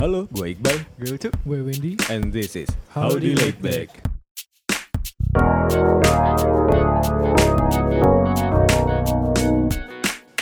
[0.00, 0.80] Halo, gue Iqbal.
[0.96, 1.36] Gue Ucup.
[1.44, 1.92] Gue Wendy.
[2.08, 4.00] And this is Howdy Laid Back.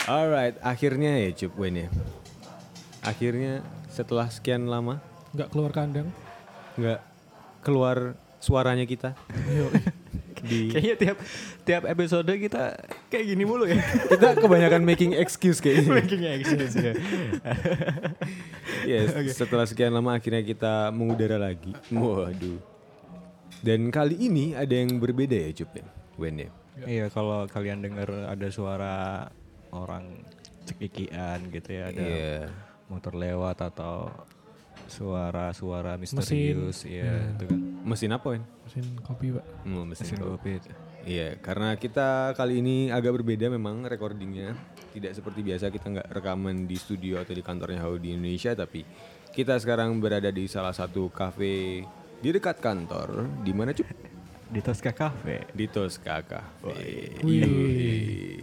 [0.07, 1.87] Alright, akhirnya ya Cup Wen ya.
[3.03, 3.59] Akhirnya
[3.91, 5.03] setelah sekian lama
[5.35, 6.07] Nggak keluar kandang.
[6.79, 7.03] nggak
[7.59, 9.11] keluar suaranya kita
[10.49, 11.17] di Kayaknya tiap
[11.61, 12.73] tiap episode kita
[13.07, 13.77] kayak gini mulu ya.
[14.11, 16.01] kita kebanyakan making excuse kayaknya.
[16.01, 16.93] Makingnya excuse ya.
[18.87, 21.75] Yes, setelah sekian lama akhirnya kita mengudara lagi.
[21.91, 22.57] Waduh.
[23.59, 25.85] Dan kali ini ada yang berbeda ya Cup ya,
[26.15, 26.49] Wen ya.
[26.79, 29.27] Iya kalau kalian dengar ada suara
[29.75, 30.23] orang
[30.63, 32.39] cekikian gitu ya ada Iya.
[32.87, 34.07] motor lewat atau
[34.89, 38.43] suara-suara misterius ya itu kan Mesin apa Wen?
[38.69, 39.41] mesin kopi pak.
[39.65, 40.29] Oh, mesin, mesin kopi.
[40.35, 40.69] kopi itu.
[41.09, 44.53] Iya, karena kita kali ini agak berbeda memang recordingnya.
[44.93, 48.85] Tidak seperti biasa kita nggak rekaman di studio atau di kantornya Howdy Indonesia, tapi
[49.33, 51.81] kita sekarang berada di salah satu cafe
[52.19, 53.25] di dekat kantor.
[53.41, 53.87] Di mana cuy?
[54.49, 55.45] di Tosca Cafe.
[55.53, 57.21] Di Tosca Cafe.
[57.21, 58.41] Wih.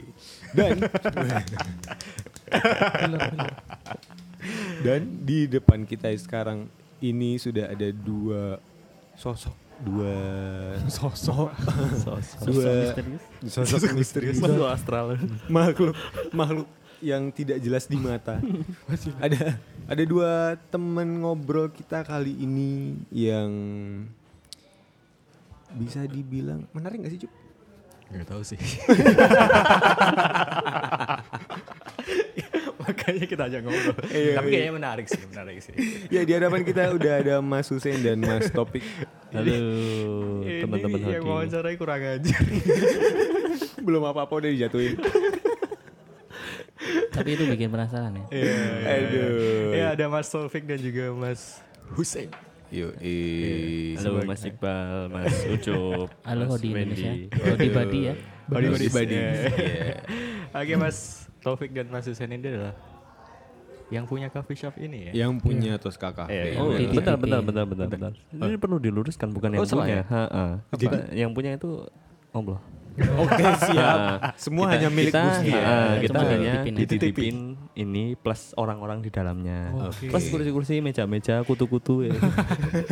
[0.55, 0.87] Dan.
[4.81, 6.67] dan di depan kita sekarang
[6.99, 8.57] ini sudah ada dua
[9.15, 10.15] sosok, dua
[10.97, 11.53] Sosok.
[12.45, 12.97] dua
[13.45, 15.17] sosok misterius Masuk astral.
[15.47, 15.93] makhluk
[16.31, 18.41] makhluk yang tidak jelas di mata.
[19.21, 23.51] ada ada dua teman ngobrol kita kali ini yang
[25.77, 27.33] bisa dibilang menarik gak sih Cup?
[28.07, 28.57] Gak tahu sih.
[32.87, 33.97] Makanya kita ajak ngobrol.
[34.09, 34.55] Iya, Tapi iya.
[34.55, 35.75] kayaknya menarik sih, menarik sih.
[36.09, 38.83] Ya di hadapan kita udah ada Mas Hussein dan Mas Topik.
[39.35, 39.53] Halo
[40.47, 41.33] teman-teman Ini yang Hodi.
[41.35, 42.43] wawancarai kurang ajar.
[43.83, 44.97] Belum apa-apa udah dijatuhin.
[47.11, 48.25] Tapi itu bikin penasaran ya.
[48.31, 48.63] Iya.
[48.87, 49.71] Aduh.
[49.75, 51.59] Ya ada Mas Taufik dan juga Mas
[51.99, 52.31] Hussein.
[52.67, 52.99] Yuk,
[54.03, 56.99] Halo Mas Iqbal, Mas Ucup, Halo Mas Hodi Wendy.
[56.99, 57.13] Indonesia.
[57.47, 58.15] Hodi Badi ya.
[58.51, 59.15] Badi Badi Badi.
[59.15, 59.31] Iya.
[59.31, 59.95] Iya.
[60.51, 62.75] Oke Mas Taufik dan Mas Hussein ini adalah
[63.87, 65.23] yang punya coffee shop ini ya.
[65.23, 66.35] Yang punya Tosca Cafe.
[66.35, 67.23] Iya, Oh, bentar, DPP.
[67.23, 68.13] bentar, bentar, bentar, bentar.
[68.35, 70.03] Ini perlu diluruskan bukan yang Oh, salah punya.
[70.03, 70.11] ya?
[70.11, 70.45] Ha, ha.
[70.67, 71.87] Apa, yang punya itu
[72.35, 72.59] Allah.
[73.23, 74.35] Oke, siap.
[74.35, 75.63] Semua hanya milik kita, Gusti ya.
[75.63, 76.75] ha, kita Cuma hanya dititipin.
[76.75, 77.37] dititipin
[77.77, 79.71] ini plus orang-orang di dalamnya.
[79.87, 80.11] Oke.
[80.11, 82.17] Plus kursi-kursi, meja-meja, kutu-kutu ya.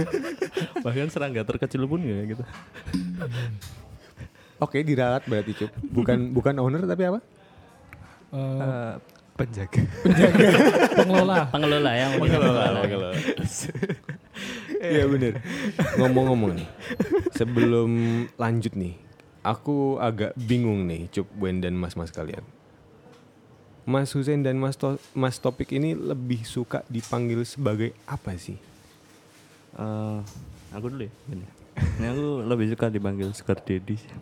[0.85, 2.45] Bahkan serangga terkecil pun ya gitu.
[4.61, 5.73] Oke, diralat berarti Cup.
[5.83, 7.19] Bukan bukan owner tapi apa?
[8.35, 8.95] Eh, Eh,
[9.35, 9.83] penjaga.
[10.99, 11.47] pengelola.
[11.49, 12.07] Pengelola ya.
[12.15, 12.63] Pengelola.
[14.85, 15.41] Iya bener.
[15.97, 16.69] Ngomong-ngomong nih,
[17.33, 17.89] sebelum
[18.37, 19.01] lanjut nih,
[19.41, 22.45] aku agak bingung nih, Cup, Wen dan mas-mas kalian.
[23.85, 28.61] Mas Hussein dan Mas, To- Mas Topik ini lebih suka dipanggil sebagai apa sih?
[29.75, 30.19] Eh,
[30.69, 31.13] aku dulu ya.
[31.31, 31.47] Ini.
[31.75, 34.13] Ini aku lebih suka dipanggil Sugar Daddy sih.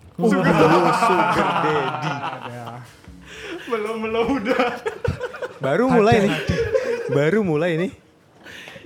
[3.71, 4.67] Belum belum udah.
[5.63, 6.35] Baru mulai nih.
[7.13, 7.93] Baru mulai nih,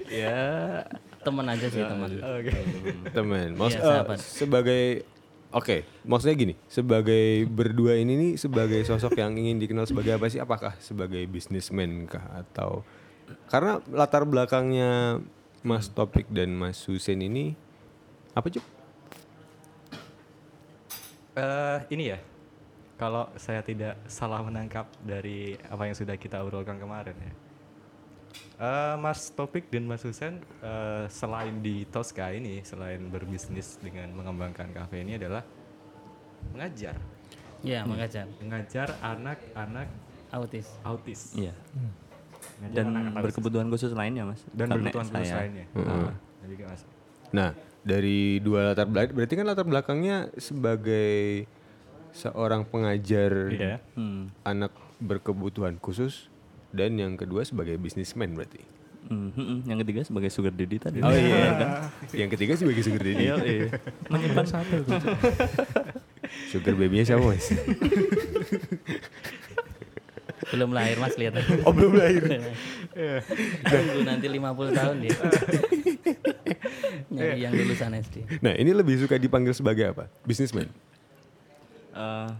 [0.06, 0.86] Ya,
[1.26, 2.10] Teman aja sih teman.
[2.22, 2.54] Oke.
[3.10, 3.48] teman.
[3.58, 4.82] Maksud, Iya, eh, sebagai
[5.56, 10.36] Oke, maksudnya gini, sebagai berdua ini nih sebagai sosok yang ingin dikenal sebagai apa sih?
[10.42, 12.84] Apakah sebagai bisnismen kah atau
[13.48, 15.22] karena latar belakangnya
[15.64, 17.56] Mas Topik dan Mas Hussein ini
[18.36, 18.62] apa cup?
[21.40, 22.18] Eh, ini ya.
[22.96, 27.32] Kalau saya tidak salah menangkap dari apa yang sudah kita obrolkan kemarin ya.
[28.56, 34.72] Eh, Mas Topik dan Mas Husen eh, selain di Tosca ini, selain berbisnis dengan mengembangkan
[34.72, 35.44] kafe ini adalah
[36.50, 36.96] mengajar,
[37.60, 38.24] Iya, mengajar.
[38.38, 39.88] mengajar anak-anak
[40.30, 40.68] Autis.
[40.82, 41.20] autis.
[41.34, 41.52] iya.
[42.56, 43.24] Mengajar Dan anak-anak autis.
[43.28, 44.40] berkebutuhan khusus lainnya, Mas.
[44.46, 45.66] dan Karena berkebutuhan khusus saya- lainnya.
[45.68, 46.00] Heeh.
[46.02, 46.82] Ah, jadi kayak Mas.
[47.28, 47.50] Nah,
[47.82, 51.44] dari dua latar belakang berarti kan latar belakangnya sebagai
[52.16, 53.76] seorang pengajar Iya.
[53.92, 54.32] Hmm.
[54.42, 56.32] anak berkebutuhan khusus
[56.72, 58.64] dan yang kedua sebagai bisnismen berarti.
[59.06, 59.68] Hmm, hmm.
[59.70, 60.98] Yang ketiga sebagai sugar daddy tadi.
[60.98, 61.70] Oh iya kan?
[62.10, 63.22] Yang ketiga sebagai sugar daddy.
[63.22, 63.68] Iya, iya.
[64.10, 64.76] Menyimpan satu.
[66.50, 67.54] Sugar baby-nya siapa mas?
[70.46, 71.38] Belum lahir Mas lihat.
[71.62, 72.22] Oh belum lahir.
[73.62, 75.16] Tunggu nanti 50 tahun dia.
[77.10, 78.16] Nyari yang lulusan SD.
[78.42, 80.10] Nah ini lebih suka dipanggil sebagai apa?
[80.22, 80.66] Bisnismen.
[81.96, 82.30] Eh,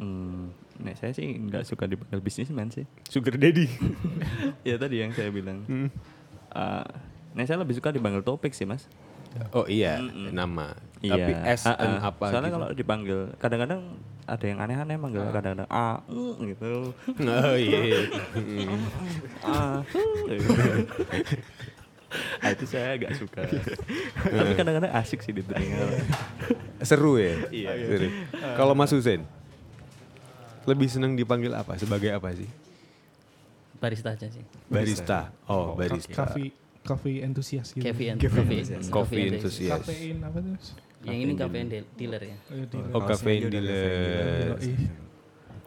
[0.00, 0.40] hmm,
[0.80, 2.88] nek saya sih nggak suka dipanggil bisnisman sih.
[3.06, 3.68] Sugar daddy.
[4.68, 5.62] ya tadi yang saya bilang.
[5.68, 6.86] Eh,
[7.36, 8.88] nek saya lebih suka dipanggil topik sih, Mas.
[9.50, 10.30] Oh iya, Mm-mm.
[10.30, 10.78] nama.
[11.02, 11.12] Iya.
[11.20, 12.08] Tapi S dan ah.
[12.08, 12.56] apa Soalnya gitu.
[12.56, 13.80] kalau dipanggil kadang-kadang
[14.24, 16.96] ada yang aneh-aneh manggil kadang-kadang A mm, gitu.
[17.28, 18.08] Oh iya.
[18.32, 18.80] Mm.
[19.52, 19.84] A.
[22.38, 23.42] Ah, itu saya agak suka.
[23.44, 25.78] Tapi kadang-kadang asik sih di telinga.
[26.80, 27.34] Seru ya?
[27.48, 27.70] Iya.
[27.86, 28.08] Seru.
[28.54, 29.24] Kalau Mas Husen,
[30.64, 31.74] lebih seneng dipanggil apa?
[31.74, 32.48] Sebagai apa sih?
[33.76, 34.44] Barista aja sih.
[34.66, 35.28] Barista.
[35.44, 36.24] Oh, barista.
[36.24, 36.50] Coffee
[36.84, 37.84] coffee entusias gitu.
[37.84, 38.20] Coffee and
[38.88, 39.28] coffee.
[39.66, 40.54] Kafein apa tuh?
[41.04, 42.36] Yang ini deal- dealer ya.
[42.48, 43.16] Oh, di- Oh, udah
[43.50, 44.56] dealer.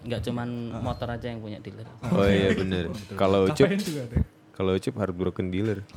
[0.08, 0.48] Enggak cuman
[0.80, 1.86] motor aja yang punya dealer.
[2.08, 2.90] Oh iya bener.
[3.14, 4.18] Kalau Ucup, Kafein juga ada.
[4.58, 5.86] Kalau Ucup harus broken dealer.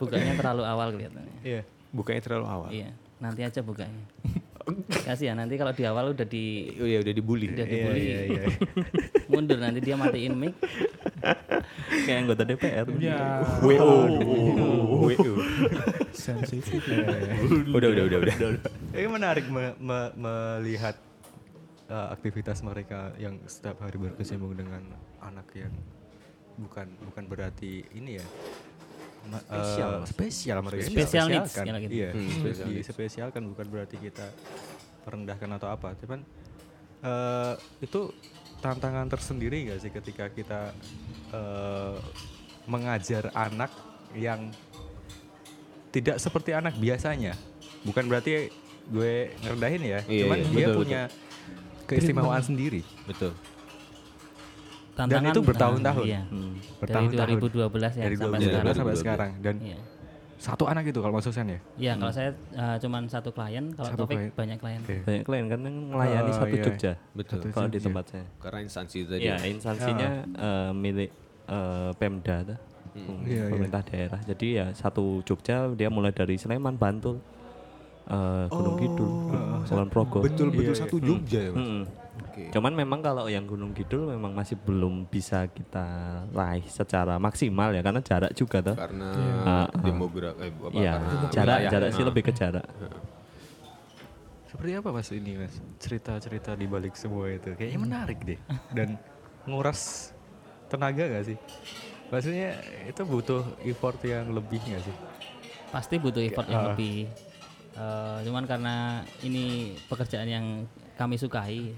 [0.00, 1.36] Bukanya terlalu awal kelihatannya.
[1.44, 1.62] Iya.
[1.92, 2.68] Bukannya terlalu awal.
[2.72, 2.88] Iya,
[3.20, 4.02] nanti aja bukanya.
[5.06, 7.50] Kasih ya nanti kalau di awal udah di Oh iya udah dibully.
[7.50, 8.02] udah dibully.
[9.30, 10.54] Mundur nanti dia matiin mic.
[12.06, 12.86] Kayak anggota DPR.
[13.02, 14.06] Ya, WO.
[15.02, 15.32] WO.
[16.14, 16.78] sensitif.
[17.74, 18.34] Udah udah udah udah.
[18.94, 20.94] Ini menarik me- me- melihat
[21.92, 24.80] uh, aktivitas mereka yang setiap hari berkecimpung dengan
[25.20, 25.72] anak yang
[26.54, 28.26] bukan bukan berarti ini ya
[29.24, 31.44] ma- Spesial, uh, spesial mereka needs, Spesialkan.
[31.46, 31.92] kalau gitu.
[31.92, 32.78] iya Hmm, spe- special needs.
[32.82, 34.26] dispesialkan bukan berarti kita
[35.02, 36.20] merendahkan atau apa cuman
[37.02, 38.10] uh, itu
[38.58, 40.70] tantangan tersendiri nggak sih ketika kita
[41.30, 41.98] uh,
[42.64, 43.74] mengajar anak
[44.14, 44.48] yang
[45.90, 47.34] tidak seperti anak biasanya
[47.82, 48.48] bukan berarti
[48.84, 51.02] gue ngerendahin ya Iya, cuman iya, dia betul, punya
[51.94, 53.32] keistimewaan sendiri Betul.
[54.92, 56.04] Tantangan itu bertahun-tahun.
[56.04, 56.20] Iya.
[56.28, 58.76] Hmm, Dari 2012 ya dari sampai 2012 sekarang.
[58.76, 59.00] sampai 2012.
[59.00, 59.78] sekarang dan Iya.
[60.36, 64.04] satu anak itu kalau maksudnya ya Iya, kalau saya uh, cuman satu klien, kalau Satu
[64.04, 64.32] Topik klien.
[64.36, 64.80] banyak klien.
[64.82, 64.96] Oke.
[65.00, 66.64] Banyak klien kan yang melayani Oh, satu iya.
[66.66, 66.92] Jogja.
[67.14, 67.38] Betul.
[67.48, 68.26] Kalau di tempat saya.
[68.36, 69.22] Karena instansi tadi.
[69.22, 71.10] Iya, instansinya eh, milik
[71.46, 72.58] eh, Pemda tuh.
[72.92, 73.42] Iya, iya.
[73.48, 74.20] pemerintah daerah.
[74.20, 77.16] Jadi ya satu Jogja dia mulai dari Sleman, Bantul,
[78.04, 79.10] eh, Gunung Kidul,
[79.64, 80.18] Kulon Progo.
[80.20, 81.58] Betul betul satu Jogja ya mas.
[81.58, 81.82] Mm-mm.
[82.22, 82.42] Oke.
[82.48, 85.84] Cuman memang kalau yang Gunung Kidul memang masih belum bisa kita
[86.28, 88.74] raih secara maksimal ya karena jarak juga tuh.
[88.74, 89.08] Karena
[89.42, 89.66] Ah, ah.
[89.78, 91.70] demografi eh, apa, Iya, karena jarak wilayah.
[91.70, 92.08] jarak sih Ah.
[92.08, 92.66] lebih ke jarak.
[94.44, 98.36] seperti apa mas ini mas cerita-cerita di balik semua itu kayaknya menarik deh
[98.70, 99.00] dan
[99.42, 100.12] nguras
[100.68, 101.38] tenaga gak sih
[102.06, 104.96] maksudnya itu butuh effort yang lebih gak sih
[105.72, 107.08] Pasti butuh effort yang lebih.
[107.72, 110.46] Eh, cuman karena ini pekerjaan yang
[110.94, 111.72] kami sukai.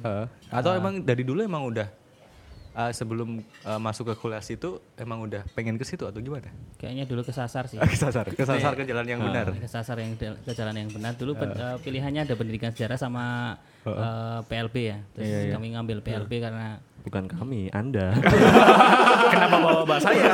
[0.50, 1.86] atau emang dari dulu emang udah
[2.74, 6.50] uh, sebelum uh, masuk ke kuliah situ emang udah pengen ke situ atau gimana?
[6.76, 7.78] Kayaknya dulu kesasar sih.
[7.94, 9.54] kesasar kesasar ke jalan yang benar.
[9.54, 11.14] kesasar yang ke jalan yang benar.
[11.14, 13.56] Dulu pen- eh, pilihannya ada pendidikan sejarah sama
[13.86, 14.98] eh, PLB ya.
[15.14, 18.16] Terus kami ngambil PLB karena Bukan kami, Anda.
[19.32, 20.24] kenapa bawa bawa saya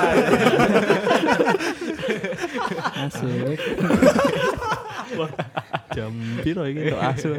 [2.94, 3.58] masuk
[5.96, 6.12] Jam
[6.42, 7.30] piro iki kok asu.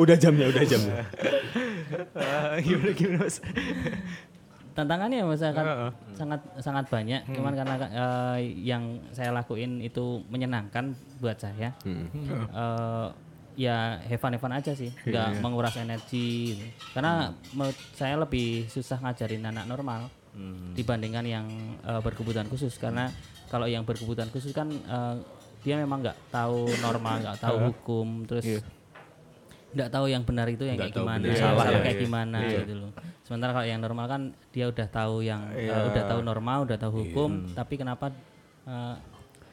[0.00, 1.04] Udah jamnya, udah jamnya.
[2.16, 3.36] Ah, gimana gimana mas?
[4.74, 5.66] Tantangannya mas sangat
[6.18, 7.22] sangat sangat banyak.
[7.30, 10.92] Cuman karena eh, yang saya lakuin itu menyenangkan
[11.22, 11.72] buat saya.
[11.86, 12.10] Hmm.
[12.50, 13.08] Eh,
[13.54, 14.90] ya have fun have fun aja sih.
[15.06, 16.58] Nggak menguras energi.
[16.58, 16.66] Gitu.
[16.92, 17.32] karena
[17.94, 20.10] saya lebih susah ngajarin anak normal
[20.74, 21.46] dibandingkan yang
[21.82, 23.08] eh, berkebutuhan khusus karena
[23.46, 25.14] kalau yang berkebutuhan khusus kan eh,
[25.62, 28.44] dia memang nggak tahu normal nggak tahu hukum terus
[29.74, 32.04] nggak tahu yang benar itu yang Nggak kayak gimana benar salah, salah, kayak iya.
[32.06, 32.90] gimana gitu loh
[33.26, 34.22] sementara kalau yang normal kan
[34.54, 38.14] dia udah tahu yang eh, udah tahu normal udah tahu hukum tapi kenapa
[38.70, 38.94] eh,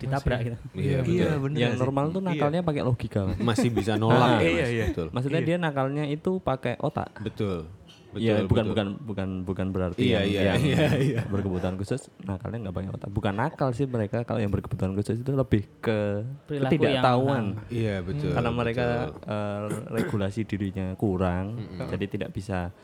[0.01, 1.81] ditabrak gitu Iya, iya bener yang sih?
[1.85, 3.21] normal tuh nakalnya pakai logika.
[3.29, 3.37] Mas.
[3.37, 4.41] Masih bisa nolak.
[4.41, 4.85] ya, Iya, iya.
[4.89, 5.07] Betul.
[5.13, 7.21] Maksudnya dia nakalnya itu pakai otak.
[7.21, 7.69] Betul.
[8.11, 8.21] Betul.
[8.21, 8.67] Iya, bukan betul.
[8.67, 11.21] bukan bukan bukan berarti Iya, yang, iya, yang iya, iya.
[11.25, 13.09] berkebutuhan khusus nakalnya nggak pakai otak.
[13.09, 17.43] Bukan nakal sih mereka kalau yang berkebutuhan khusus itu lebih ke Perilaku ketidaktahuan.
[17.67, 18.31] Iya, betul.
[18.31, 19.31] Karena mereka betul.
[19.31, 19.61] eh,
[19.93, 21.55] regulasi dirinya kurang,
[21.87, 22.75] jadi tidak bisa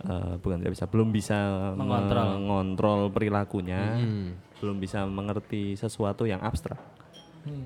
[0.00, 1.38] eh, bukan tidak bisa, belum bisa
[1.74, 2.26] Mengontrol.
[2.32, 4.38] mengontrol perilakunya, Hmm.
[4.56, 6.78] belum bisa mengerti sesuatu yang abstrak.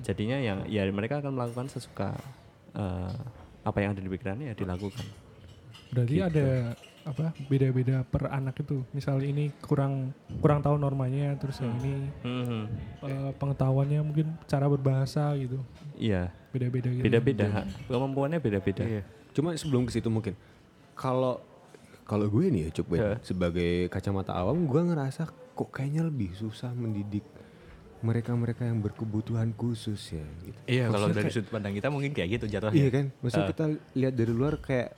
[0.01, 2.17] Jadinya yang ya mereka akan melakukan sesuka
[2.73, 3.13] eh,
[3.61, 5.05] apa yang ada di pikirannya ya dilakukan.
[5.91, 6.25] Berarti Gitu.
[6.25, 6.47] ada
[7.05, 8.81] apa beda-beda per anak itu.
[8.89, 10.09] Misal ini kurang
[10.39, 12.61] kurang tahu normanya, terus yang ini Mhm.
[12.99, 15.61] eh, pengetahuannya mungkin cara berbahasa gitu.
[15.95, 17.03] Iya, Beda-beda gitu.
[17.03, 17.45] beda-beda.
[17.85, 18.83] Kemampuannya beda-beda.
[19.31, 20.33] Cuma sebelum ke situ mungkin
[20.93, 21.37] kalau
[22.03, 27.25] kalau gue nih ya coba sebagai kacamata awam gue ngerasa kok kayaknya lebih susah mendidik
[27.99, 30.59] mereka-mereka yang berkebutuhan khusus ya gitu.
[30.67, 33.05] iya kalau dari kayak- sudut pandang kita mungkin kayak gitu jatuhnya Iya kan?
[33.17, 34.89] Maksudnya kita lihat dari luar kayak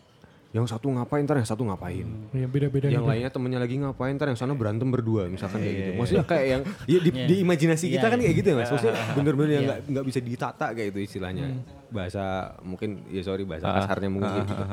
[0.56, 2.08] yang satu ngapain ntar yang satu ngapain.
[2.32, 3.12] Ya, beda-beda Yang gitu.
[3.12, 5.92] lainnya temennya lagi ngapain ntar yang sana berantem berdua misalkan kayak gitu.
[6.00, 8.70] Maksudnya kayak yang ya di, di imajinasi kita Iya, kan kayak gitu ya mas.
[8.72, 9.70] Maksudnya bener-bener yang Iya.
[9.70, 11.46] nggak nggak bisa ditata kayak itu istilahnya.
[11.88, 12.24] bahasa
[12.62, 14.64] mungkin ya sorry bahasa kasarnya mungkin kayak gitu.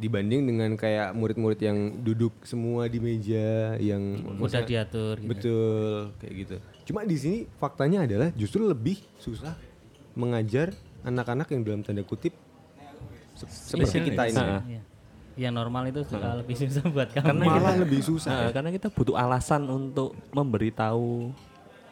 [0.00, 4.00] Dibanding dengan kayak murid-murid yang duduk semua di meja yang
[4.32, 5.28] mudah diatur gitu.
[5.28, 6.56] Betul, kayak gitu.
[6.88, 9.52] Cuma di sini faktanya adalah justru lebih susah
[10.16, 12.32] mengajar anak-anak yang dalam tanda kutip
[13.40, 14.36] se- seperti kita ini.
[14.68, 14.82] Iya.
[15.40, 17.24] Yang normal itu sudah lebih susah buat kamu.
[17.24, 18.30] Karena Malah kita- lebih susah.
[18.30, 21.32] Nah, karena kita butuh alasan untuk memberitahu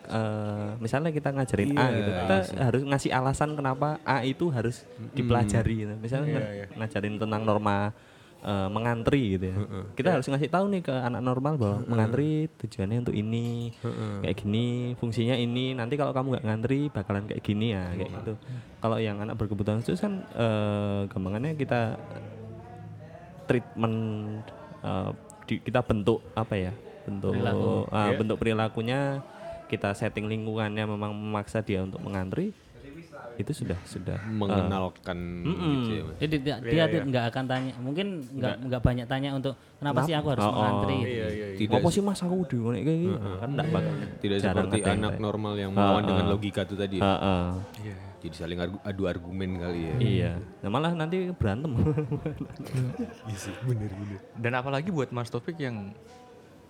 [0.08, 2.10] eh, misalnya kita ngajarin A gitu.
[2.10, 5.94] Kita harus ngasih alasan kenapa A itu harus dipelajari gitu.
[5.96, 7.92] Misalnya ng- ngajarin tentang norma
[8.40, 9.56] eh, mengantri gitu ya.
[9.92, 13.74] Kita harus ngasih tahu nih ke anak normal bahwa mengantri tujuannya untuk ini.
[14.20, 15.72] Kayak gini, fungsinya ini.
[15.72, 18.32] Nanti kalau kamu nggak ngantri bakalan kayak gini ya, kayak gitu.
[18.78, 21.98] Kalau yang anak berkebutuhan khusus kan eh, gampangannya kita
[23.46, 23.96] treatment
[24.84, 25.10] uh,
[25.48, 26.72] di- kita bentuk apa ya
[27.08, 27.88] bentuk Perilaku.
[27.88, 29.24] ah, bentuk perilakunya
[29.64, 32.52] kita setting lingkungannya memang memaksa dia untuk mengantri
[33.38, 36.02] itu sudah sudah mengenalkan gitu ya.
[36.18, 40.12] Jadi dia, dia tuh nggak akan tanya, mungkin nggak nggak banyak tanya untuk kenapa sih
[40.12, 40.54] aku harus Oh, oh.
[40.56, 40.96] mengantri.
[40.98, 41.22] gitu.
[41.62, 45.10] Tidak apa sih mas aku di kayak gini kan enggak bakal tidak jarang seperti anak
[45.12, 46.96] kayak- normal yang melawan dengan logika itu tadi.
[46.98, 47.06] ya.
[47.06, 47.46] Ah, ah.
[48.18, 49.94] Jadi saling argu- adu argumen kali ya.
[49.96, 51.70] iya nah, malah nanti berantem
[54.34, 55.94] Dan apalagi buat Mas Topik yang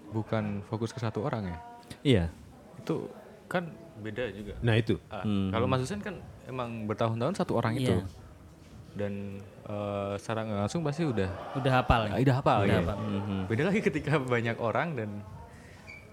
[0.08, 1.58] bukan fokus ke satu orang ya.
[2.02, 2.24] iya
[2.78, 3.08] Itu
[3.44, 4.54] kan beda juga.
[4.60, 4.94] Nah itu.
[5.08, 7.90] Ah, Kalau Mas Husen kan emang bertahun-tahun satu orang itu.
[7.90, 8.06] Iya.
[8.94, 9.12] Dan
[9.64, 12.10] eh, secara nggak langsung pasti udah Udah hafal ya?
[12.10, 12.80] Ah, udah hafal Udah ya.
[12.80, 12.96] hafal.
[13.46, 15.10] Beda lagi ketika banyak orang dan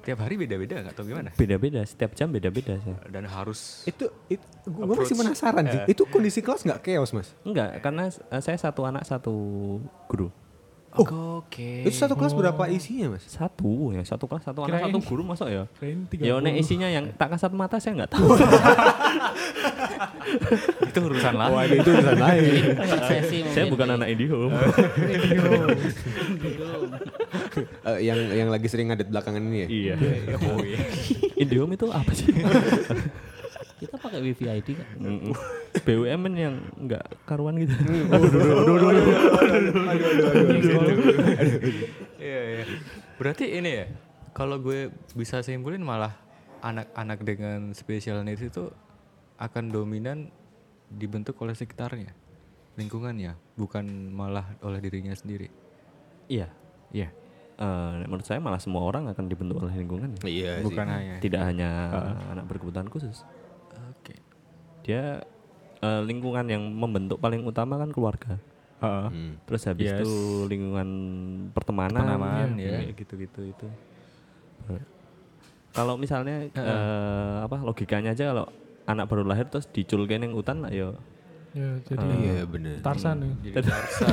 [0.02, 1.34] tiap hari beda-beda nggak tahu gimana.
[1.34, 5.82] beda-beda setiap jam beda-beda sih Dan harus Itu, itu gue masih penasaran sih.
[5.90, 7.34] Itu kondisi kelas nggak chaos mas?
[7.42, 9.34] enggak karena eh, saya satu anak satu
[10.06, 10.30] guru
[10.96, 11.84] Oke.
[11.84, 13.28] Itu satu kelas berapa isinya mas?
[13.28, 16.88] satu ya satu kelas satu anak satu guru masuk ya Kirain tiga Ya nek isinya
[16.88, 18.28] yang tak kasat mata saya nggak tahu.
[20.90, 21.52] itu urusan lain.
[21.52, 22.44] Wah itu urusan lain.
[23.06, 24.56] Sesi saya bukan anak IndiHome.
[27.86, 29.68] Eh, yang yang lagi sering ngadet belakangan ini ya.
[29.72, 29.96] iya.
[31.40, 32.28] IndiHome itu apa sih?
[33.86, 34.88] Kita pakai wifi ID kan?
[35.86, 37.74] BUMN yang nggak karuan gitu.
[42.18, 42.66] Iya, iya.
[43.16, 43.86] Berarti ini ya,
[44.34, 46.18] kalau gue bisa simpulin malah
[46.66, 48.74] anak-anak dengan special needs itu
[49.38, 50.34] akan dominan
[50.90, 52.12] dibentuk oleh sekitarnya,
[52.80, 55.52] lingkungannya, bukan malah oleh dirinya sendiri.
[56.26, 56.50] Iya.
[56.90, 57.10] Iya.
[57.56, 60.20] Eh, menurut saya malah semua orang akan dibentuk oleh lingkungan.
[60.28, 60.66] Iya sih.
[60.68, 61.16] Bukan hanya.
[61.24, 61.70] Tidak hanya
[62.36, 63.24] anak berkebutuhan khusus.
[64.86, 65.18] Dia
[65.82, 68.38] eh, lingkungan yang membentuk paling utama kan keluarga.
[68.78, 69.42] Hmm.
[69.50, 70.06] Terus habis Yes.
[70.06, 70.14] itu
[70.46, 70.90] lingkungan
[71.50, 72.94] pertemanan, Pertemanan, ya, ya.
[72.94, 73.68] gitu-gitu itu.
[75.74, 78.46] Kalau misalnya eh, apa logikanya aja kalau
[78.86, 80.94] anak baru lahir terus diculke yang hutan lah yo.
[81.56, 82.78] Ya, jadi Iya bener.
[82.84, 83.32] Tarsan ya.
[83.58, 84.06] Jadi Tarsa.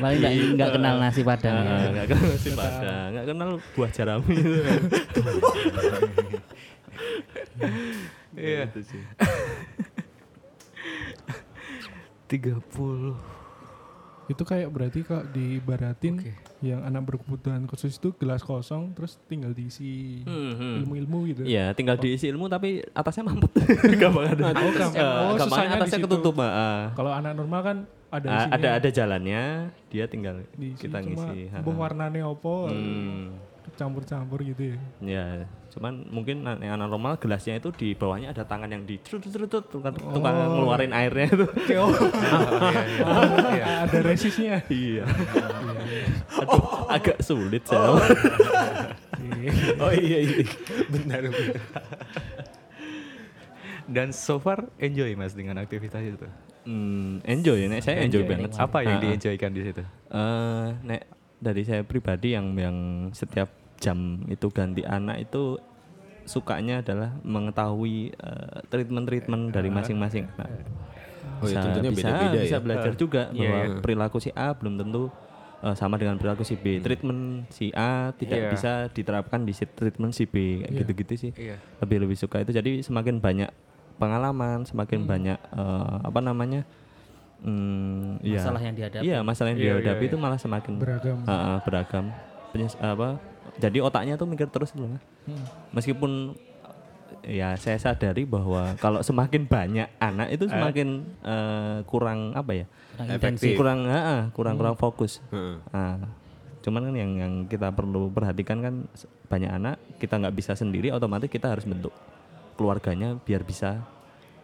[0.00, 1.68] Paling nggak nggak kenal nasi padang ya.
[1.68, 4.62] Ah, nggak kenal si padang, nggak kenal buah jerami itu.
[8.32, 8.66] Iya.
[8.66, 9.02] Gitu sih.
[12.28, 12.62] 30.
[14.30, 16.22] Itu kayak berarti kok diibaratin
[16.62, 20.74] yang anak berkebutuhan khusus itu gelas kosong terus tinggal diisi Hmm, hmm.
[20.78, 21.42] ilmu-ilmu gitu.
[21.42, 23.50] Iya, tinggal diisi ilmu tapi atasnya mampet.
[23.98, 24.54] Gampang ada.
[24.54, 24.92] Oh, gampang.
[24.94, 26.94] Eh, Oh, gampangnya susahnya di atasnya ketutup, ah.
[26.94, 27.76] Kalau anak normal kan
[28.10, 29.42] ada isinya ada ada jalannya,
[29.90, 31.50] dia tinggal diisi, kita cuma ngisi.
[31.50, 31.58] ha.
[31.62, 33.34] warnanya opo Hmm.
[33.74, 34.78] campur-campur gitu ya.
[35.00, 35.26] Ya,
[35.70, 39.64] cuman mungkin yang normal gelasnya itu di bawahnya ada tangan yang di trut trut trut
[39.70, 41.46] tukang, tukang ngeluarin airnya itu.
[43.86, 44.60] ada resisnya.
[44.66, 45.06] iya.
[46.42, 47.98] Aduh, agak sulit saya.
[49.80, 50.42] Oh iya iya.
[50.90, 51.60] Benar benar.
[53.86, 56.26] Dan so far enjoy Mas dengan aktivitas itu.
[56.64, 58.52] Hmm, enjoy, nek saya enjoy, banget.
[58.54, 59.82] Apa yang Ah, di-enjoykan di situ?
[60.12, 61.02] Eh, nek
[61.40, 62.76] dari saya pribadi yang yang
[63.16, 63.48] setiap
[63.80, 65.56] jam itu ganti anak itu
[66.22, 70.68] sukanya adalah mengetahui eh, treatment-treatment dari masing-masing anak.
[71.40, 72.60] Oh ya Bisa- tentunya bisa, beda-beda bisa ya.
[72.60, 73.80] belajar juga Iya, bahwa iya.
[73.80, 75.08] perilaku si A belum tentu
[75.60, 76.78] eh, sama dengan perilaku si B.
[76.78, 78.50] Treatment si A tidak Iya.
[78.52, 80.78] bisa diterapkan di treatment si B kayak Iya.
[80.78, 81.32] gitu-gitu sih.
[81.34, 81.56] Iya.
[81.80, 82.52] Lebih lebih suka itu.
[82.52, 83.48] Jadi semakin banyak
[83.96, 86.62] pengalaman, semakin banyak eh, apa namanya?
[87.40, 88.36] hmm, iya.
[88.38, 89.00] Masalah yang dihadapi.
[89.02, 90.10] Iya, masalah yang Iya, iya, dihadapi iya.
[90.12, 91.16] itu malah semakin Beragam.
[91.24, 92.04] Ah, beragam.
[92.52, 93.16] Penyes- apa?
[93.58, 94.86] Jadi otaknya tuh mikir terus loh.
[95.26, 95.44] Hmm.
[95.72, 96.36] Meskipun
[97.26, 100.88] ya saya sadari bahwa kalau semakin banyak anak itu semakin
[101.20, 102.66] eh, kurang apa ya?
[103.10, 103.56] Efektif.
[103.56, 105.18] Kurang ah, kurang kurang fokus.
[105.32, 105.56] Heeh.
[105.72, 105.98] Ah,
[106.60, 108.74] cuman kan yang yang kita perlu perhatikan kan
[109.32, 111.92] banyak anak kita nggak bisa sendiri otomatis kita harus bentuk
[112.60, 113.80] keluarganya biar bisa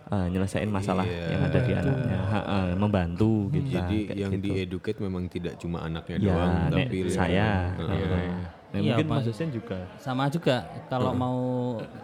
[0.09, 1.37] uh, nyelesain masalah Iya.
[1.37, 3.77] yang ada di anaknya, Ha, uh, membantu gitu.
[3.77, 4.49] Jadi yang gitu.
[4.49, 7.49] dieducate memang tidak cuma anaknya Ya, doang, nek tapi saya.
[7.77, 8.09] Heeh.
[8.09, 8.35] Heeh.
[8.75, 9.17] Nah, Iya, mungkin Pak.
[9.23, 9.79] Mas Hussein juga.
[10.03, 11.39] sama juga kalau mau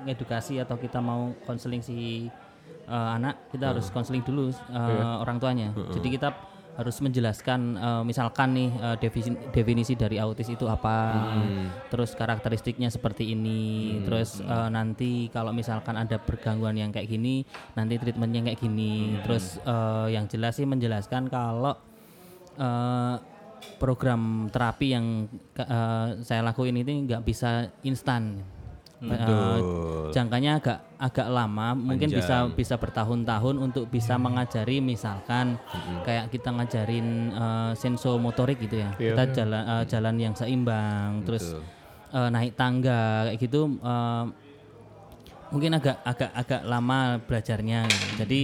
[0.06, 2.28] edukasi atau kita mau konseling si
[2.86, 5.74] uh, anak kita harus konseling dulu uh, orang tuanya.
[5.90, 6.30] Jadi kita
[6.72, 11.20] harus menjelaskan uh, misalkan nih uh, definisi, definisi dari autis itu apa
[11.92, 17.44] terus karakteristiknya seperti ini terus uh, nanti kalau misalkan ada pergangguan yang kayak gini
[17.76, 19.20] nanti treatmentnya kayak gini.
[19.20, 21.76] Terus uh, yang jelas sih menjelaskan kalau
[22.56, 23.16] eh,
[23.82, 25.26] program terapi yang
[25.58, 28.38] eh, saya lakuin ini nggak bisa instan.
[29.02, 29.58] Eh,
[30.14, 35.58] jangkanya agak agak lama, mungkin bisa bisa bertahun-tahun untuk bisa mengajari misalkan
[36.06, 38.94] kayak kita ngajarin eh, sensomotorik gitu ya.
[38.94, 41.58] kita jalan eh, jalan yang seimbang, terus
[42.14, 44.24] eh, naik tangga kayak gitu eh,
[45.50, 47.90] mungkin agak agak agak lama belajarnya.
[47.90, 48.14] Gitu.
[48.22, 48.40] jadi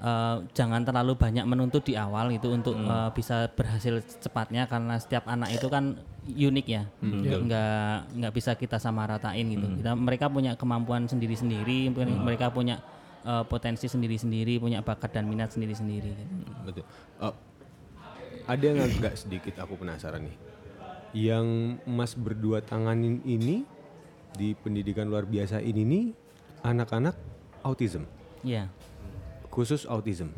[0.00, 5.28] eh, jangan terlalu banyak menuntut di awal itu untuk eh, bisa berhasil cepatnya karena setiap
[5.28, 6.82] anak itu kan unik ya.
[7.04, 9.66] Nggak nggak bisa kita sama ratain gitu.
[9.80, 12.80] Kita mereka punya kemampuan sendiri sendiri mereka punya
[13.22, 16.34] eh, potensi sendiri sendiri punya bakat dan minat sendiri sendiri gitu.
[16.64, 16.84] Betul.
[17.20, 17.34] Oh,
[18.48, 20.36] ada yang agak sedikit aku penasaran nih.
[21.10, 21.46] Yang
[21.90, 23.66] Mas berdua tanganin ini
[24.30, 26.04] di pendidikan luar biasa ini nih
[26.62, 27.18] anak-anak
[27.66, 28.06] autism,
[28.46, 28.70] ya
[29.50, 30.30] khusus autism.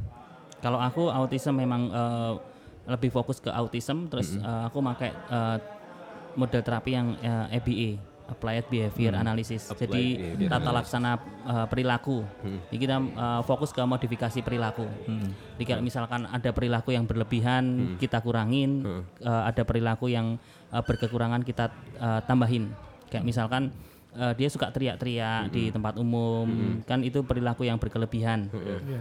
[0.62, 2.32] Kalau aku autism memang eh,
[2.88, 5.56] lebih fokus ke autism, terus eh, aku pakai eh,
[6.34, 7.90] model terapi yang eh, ABA,
[8.32, 9.68] Applied Behavior Analysis.
[9.68, 11.12] Applied Jadi Behavior tata laksana
[11.44, 12.24] eh, perilaku.
[12.70, 14.86] Jadi kita eh, fokus ke modifikasi perilaku.
[15.58, 18.86] Jadi kalau misalkan ada perilaku yang berlebihan, kita kurangin.
[19.20, 20.40] Eh, ada perilaku yang
[20.72, 21.68] eh, berkekurangan kita
[22.00, 22.72] eh, tambahin.
[23.12, 23.74] Kayak misalkan
[24.12, 26.44] eh, dia suka teriak-teriak di tempat umum,
[26.84, 28.52] kan itu perilaku yang berkelebihan.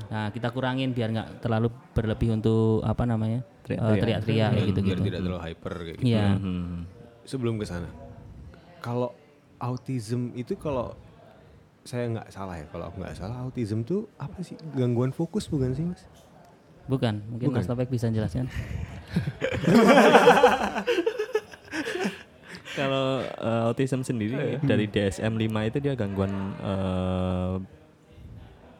[0.07, 5.01] Nah, kita kurangin biar nggak terlalu berlebih untuk apa namanya teriak-teriak kayak Biar gitu-gitu.
[5.03, 6.11] tidak terlalu hyper kayak gitu.
[6.11, 6.27] Iya.
[6.39, 6.87] Hmm.
[7.27, 7.87] Sebelum ke sana,
[8.81, 9.13] kalau
[9.61, 10.97] autism itu kalau
[11.81, 15.73] saya nggak salah ya, kalau aku nggak salah autism tuh apa sih gangguan fokus bukan
[15.73, 16.01] sih mas?
[16.89, 18.49] Bukan, mungkin Mas Topik bisa jelaskan.
[22.71, 27.55] Kalau eh, autism sendiri dari DSM 5 itu dia gangguan eh,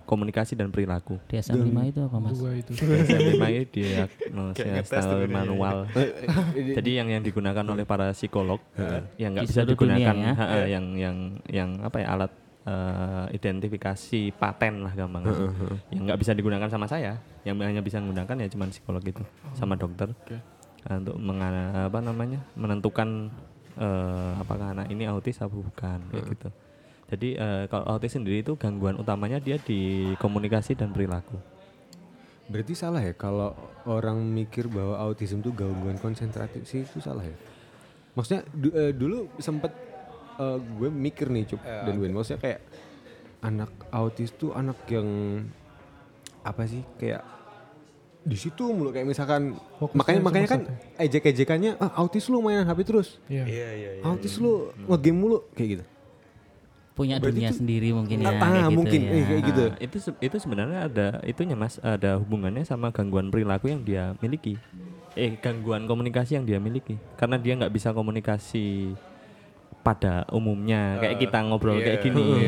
[0.04, 1.16] komunikasi dan perilaku.
[1.26, 2.36] DSM 5 itu apa Mas?
[2.36, 2.72] Itu.
[2.76, 5.78] DSM 5 itu diagnosa style manual.
[6.78, 8.60] Jadi yang yang digunakan oleh para psikolog
[9.16, 10.34] yang nggak bisa seluruh dunia digunakan ya.
[10.34, 15.24] ha, ha, yang yang yang apa ya alat eh, identifikasi paten lah gampang
[15.90, 19.24] yang nggak bisa digunakan sama saya yang hanya bisa menggunakan ya cuma psikolog itu
[19.54, 20.12] sama dokter
[20.82, 23.30] Nah, untuk menga- apa namanya menentukan
[23.78, 26.50] eh, apakah anak ini autis atau bukan kayak gitu.
[27.12, 31.36] Jadi eh, kalau autis sendiri itu gangguan utamanya dia di komunikasi dan perilaku.
[32.48, 33.56] Berarti salah ya kalau
[33.88, 37.36] orang mikir bahwa autism itu gangguan konsentrasi sih itu salah ya.
[38.16, 39.72] Maksudnya du- eh, dulu sempet
[40.40, 42.12] eh, gue mikir nih Cup dan Win.
[42.12, 42.60] maksudnya kayak
[43.42, 45.08] anak autis tuh anak yang
[46.42, 47.22] apa sih kayak
[48.22, 50.62] di situ mulu kayak misalkan Fokusnya makanya makanya kan
[50.96, 53.18] ejek-ejekannya ah autis lu mainan HP terus.
[53.26, 53.44] Iya.
[53.50, 54.04] Iya iya iya.
[54.06, 55.86] Autis lu ngegame mulu kayak gitu.
[56.92, 58.30] Punya Berarti dunia itu- sendiri mungkin ya.
[58.30, 59.00] Ah, kayak gitu mungkin.
[59.02, 59.10] ya.
[59.10, 59.64] Eh, kayak gitu.
[59.64, 64.14] Nah, itu se- itu sebenarnya ada itunya Mas, ada hubungannya sama gangguan perilaku yang dia
[64.22, 64.60] miliki.
[65.18, 67.02] Eh, gangguan komunikasi yang dia miliki.
[67.18, 68.94] Karena dia nggak bisa komunikasi
[69.82, 72.46] pada umumnya kayak kita ngobrol kayak gini.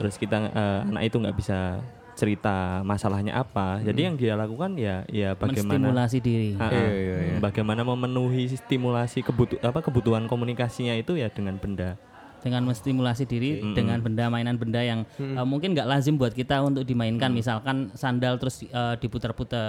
[0.00, 3.80] Terus kita eh, anak itu nggak bisa cerita masalahnya apa.
[3.80, 6.50] Jadi yang dia lakukan ya ya bagaimana Menstimulasi diri.
[6.60, 7.38] Ah, ah.
[7.40, 11.96] bagaimana memenuhi stimulasi kebutu apa kebutuhan komunikasinya itu ya dengan benda.
[12.42, 16.82] Dengan menstimulasi diri dengan benda mainan benda yang uh, mungkin nggak lazim buat kita untuk
[16.82, 17.30] dimainkan.
[17.30, 19.62] Misalkan sandal terus uh, diputer-puter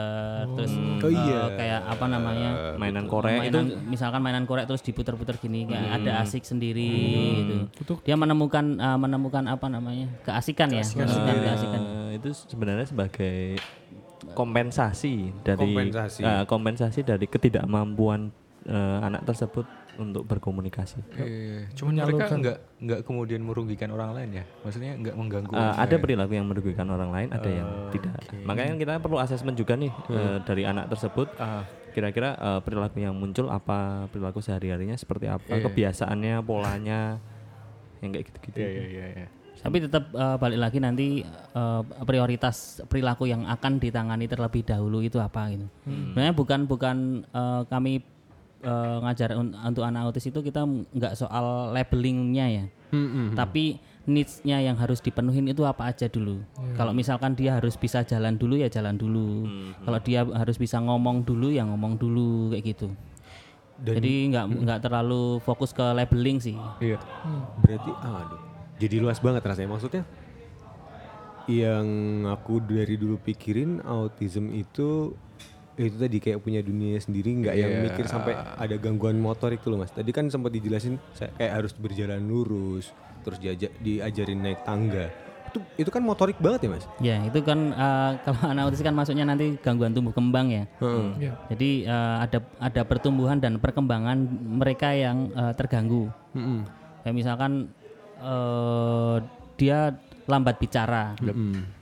[0.57, 1.41] terus Oh, uh, iya.
[1.53, 2.49] kayak apa namanya?
[2.75, 6.89] Mainan korek itu mainan, misalkan mainan korek terus diputer-puter gini kayak ada asik sendiri
[7.37, 7.55] gitu.
[7.77, 10.09] Itu dia menemukan uh, menemukan apa namanya?
[10.25, 10.81] Keasikan ya.
[10.81, 11.35] Keasikan.
[11.37, 13.57] Keasikan Eh, itu sebenarnya sebagai
[14.33, 16.21] kompensasi dari Kompensasi.
[16.23, 18.31] eh, kompensasi dari ketidakmampuan
[18.63, 20.99] eh, anak tersebut untuk berkomunikasi.
[21.17, 24.45] Iya, Cuman mereka nggak nggak kemudian merugikan orang lain ya.
[24.65, 25.51] Maksudnya nggak mengganggu.
[25.53, 28.13] Eh, ada perilaku yang merugikan orang lain, ada yang tidak.
[28.43, 31.29] Makanya kita perlu asesmen juga nih eh, dari anak tersebut.
[31.93, 37.21] Kira-kira eh, perilaku yang muncul apa, perilaku sehari-harinya seperti apa, kebiasaannya, polanya,
[38.01, 38.57] yang kayak gitu-gitu.
[38.59, 39.07] Iya iya iya.
[39.25, 39.27] iya.
[39.63, 41.23] tapi tetap uh, balik lagi nanti
[41.55, 45.63] uh, prioritas perilaku yang akan ditangani terlebih dahulu itu apa gitu.
[45.87, 46.97] Sebenarnya bukan bukan
[47.31, 48.03] uh, kami
[48.63, 52.65] uh, ngajar un- untuk anak autis itu kita nggak soal labelingnya ya,
[53.37, 56.43] tapi needs-nya yang harus dipenuhin itu apa aja dulu.
[56.75, 59.47] Kalau misalkan dia harus bisa jalan dulu ya jalan dulu.
[59.83, 62.91] Kalau dia harus bisa ngomong dulu ya ngomong dulu kayak gitu.
[63.83, 66.55] Jadi nggak nggak terlalu fokus ke labeling sih.
[66.83, 66.99] Iya.
[67.63, 68.39] Berarti aduh.
[68.75, 70.03] Jadi luas banget rasanya maksudnya.
[71.47, 71.87] Yang
[72.31, 75.15] aku dari dulu pikirin autism itu
[75.75, 79.81] itu tadi kayak punya dunia sendiri nggak yang mikir sampai ada gangguan motorik tuh loh
[79.81, 79.89] mas.
[79.89, 85.09] Tadi kan sempat dijelasin saya kayak harus berjalan lurus, terus diaja- diajarin naik tangga.
[85.49, 86.85] Itu itu kan motorik banget ya mas.
[86.99, 90.63] Ya itu kan eh, kalau anak autis kan masuknya nanti gangguan tumbuh kembang ya.
[91.17, 91.33] Ya.
[91.49, 94.17] Jadi eh, ada ada pertumbuhan dan perkembangan
[94.57, 96.09] mereka yang eh, terganggu.
[96.33, 96.69] Mm-mm.
[97.01, 97.51] Kayak misalkan
[98.19, 99.15] eh,
[99.55, 101.13] dia lambat bicara,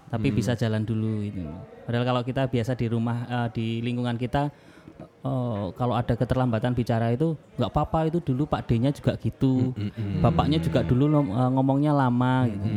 [0.10, 1.44] tapi bisa jalan dulu itu.
[1.84, 4.50] Padahal kalau kita biasa di rumah eh, di lingkungan kita
[5.02, 9.74] eh, kalau ada keterlambatan bicara itu nggak apa-apa itu dulu Pak D-nya juga gitu,
[10.22, 12.70] bapaknya juga dulu eh, ngomongnya lama gitu.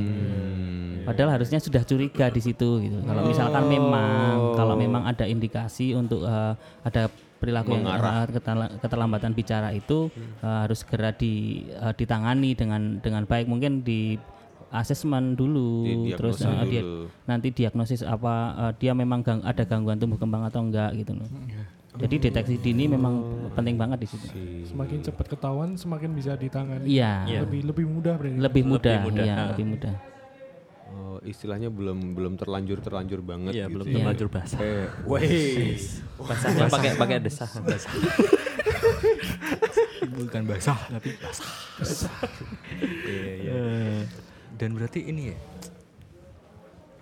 [1.05, 2.99] Padahal harusnya sudah curiga di situ gitu.
[3.05, 7.13] Kalau misalkan memang kalau memang ada indikasi untuk eh, ada
[7.45, 7.85] perilaku yang
[8.33, 10.09] ketela- keterlambatan bicara itu
[10.41, 13.45] eh, harus segera di, eh, ditangani dengan dengan baik.
[13.53, 14.17] Mungkin di
[14.75, 17.03] asesmen dulu terus Didiagnosa eh, dia- dulu.
[17.25, 21.29] nanti diagnosis apa eh, dia memang gang- ada gangguan tumbuh kembang atau enggak gitu loh.
[21.95, 23.23] Jadi deteksi dini memang
[23.55, 24.27] penting banget di situ.
[24.67, 26.91] Semakin cepat ketahuan, semakin bisa ditangani.
[26.91, 28.35] Iya, Lebih lebih mudah berarti.
[28.37, 29.47] lebih mudah, mudah, iya, ah.
[29.55, 29.95] lebih mudah.
[30.91, 33.73] Oh, istilahnya belum belum terlanjur terlanjur banget Iya, gitu.
[33.73, 33.95] belum ya.
[33.97, 34.59] terlanjur basah.
[34.59, 36.03] Eh, wes.
[36.19, 37.51] Basahnya pakai pakai desah.
[40.11, 41.51] bukan basah tapi basah.
[43.05, 43.55] Iya, iya.
[44.55, 45.39] Dan berarti ini ya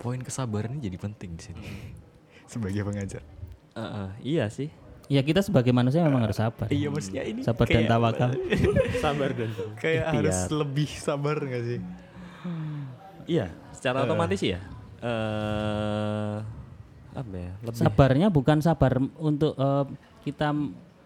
[0.03, 1.63] poin kesabaran ini jadi penting di sini
[2.51, 3.23] sebagai pengajar.
[3.79, 4.69] Heeh, iya sih.
[5.07, 6.73] Ya kita sebagai manusia memang harus sabar.
[6.73, 8.31] Iya maksudnya ini Sabar dan tawakal.
[9.05, 10.15] Sabar dan kayak Ikhtiar.
[10.25, 11.79] harus lebih sabar nggak sih?
[13.29, 14.59] Iya, secara otomatis ya.
[15.05, 16.37] Eh
[17.13, 17.53] apa ya?
[17.61, 19.85] Lebih Sabarnya bukan sabar untuk eh,
[20.25, 20.49] kita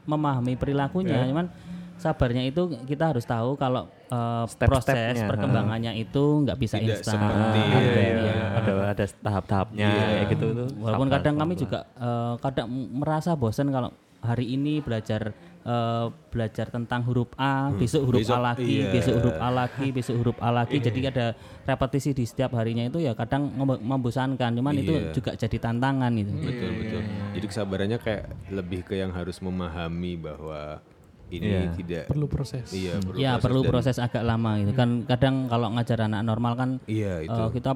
[0.06, 1.50] memahami perilakunya, cuman
[1.96, 7.14] sabarnya itu kita harus tahu kalau eh, proses Step-stepnya, perkembangannya itu nggak bisa Tidak instan.
[7.16, 8.20] seperti Ada, iya, ya.
[8.20, 8.35] iya.
[8.54, 10.68] ada ada tahap-tahapnya kayak gitu tuh.
[10.78, 15.30] Walaupun Sabar, kadang kami juga eh, kadang merasa bosan kalau hari ini belajar
[15.62, 18.90] eh, belajar tentang huruf A, besok huruf Besok, A lagi, iya.
[18.90, 20.76] besok huruf A lagi, besok huruf A lagi.
[20.78, 21.26] Jadi ada
[21.62, 24.50] repetisi di setiap harinya itu ya kadang mem- membosankan.
[24.52, 25.11] Cuman itu Iya.
[25.11, 26.32] juga jadi tantangan gitu.
[26.37, 27.02] betul betul.
[27.35, 30.78] Jadi kesabarannya kayak lebih ke yang harus memahami bahwa
[31.27, 32.71] ini tidak Perlu proses.
[32.71, 35.03] iya perlu ya proses perlu proses agak lama gitu kan.
[35.05, 37.35] Kadang kalau ngajar anak normal kan Iya itu.
[37.35, 37.73] eh, kita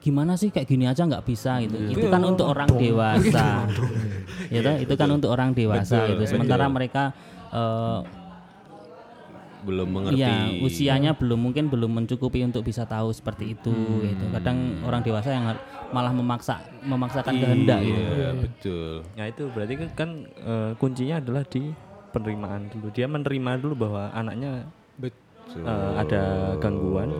[0.00, 1.76] gimana sih kayak gini aja nggak bisa gitu.
[1.92, 3.66] Itu kan untuk orang dewasa.
[4.54, 6.22] ya toh, itu kan untuk orang dewasa gitu.
[6.24, 7.12] Sementara mereka
[7.52, 8.00] eh,
[9.66, 10.22] belum mengerti.
[10.22, 13.74] Iya, usianya belum mungkin belum mencukupi untuk bisa tahu seperti itu
[14.06, 14.24] gitu.
[14.30, 15.52] Kadang orang dewasa yang
[15.90, 17.98] malah memaksa memaksakan kehendak gitu.
[18.00, 18.92] Iya betul.
[19.18, 21.74] Nah itu berarti kan, eh, kuncinya adalah di
[22.16, 22.86] penerimaan dulu.
[22.90, 24.64] Dia menerima dulu bahwa anaknya
[24.96, 25.62] Betul.
[25.62, 26.22] eh, ada
[26.56, 27.12] gangguan.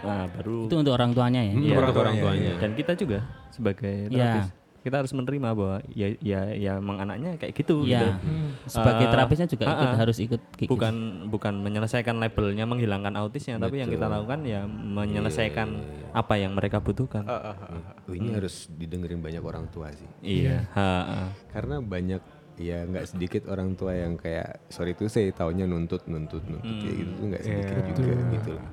[0.00, 1.52] Nah baru Itu untuk orang tuanya ya.
[1.52, 2.50] Iya, untuk orang tuanya.
[2.56, 3.18] Dan kita juga
[3.52, 4.40] sebagai Iya.
[4.40, 4.48] terapis
[4.80, 8.00] kita harus menerima bahwa ya ya ya emang anaknya kayak gitu gitu.
[8.00, 8.16] Iya.
[8.64, 9.96] Sebagai Eh, terapisnya juga ikut ah, ah.
[10.00, 10.72] harus ikut gitu.
[10.72, 10.94] Bukan
[11.28, 15.68] bukan menyelesaikan labelnya menghilangkan autisnya, tapi yang kita lakukan ya menyelesaikan
[16.16, 17.28] apa yang mereka butuhkan.
[17.28, 20.08] Oh, ini harus didengerin banyak orang tua sih.
[20.24, 20.64] Iya.
[20.72, 21.20] Ha, ha.
[21.52, 26.44] Karena banyak ya nggak sedikit orang tua yang kayak sorry itu saya taunya nuntut nuntut
[26.44, 28.64] nuntut kayak gitu tuh nggak sedikit juga gitu loh.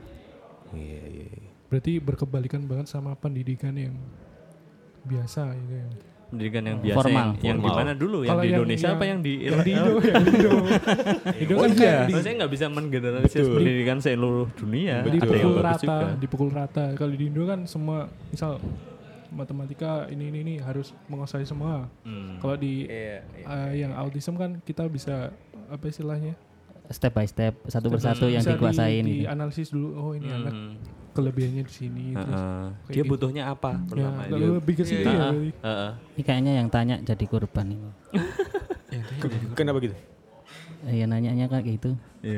[0.76, 1.26] Iya iya.
[1.32, 1.50] iya.
[1.67, 3.95] Berarti berkebalikan banget sama pendidikan yang
[5.04, 5.88] biasa gitu ya.
[6.28, 7.15] Pendidikan yang biasa Formal.
[7.15, 9.71] yang, yang di mana dulu yang Kalau di Indonesia yang- apa yang di Yang di
[9.71, 10.52] Indo, yang di Indo.
[11.39, 14.95] Indo kan di, Maksudnya nggak bisa menggeneralisasi pendidikan seluruh dunia.
[15.00, 16.08] Ada yang dipukul bagus rata, juga.
[16.19, 16.86] dipukul rata.
[16.93, 17.97] Kalau di Indo kan semua,
[18.28, 18.60] misal
[19.30, 21.88] matematika ini ini ini harus menguasai semua.
[22.02, 22.40] Hmm.
[22.40, 23.22] Kalau di eh,
[23.74, 25.30] yang autism kan kita bisa
[25.68, 26.34] apa istilahnya?
[26.88, 29.28] Step by step, satu persatu yang bisa dikuasain di, gitu.
[29.28, 29.90] analisis dulu.
[29.94, 30.76] Oh ini anak Hmm.
[31.12, 32.06] kelebihannya di sini.
[32.13, 32.42] Ha, terus
[32.88, 33.12] Dia gitu.
[33.12, 34.38] butuhnya apa ya, itu.
[34.38, 35.28] lebih ke situ Ha, ya.
[35.66, 35.90] Ha, ha.
[36.16, 37.90] Ini kayaknya yang tanya jadi korban ini.
[39.58, 39.98] Kenapa gitu?
[40.88, 41.92] Iya nanyanya kan kayak gitu.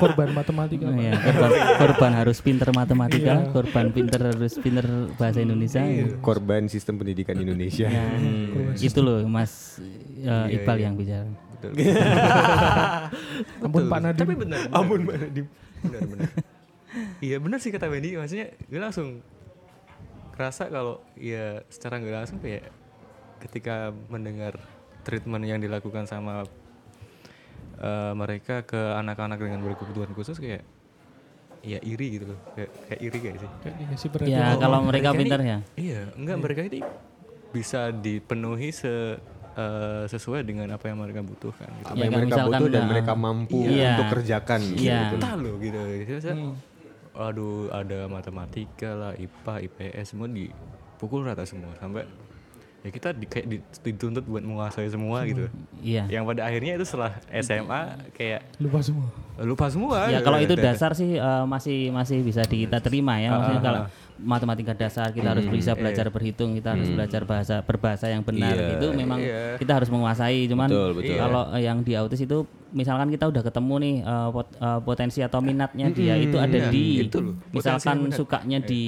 [0.00, 0.88] Korban matematika.
[0.88, 4.86] Iya, korban, korban harus pinter matematika, korban pinter harus pinter
[5.20, 5.84] bahasa Indonesia.
[6.24, 7.92] Korban sistem pendidikan Indonesia.
[7.92, 8.08] Ya,
[8.80, 9.76] itu loh Mas
[10.24, 11.28] eh, Iqbal yang bicara.
[13.64, 14.20] Ampun Pak Nadiem.
[14.24, 14.60] Tapi benar.
[14.72, 15.46] Ampun Pak Nadiem.
[15.84, 16.30] Benar benar.
[17.20, 18.16] Iya benar sih kata Wendy.
[18.16, 19.20] Maksudnya gue langsung
[20.34, 22.72] kerasa kalau ya secara nggak langsung kayak
[23.44, 24.56] ketika mendengar
[25.04, 26.48] treatment yang dilakukan sama
[27.80, 30.62] eh, mereka ke anak-anak dengan berkebutuhan khusus kayak
[31.60, 34.38] ya iri gitu loh kayak, kayak iri kayak sih Kayak dikasih perhatian.
[34.38, 35.58] Ya kalau mereka ini- pintar ya.
[35.74, 36.80] iya enggak mereka ini
[37.50, 39.20] bisa dipenuhi se
[39.52, 42.88] eh, sesuai dengan apa yang mereka butuhkan gitu apa Ya, yang mereka butuh dan uh,
[42.88, 43.92] mereka mampu iya.
[43.92, 44.78] untuk kerjakan Iya.
[45.04, 45.14] gitu.
[45.18, 46.34] kita loh gitu Jadi saya,
[47.12, 52.06] aduh ada matematika lah IPA IPS semua dipukul rata semua sampai
[52.80, 56.08] ya kita di, kayak di- dituntut buat menguasai semua gitu Iya.
[56.08, 59.08] yang pada akhirnya itu setelah SMA kayak Lupa semua.
[59.38, 63.30] lupa semua Ya kalau itu dasar sih eh, masih masih bisa kita terima ya.
[63.30, 63.80] Maksudnya kalau
[64.20, 68.76] matematika dasar kita harus bisa belajar berhitung, kita harus belajar bahasa berbahasa yang benar Iya,
[68.76, 69.56] itu memang iya.
[69.56, 70.44] kita harus menguasai.
[70.46, 71.16] Cuman Betul, betul.
[71.16, 75.40] kalau yang di autis itu misalkan kita udah ketemu nih eh, pot- eh, potensi atau
[75.42, 78.14] minatnya dia itu ada iya, di itu loh, misalkan minat.
[78.14, 78.82] sukanya di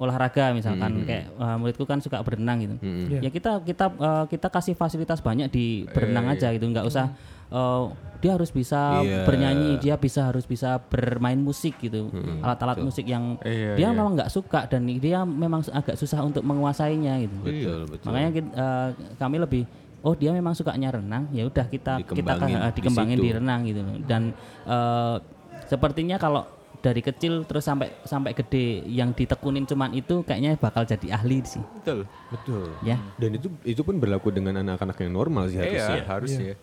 [0.00, 2.74] olahraga misalkan kayak eh, muridku kan suka berenang gitu.
[2.80, 3.28] Iya.
[3.28, 7.12] Ya kita kita eh, kita kasih fasilitas banyak di berenang aja gitu, nggak usah
[7.48, 7.84] eh,
[8.18, 9.22] dia harus bisa Iya.
[9.22, 13.94] bernyanyi, dia bisa harus bisa bermain musik gitu, alat-alat musik yang Iya, dia iya.
[13.94, 17.36] memang nggak suka dan dia memang agak susah untuk menguasainya gitu.
[17.40, 19.62] betul betul Makanya kita, eh, kami lebih
[20.00, 23.24] oh dia memang sukanya renang, ya udah kita kita Dikembangin eh, di dikembangin situ.
[23.24, 23.80] di renang gitu.
[24.02, 24.22] Dan
[24.64, 25.16] eh,
[25.64, 26.42] sepertinya kalau
[26.78, 31.58] dari kecil terus sampai sampai gede yang ditekunin cuman itu kayaknya bakal jadi ahli sih.
[31.76, 32.98] betul betul Ya.
[33.14, 36.54] dan itu itu pun berlaku dengan anak-anak yang normal sih harusnya iya harus ya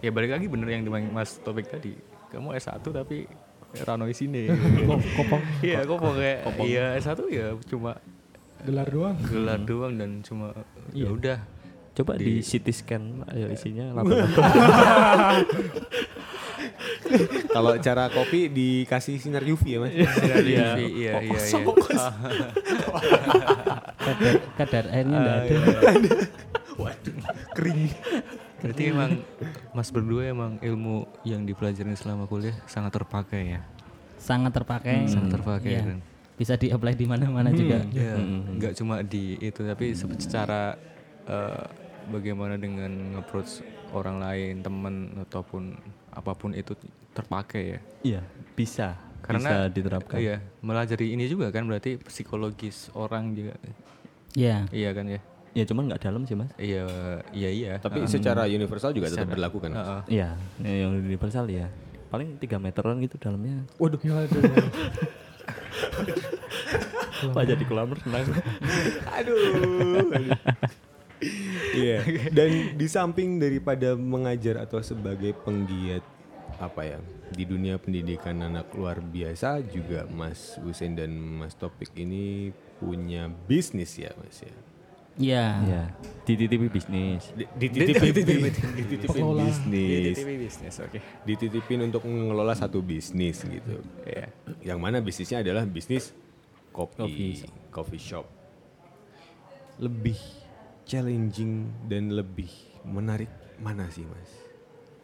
[0.00, 1.94] ya balik lagi bener yang dimain mas topik tadi.
[2.30, 3.30] Kamu S1 tapi
[3.82, 4.46] rano sini
[5.18, 5.42] Kopong?
[5.62, 7.98] Iya kok kayak iya S1 ya cuma
[8.64, 9.16] gelar doang.
[9.28, 10.54] gelar doang dan cuma
[10.94, 11.38] ya udah.
[11.94, 14.34] Coba di, CT scan ayo isinya laba-laba.
[17.54, 19.94] kalau cara kopi dikasih sinar UV ya mas?
[19.94, 20.68] Iya iya.
[20.74, 21.38] Iya iya
[23.94, 25.56] Kadar, kadar airnya enggak ada.
[27.54, 27.94] kering
[28.64, 29.10] berarti emang
[29.70, 33.62] mas berdua emang ilmu yang dipelajarin selama kuliah sangat terpakai ya
[34.16, 35.04] Sangat terpakai.
[35.04, 35.82] sangat terpakai Iya.
[35.84, 35.98] dan
[36.34, 37.84] Bisa di-apply di mana-mana juga.
[37.86, 38.16] ya
[38.50, 40.74] nggak cuma di itu tapi se- secara
[41.24, 41.64] eh,
[42.06, 45.76] bagaimana dengan approach orang lain teman ataupun
[46.10, 46.72] apa pun itu
[47.12, 48.20] terpakai ya Iya,
[48.52, 48.96] bisa.
[49.20, 50.16] karena bisa diterapkan.
[50.18, 53.54] iya melajari ini juga kan berarti psikologis orang juga
[54.32, 54.66] Iya.
[54.68, 55.20] iya kan ya
[55.54, 56.50] Ya cuman nggak dalam sih mas.
[56.58, 56.82] iya
[57.30, 59.78] iya iya tapi secara universal juga tetap Secara- berlaku kan Mas?
[59.80, 60.00] Heeh.
[60.10, 60.28] Iya,
[60.82, 61.70] yang universal ya.
[62.10, 63.62] Paling 3 meteran gitu dalamnya.
[63.78, 64.38] waduh Ya, ada.
[67.24, 68.26] Apa jadi kolam renang?
[69.08, 70.10] aduh
[71.72, 76.04] iya dan di samping daripada mengajar atau sebagai penggiat
[76.56, 76.98] apa ya
[77.30, 83.96] di dunia pendidikan anak luar biasa juga Mas Husein dan Mas Topik ini punya bisnis
[83.96, 84.52] ya Mas ya
[85.14, 85.46] Iya.
[85.62, 85.82] Iya,
[86.24, 87.30] dititipi bisnis.
[87.32, 88.10] Di- dititipin
[88.82, 89.46] dititipin Pengelola.
[89.46, 94.26] bisnis TV bisnis oke dititipin untuk mengelola satu bisnis gitu Iya.
[94.64, 96.10] yang mana bisnisnya adalah bisnis
[96.70, 97.38] kopi
[97.70, 98.26] coffee shop
[99.76, 100.18] lebih
[100.82, 102.50] challenging dan lebih
[102.82, 104.30] menarik mana sih mas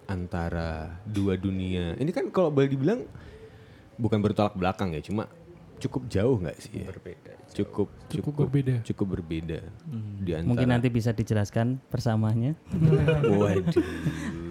[0.07, 3.07] antara dua dunia ini kan kalau boleh dibilang
[3.95, 5.31] bukan bertolak belakang ya cuma
[5.81, 6.87] cukup jauh nggak sih ya?
[6.87, 8.75] berbeda cukup Cukup berbeda.
[8.85, 9.59] cukup berbeda
[10.21, 12.55] di antara Mungkin nanti bisa dijelaskan persamaannya.
[13.41, 13.75] waduh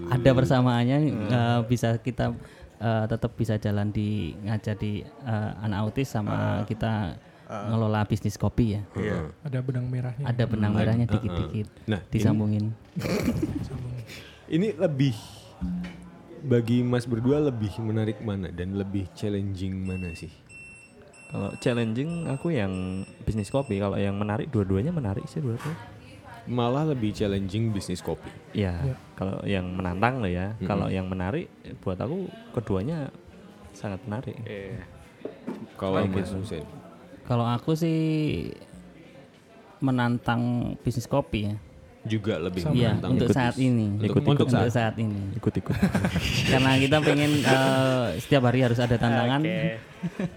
[0.09, 2.35] Ada persamaannya eh, bisa kita
[2.75, 7.15] eh, tetap bisa jalan di ngajar di eh, anak autis sama kita
[7.49, 8.81] ngelola bisnis kopi ya.
[8.93, 10.21] iya Ada benang merahnya.
[10.21, 11.65] Ada benang merahnya dikit-dikit.
[11.89, 12.77] Nah, disambungin.
[14.55, 15.17] ini lebih
[16.39, 20.31] bagi mas berdua lebih menarik mana dan lebih challenging mana sih
[21.29, 22.73] Kalau challenging aku yang
[23.21, 25.77] bisnis kopi, kalau yang menarik dua-duanya menarik sih dua-duanya.
[26.49, 28.25] malah lebih challenging bisnis kopi
[28.57, 28.95] Iya, Iya.
[29.13, 30.47] kalau yang menantang lah ya.
[30.65, 31.45] Kalau yang menarik
[31.85, 32.25] buat aku
[32.57, 33.13] keduanya
[33.77, 34.33] sangat menarik.
[34.49, 34.81] iya
[35.77, 36.41] kalau gitu.
[37.23, 37.99] Kalau aku sih
[39.79, 41.55] menantang bisnis kopi ya.
[42.01, 43.11] Juga lebih Iya, menantang.
[43.11, 43.85] Untuk ikut saat ini.
[43.91, 45.21] untuk, Ikut- untuk Untuk saat saat ini.
[45.35, 45.75] Ikut-ikut.
[46.51, 49.41] Karena kita pengen eh, setiap hari harus ada tantangan,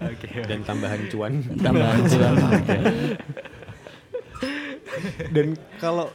[0.03, 0.29] oke.
[0.43, 1.33] Dan tambahan cuan.
[1.55, 2.35] Tambahan jual.
[5.31, 5.47] dan
[5.79, 6.13] kalau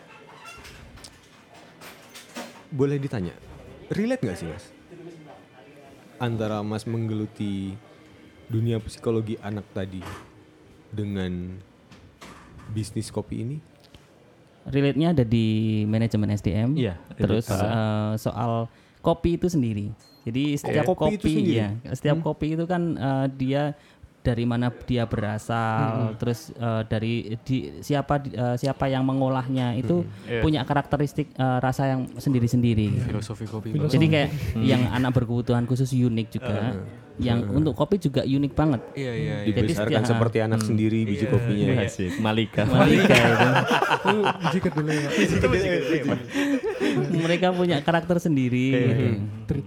[2.68, 3.34] boleh ditanya
[3.90, 4.66] relate nggak sih mas?
[6.18, 7.78] Antara mas menggeluti
[8.48, 10.04] dunia psikologi anak tadi
[10.90, 11.58] dengan
[12.68, 13.58] bisnis kopi ini
[14.68, 15.48] Relate-nya ada di
[15.88, 16.76] manajemen SDM.
[16.76, 18.68] Iya, Terus eh, soal
[19.00, 19.88] kopi itu sendiri.
[20.28, 21.56] Jadi setiap kopi kopi, itu sendiri?
[21.56, 23.62] ya, setiap kopi itu kan eh, dia
[24.28, 30.04] dari mana dia berasal, terus eh, dari di, siapa di- eh, siapa yang mengolahnya itu
[30.24, 30.44] Iya.
[30.44, 32.92] punya karakteristik eh, rasa yang sendiri-sendiri.
[33.02, 33.72] Filosofi kopi.
[33.80, 36.76] Jadi kayak yang anak berkebutuhan khusus unik juga,
[37.18, 38.82] yang untuk kopi juga unik banget.
[38.94, 39.36] Iya iya.
[39.42, 39.46] iya.
[39.48, 41.82] Dibesarkan setiap- seperti anak sendiri biji kopinya.
[41.82, 42.68] Asik, Malika.
[42.68, 43.48] Malika itu.
[45.32, 46.20] Itu biji kedelai Pak.
[47.26, 49.06] mereka punya karakter sendiri gitu.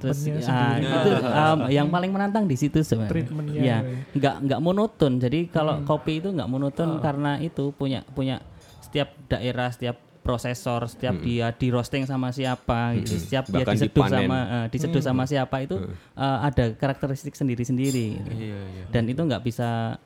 [0.00, 3.12] Terus Treatmentnya ah, itu um, yang paling menantang di situ sebenarnya.
[3.26, 3.80] Treatmentnya, Ya, ya.
[4.14, 5.12] nggak nggak monoton.
[5.16, 8.42] Jadi kalau kopi itu nggak monoton karena itu punya punya
[8.80, 13.16] setiap daerah, setiap prosesor, setiap dia di roasting sama siapa, gitu.
[13.16, 14.18] setiap dia Bahkan diseduh dipanen.
[14.20, 18.06] sama eh, diseduh sama siapa itu eh, ada karakteristik sendiri-sendiri.
[18.20, 18.30] gitu.
[18.36, 18.84] Iya iya.
[18.92, 19.96] Dan itu nggak bisa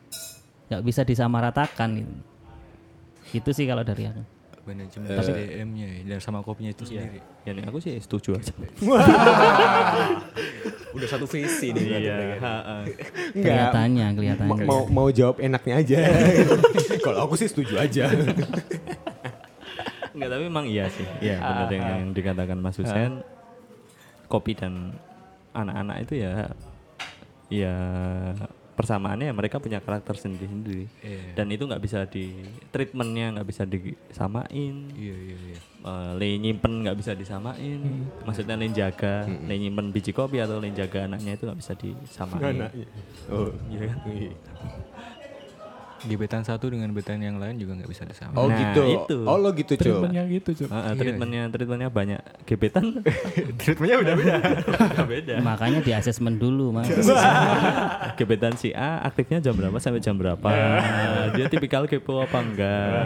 [0.71, 1.89] nggak bisa disamaratakan.
[1.99, 2.15] Gitu.
[3.35, 4.23] Itu sih kalau dari aku.
[4.65, 7.21] Manajemen SDM-nya ya, dan sama kopinya itu sendiri.
[7.45, 8.53] Ya nih, aku sih setuju aja.
[10.97, 11.85] Udah satu visi nih.
[12.01, 12.17] Iya.
[13.35, 14.65] Kelihatannya, kelihatannya.
[14.65, 15.99] Ma- mau mau jawab enaknya aja.
[17.05, 18.09] Kalau aku sih setuju aja.
[20.15, 21.07] Enggak, tapi memang iya sih.
[21.19, 23.27] Iya, benar yang, yang dikatakan Mas Husen.
[24.31, 24.95] Kopi dan
[25.53, 26.49] anak-anak itu ya
[27.53, 27.77] ya
[28.75, 30.91] persamaannya ya mereka punya karakter sendiri-sendiri.
[31.01, 31.39] Iya.
[31.39, 32.35] Dan itu nggak bisa di
[32.75, 34.91] treatmentnya nggak bisa disamain.
[34.93, 35.59] Iya iya iya.
[35.85, 37.81] Eh, le nyimpen nggak bisa disamain.
[38.27, 42.69] Maksudnya le jaga, le nyimpen biji kopi atau le jaga anaknya itu nggak bisa disamain.
[43.31, 43.99] Oh, Iya kan?
[46.05, 48.35] Gebetan satu dengan gebetan yang lain juga nggak bisa disamain.
[48.35, 48.83] Oh Nah, gitu.
[48.87, 49.19] itu.
[49.25, 49.81] Oh lo gitu coba.
[49.81, 50.69] Treatmentnya gitu, Cuk.
[50.69, 52.85] Ah, ah, treatmentnya treatmentnya banyak gebetan
[53.61, 54.37] Treatmentnya udah beda.
[55.05, 55.35] beda.
[55.41, 56.89] Makanya di asesmen dulu, Mas.
[58.15, 60.49] gebetan si A aktifnya jam berapa sampai jam berapa
[61.33, 63.03] dia tipikal kepo apa enggak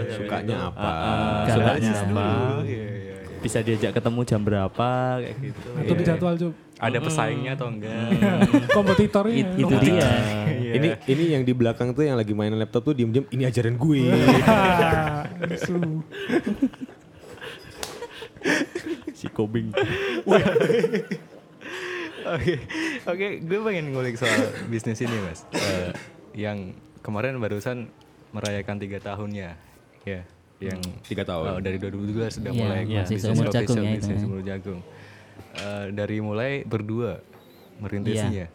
[0.00, 0.80] Terus Sukanya apa?
[0.80, 2.06] Ah, ah, Galak sukanya sih.
[2.08, 2.28] apa
[2.62, 2.99] Iya iya.
[3.40, 6.54] Bisa diajak ketemu jam berapa kayak gitu Atau di jadwal, Cuk.
[6.76, 7.92] Ada pesaingnya atau enggak?
[8.76, 9.36] Kompetitornya.
[9.36, 10.08] It- itu dia.
[10.70, 14.00] Ini ini yang di belakang tuh yang lagi main laptop tuh diem-diem ini ajaran gue.
[15.58, 15.76] Su.
[19.12, 19.68] si Kobing
[22.20, 22.54] Oke,
[23.04, 25.44] oke, gue pengen ngulik soal bisnis ini mas.
[25.52, 25.90] Eh,
[26.36, 27.88] yang kemarin barusan
[28.30, 29.56] merayakan tiga tahunnya,
[30.04, 30.20] ya,
[30.60, 31.44] yang Tiga tahun.
[31.56, 34.20] Oh, dari 2012 sudah Iya, mulai iya, bisnis seumur jagung ya itu, bisnis ya.
[34.22, 34.80] seumur jagung.
[35.50, 37.12] Eh, dari mulai berdua
[37.80, 38.46] merintisnya,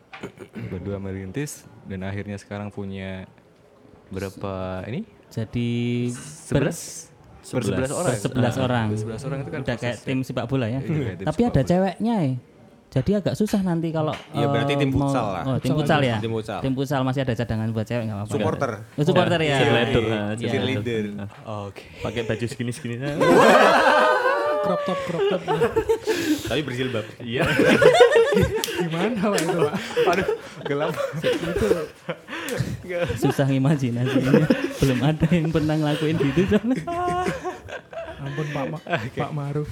[0.70, 3.26] berdua merintis dan akhirnya sekarang punya
[4.14, 5.02] berapa ini?
[5.34, 7.10] Jadi Sebelas,
[7.42, 8.14] bersebelas orang.
[8.14, 8.86] bersebelas orang.
[8.94, 10.80] Bersebelas orang itu kan Udah kayak tim sepak bola ya.
[10.80, 12.34] Iya, Tapi ada ceweknya ya.
[12.96, 15.44] Jadi agak susah nanti kalau Iya, berarti eh, tim mau- futsal lah.
[15.44, 16.16] Oh, tim futsal ya.
[16.18, 16.60] Tim futsal.
[16.64, 18.32] Tim futsal masih ada cadangan buat cewek enggak apa-apa.
[18.32, 18.72] Supporter.
[18.96, 19.58] Oh, supporter ya.
[19.60, 20.48] cheerleader ah, Iya.
[20.48, 21.04] cheerleader.
[21.68, 21.84] Oke.
[22.00, 22.96] pakai baju segini segini
[24.66, 25.42] Crop top, crop top.
[26.48, 27.06] Tapi berjilbab.
[27.22, 27.46] iya
[28.82, 29.74] Gimana Pak itu, Pak?
[30.10, 30.28] Aduh,
[30.64, 30.92] gelap.
[33.16, 34.32] Susah ngimajinasinya.
[34.76, 36.84] Belum ada yang pernah ngelakuin gitu soalnya.
[38.18, 38.80] Ampun Pak Ma
[39.12, 39.70] Pak Maruf.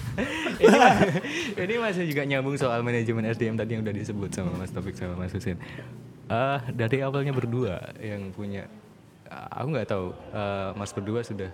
[0.58, 1.00] ini, ma-
[1.58, 5.16] ini masih juga nyambung soal manajemen SDM tadi yang udah disebut sama Mas Topik sama
[5.16, 5.58] Mas Husin.
[6.26, 8.68] Eh, dari awalnya berdua yang punya,
[9.50, 11.50] aku nggak tahu eh, Mas berdua sudah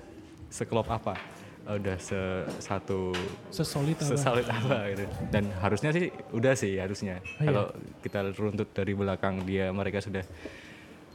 [0.48, 1.16] sekelop apa,
[1.62, 2.18] Eh, udah se
[2.58, 3.14] satu
[3.48, 4.10] Sesolid apa?
[4.10, 5.06] sesolid apa gitu.
[5.30, 7.22] Dan harusnya sih udah sih harusnya.
[7.22, 7.46] Oh, iya.
[7.46, 7.66] Kalau
[8.02, 10.26] kita runtut dari belakang dia mereka sudah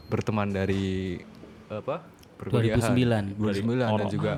[0.09, 1.19] berteman dari
[1.69, 2.05] apa?
[2.39, 2.83] perkuliahan.
[2.83, 3.39] 2009.
[3.39, 4.33] 2009 dan juga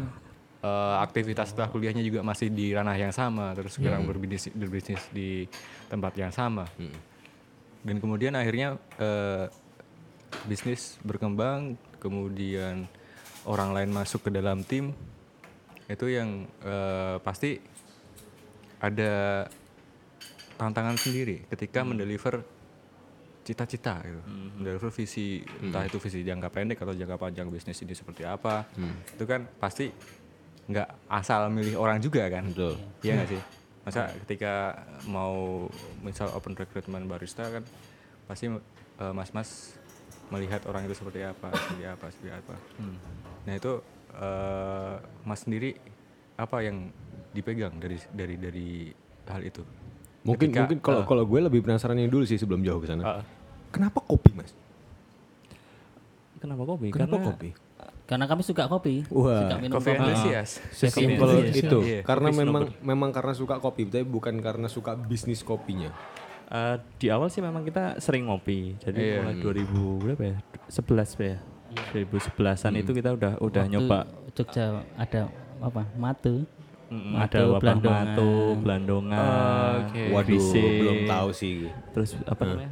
[0.62, 5.48] eh, aktivitas setelah kuliahnya juga masih di ranah yang sama terus sekarang berbisnis berbisnis di
[5.88, 6.68] tempat yang sama
[7.86, 9.46] dan kemudian akhirnya eh,
[10.44, 12.84] bisnis berkembang kemudian
[13.46, 14.92] orang lain masuk ke dalam tim
[15.86, 17.62] itu yang eh, pasti
[18.82, 19.46] ada
[20.58, 22.44] tantangan sendiri ketika mendeliver
[23.46, 24.20] cita-cita gitu.
[24.58, 28.66] Mendeliver visi entah itu visi jangka pendek atau jangka panjang bisnis ini seperti apa.
[29.08, 29.94] Itu kan pasti
[30.66, 32.50] nggak asal milih orang juga kan.
[32.50, 32.74] Betul.
[33.00, 33.42] Iya nggak sih?
[33.86, 34.74] Masa ketika
[35.06, 35.70] mau
[36.02, 37.62] misal open recruitment barista kan
[38.26, 39.78] pasti eh, mas-mas
[40.26, 42.54] melihat orang itu seperti apa, seperti apa, seperti apa.
[43.46, 43.72] Nah itu
[44.12, 45.78] eh, mas sendiri
[46.34, 46.90] apa yang
[47.30, 48.68] dipegang dari dari dari
[49.24, 49.62] hal itu?
[50.26, 52.90] Mungkin Ketika- mungkin kalau eh, kalau gue lebih penasaran yang dulu sih sebelum jauh ke
[52.90, 53.02] sana.
[53.06, 53.22] Ah.
[53.68, 54.52] Kenapa kopi, Mas?
[56.36, 57.50] kenapa kopi Kenapa karena kopi?
[58.06, 59.02] Karena kami suka kopi.
[59.10, 59.42] Wah.
[59.42, 59.90] Suka minum kopi.
[59.90, 60.62] enthusiast.
[60.70, 61.78] Sesimpel itu.
[61.82, 65.90] Iya, Karena kopi memang memang karena suka kopi, tapi bukan karena suka bisnis kopinya.
[66.46, 69.18] Eh, di awal sih memang kita sering ngopi jadi Iya.
[69.18, 70.36] mulai 2000 berapa ya
[70.70, 71.36] 11 ya
[71.90, 73.98] 2011an itu kita udah udah Waktu nyoba
[74.30, 74.64] Jogja
[74.94, 75.26] ada
[75.58, 75.82] apa?
[75.98, 76.46] Matu.
[76.86, 78.06] Mm, ada wabah Belandongan.
[78.06, 78.30] matu,
[78.62, 80.02] belandongan, Oke.
[80.06, 81.66] Waduh, Visik, belum tahu sih.
[81.90, 82.70] Terus apa namanya?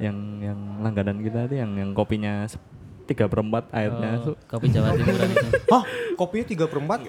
[0.00, 2.48] Yang yang langganan kita itu yang yang kopinya
[3.04, 5.48] tiga perempat airnya Oh, tuh kopi Jawa Timuran itu.
[5.68, 5.84] Hah?
[6.16, 7.00] Kopinya tiga per empat?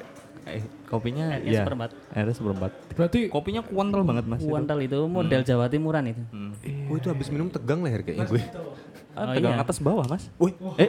[0.42, 1.89] eh, kopinya Airnya ya seperempat.
[2.12, 4.50] airnya seperempat Berarti kopinya kuantal banget mas itu.
[4.50, 6.22] Kuantal itu model Jawa Timuran itu.
[6.28, 6.52] Hmm.
[6.86, 8.42] Oh itu habis minum tegang leher kayaknya gue.
[9.12, 9.62] Ah, Oh, tegang iya.
[9.62, 10.88] atas bawah mas Wih, eh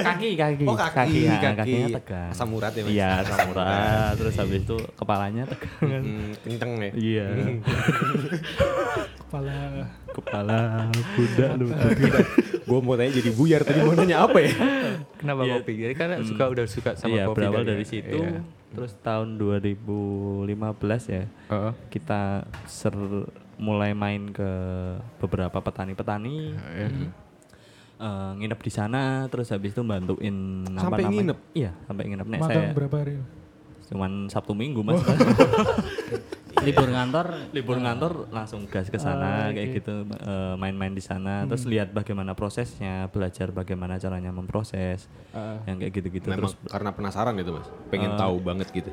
[0.00, 1.56] kaki kaki Oh kaki, ya, kaki.
[1.58, 2.90] kakinya tegang Asam urat ya mas?
[2.92, 6.90] iya asam urat terus habis itu kepalanya tegang Hmm, kenceng ya?
[6.94, 7.26] iya
[9.18, 9.56] kepala
[10.08, 10.58] kepala
[11.10, 11.66] kuda lu
[12.62, 14.52] gue mau tanya jadi buyar tadi mau nanya apa ya?
[15.14, 15.54] Kenapa Iya.
[15.56, 15.72] kopi?
[15.78, 18.40] Jadi karena suka udah suka sama iya kopi berawal dari, dari situ Iya.
[18.70, 20.46] terus tahun 2015
[21.08, 21.72] ya Heeh.
[21.88, 22.20] kita
[22.64, 22.94] ser
[23.56, 24.50] mulai main ke
[25.18, 26.88] beberapa petani-petani Iya.
[28.02, 30.34] Eh, nginep di sana terus habis itu bantuin
[30.68, 31.38] apa Sampai nginep?
[31.54, 32.26] iya sampai nginep.
[32.26, 33.22] Nek, saya berapa hari?
[33.84, 35.04] cuman sabtu minggu mas.
[36.62, 37.26] Libur ngantor?
[37.50, 41.42] Libur ngantor langsung gas ke sana Ah, kayak gitu eh, main-main di sana.
[41.44, 45.10] Terus lihat bagaimana prosesnya belajar bagaimana caranya memproses
[45.66, 46.54] yang kayak gitu-gitu Memang terus.
[46.64, 47.68] karena penasaran gitu mas?
[47.88, 48.92] Pengen tahu banget gitu?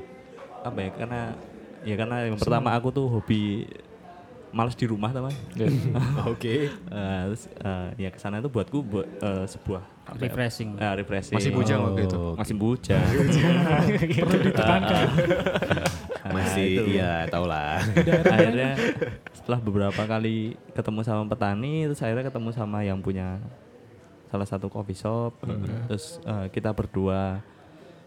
[0.60, 1.22] apa ya karena
[1.82, 3.64] ya karena yang pertama aku tuh hobi
[4.52, 5.30] males di rumah teman
[6.26, 6.68] Oke.
[6.68, 10.70] Eh, terus eh, ya ke sana itu buatku buat eh, sebuah ya, refreshing.
[10.76, 12.22] eh, refreshing Masih bujang waktu itu.
[12.34, 13.06] masih bujang
[14.26, 15.08] Perlu ditekankan.
[16.20, 16.84] Nah, Masih itu.
[16.92, 17.80] iya tau lah.
[18.26, 18.74] akhirnya
[19.32, 20.38] setelah beberapa kali
[20.72, 23.38] ketemu sama petani terus akhirnya ketemu sama yang punya
[24.28, 25.42] salah satu coffee shop
[25.86, 27.42] terus eh, kita berdua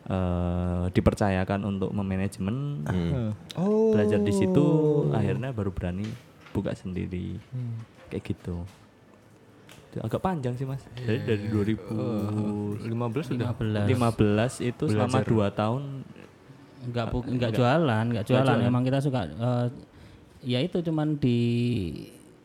[0.05, 2.87] eh, dipercayakan untuk memanajemen
[3.55, 3.91] Oh.
[3.91, 4.67] belajar di situ
[5.11, 6.07] akhirnya baru berani
[6.53, 7.41] buka sendiri
[8.09, 8.63] kayak gitu
[9.89, 13.49] Itu agak panjang sih mas dari dari 2015 15 udah
[13.85, 14.61] 15.
[14.63, 15.29] itu selama Belajar.
[15.29, 15.83] dua tahun
[16.83, 18.59] Enggak bu, enggak jualan, enggak jualan.
[18.61, 19.67] Emang kita suka eh,
[20.43, 21.39] ya itu cuman di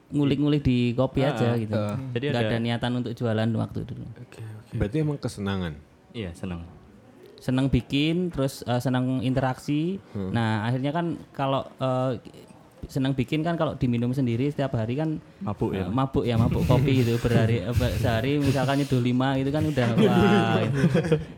[0.09, 1.73] ngulik-ngulik di kopi aja gitu.
[2.13, 4.05] Jadi Enggak ada- ada niatan untuk jualan waktu dulu.
[4.71, 5.73] Berarti emang kesenangan.
[6.11, 6.61] iya senang
[7.37, 9.97] Senang bikin, terus eh, senang interaksi.
[10.13, 12.21] Nah, akhirnya kan kalau eh,
[12.85, 16.61] senang bikin kan kalau diminum sendiri setiap hari kan mabuk ya eh, mabuk ya mabuk
[16.63, 20.83] kopi gitu berhari eh, ber- sehari misalkan nyeduh lima gitu kan udah wah gitu.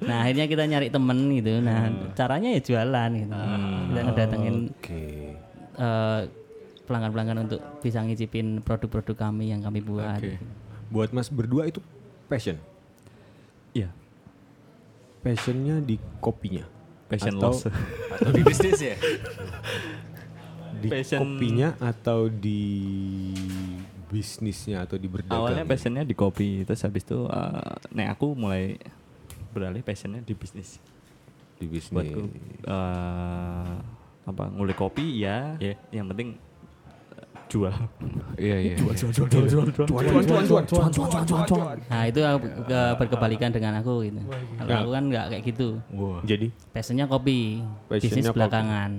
[0.03, 3.33] nah akhirnya kita nyari temen gitu nah caranya ya jualan gitu
[3.87, 5.03] kita ngedatengin Oke.
[5.73, 6.21] eh,
[6.83, 10.17] pelanggan-pelanggan untuk bisa ngicipin produk-produk kami yang kami buat.
[10.17, 10.41] Oke.
[10.89, 11.77] Buat mas berdua itu
[12.25, 12.57] passion.
[13.71, 13.93] iya
[15.19, 16.65] Passionnya di kopinya.
[17.05, 17.69] passion Atau- loss
[18.17, 18.97] Atau di bisnis ya?
[20.79, 22.61] Di Passion- kopinya atau di
[24.05, 25.37] bisnisnya atau di berdagang.
[25.37, 27.61] awalnya passionnya di kopi terus habis itu eh,
[27.91, 28.73] nek aku mulai
[29.49, 30.81] beralih passionnya di bisnis
[31.55, 31.93] di bisnis.
[31.93, 32.21] buatku
[32.63, 33.73] eh,
[34.25, 35.53] apa ngulik kopi ya
[35.89, 36.33] yang penting
[37.11, 37.73] eh, jual
[38.35, 38.75] Iya iya.
[41.89, 44.21] Nah itu aku ke- berkebalikan dengan aku gitu.
[44.57, 45.69] Kalau aku kan nggak kayak gitu.
[46.23, 47.59] Jadi Passionnya kopi,
[47.91, 48.35] bisnis kopi.
[48.35, 48.91] belakangan.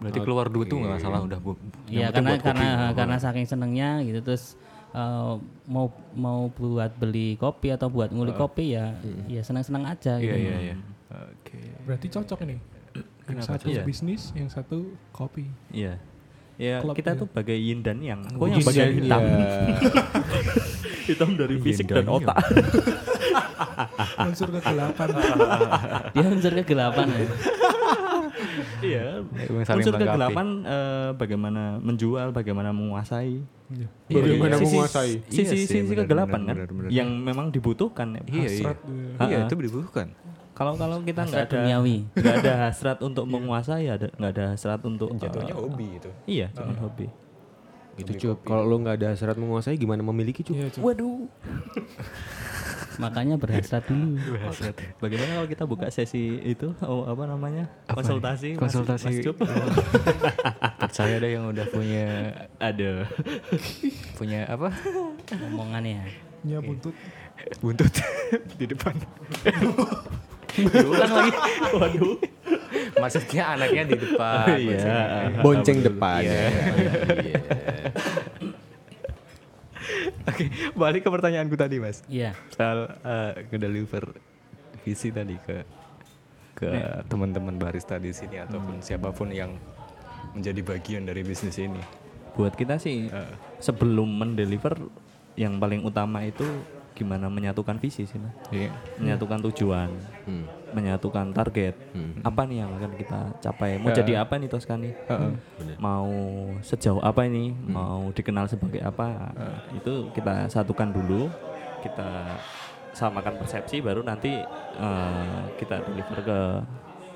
[0.00, 1.52] Berarti keluar duit tuh nggak masalah udah bu.
[1.86, 2.48] Iya karena buat kopi.
[2.48, 4.56] karena karena saking senengnya gitu terus
[4.90, 5.34] eh,
[5.66, 8.96] mau mau buat beli kopi atau buat ngulik kopi ya
[9.26, 10.40] ya senang-senang aja Iya gitu.
[10.40, 10.76] iya iya.
[11.10, 11.60] Oke.
[11.84, 12.56] Berarti cocok ini.
[13.28, 13.82] Yang satu Iya.
[13.84, 15.46] bisnis, yang satu kopi.
[15.70, 16.00] iya
[16.56, 17.20] ya Klub kita ya.
[17.20, 19.40] tuh bagai yin dan yang Yin yang bagian dan hitam yang.
[21.08, 22.36] hitam dari fisik dan dan otak
[24.20, 25.08] Unsur kegelapan.
[26.12, 27.24] Dia unsur kegelapan ya.
[28.82, 29.04] Iya
[29.62, 33.86] saling unsur kegelapan eh, bagaimana menjual bagaimana menguasai Iya.
[34.10, 35.12] Bagaimana Sisi- menguasai?
[35.24, 36.90] sisi Iya sisi benar, kegelapan kan benar, benar.
[36.90, 38.22] yang memang dibutuhkan ya.
[38.24, 38.48] Iya iya.
[38.66, 39.22] Hasrat, iya.
[39.22, 40.08] Iya itu dibutuhkan.
[40.50, 41.96] kalau kalau kita nggak ada duniawi.
[42.12, 46.10] nggak ada hasrat untuk menguasai ada nggak ada hasrat untuk Jatuhnya eh, hobi itu.
[46.26, 47.06] iya cuma hobi
[47.94, 48.42] Gitu cup.
[48.42, 50.52] Kalau lo nggak ada hasrat menguasai gimana memiliki cup?
[50.52, 50.80] Iya, Cuk.
[50.82, 51.30] waduh
[52.98, 54.18] Makanya berhasrat dulu.
[54.98, 58.56] bagaimana kalau kita buka sesi itu oh, apa namanya Apa konsultasi?
[58.56, 59.06] Mas- Konsultasi.
[59.06, 59.36] Mas Cup?
[60.82, 62.06] Percaya deh yang udah punya
[62.58, 63.06] ada
[64.16, 64.74] punya apa?
[65.30, 66.02] Omongannya.
[66.42, 66.96] Nya buntut.
[67.60, 67.92] Buntut
[68.58, 68.96] di depan.
[70.50, 71.30] diulang lagi
[71.72, 72.18] waduh
[72.98, 74.46] Maksudnya anaknya di depan.
[74.46, 75.30] Oh, iya.
[75.40, 76.20] Bonceng depan.
[76.26, 76.42] Iya.
[77.22, 77.40] Iya.
[80.24, 82.02] Oke, balik ke pertanyaanku tadi, Mas.
[82.06, 82.32] Iya.
[82.50, 84.14] Soal eh, ngedeliver
[84.80, 85.62] visi tadi ke
[86.52, 86.68] ke
[87.06, 89.56] teman-teman barista di sini ataupun siapa pun yang
[90.32, 91.80] menjadi bagian dari bisnis ini.
[92.30, 93.10] buat kita sih
[93.58, 94.78] sebelum mendeliver
[95.34, 96.46] yang paling utama itu
[96.92, 98.70] gimana menyatukan visi sih mas Iya.
[98.96, 99.90] menyatukan tujuan
[100.24, 100.46] Hmm.
[100.72, 101.74] Menyatukan target.
[102.22, 103.78] Apa nih yang akan kita capai?
[103.80, 104.90] Mau jadi apa nih Toskani
[105.80, 106.10] mau
[106.62, 107.52] sejauh apa ini?
[107.66, 109.32] Mau dikenal sebagai apa?
[109.74, 111.30] Itu kita satukan dulu.
[111.80, 112.36] Kita
[112.92, 114.36] samakan persepsi baru nanti
[114.76, 116.38] eh, kita deliver ke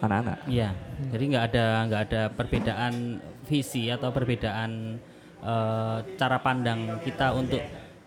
[0.01, 0.39] anak-anak.
[0.47, 0.71] Iya.
[1.11, 4.97] Jadi nggak ada nggak ada perbedaan visi atau perbedaan
[5.43, 7.61] eh, cara pandang kita untuk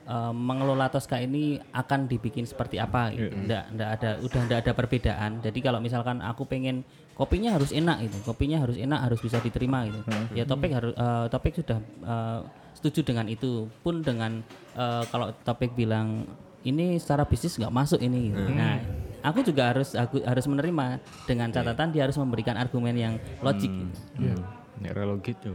[0.07, 3.35] eh, mengelola Tosca ini akan dibikin seperti apa gitu.
[3.35, 5.31] Nggak, nggak ada udah nggak ada perbedaan.
[5.43, 8.17] Jadi kalau misalkan aku pengen kopinya harus enak gitu.
[8.23, 9.99] Kopinya harus enak, harus bisa diterima gitu.
[10.33, 12.39] Ya topik harus eh, topik sudah eh,
[12.73, 13.67] setuju dengan itu.
[13.83, 14.39] Pun dengan
[14.73, 16.23] eh, kalau topik bilang
[16.65, 18.51] ini secara bisnis nggak masuk ini gitu.
[18.51, 18.81] Nah,
[19.23, 23.71] aku juga harus aku harus menerima dengan catatan dia harus memberikan argumen yang logik.
[24.19, 24.35] Iya.
[24.77, 25.53] Neurolog gitu.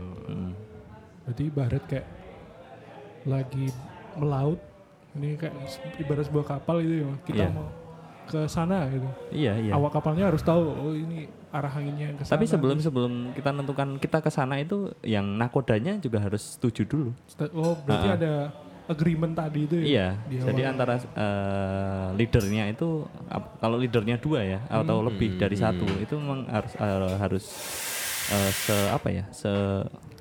[1.22, 2.07] Berarti ibarat kayak
[3.22, 3.70] lagi
[4.14, 4.58] melaut
[5.12, 5.52] ini kayak
[5.98, 7.12] ibarat sebuah kapal gitu ya.
[7.22, 7.50] Kita Iya.
[7.50, 7.68] mau
[8.22, 9.04] ke sana gitu.
[9.30, 12.32] iya iya Awak kapalnya harus tahu oh ini arah anginnya ke sana.
[12.32, 17.10] Tapi sebelum sebelum kita nentukan kita ke sana itu yang nakodanya juga harus setuju dulu.
[17.52, 18.16] Oh, berarti Ah.
[18.16, 18.32] ada
[18.84, 19.84] agreement tadi itu ya.
[19.84, 20.06] Iya.
[20.24, 25.84] di Jadi antara eh, leadernya itu ap- kalau leadernya dua ya atau lebih dari satu
[25.98, 27.44] itu memang harus eh, harus
[28.30, 29.50] eh, se apa ya se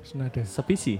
[0.02, 0.42] senada.
[0.42, 0.98] sevisi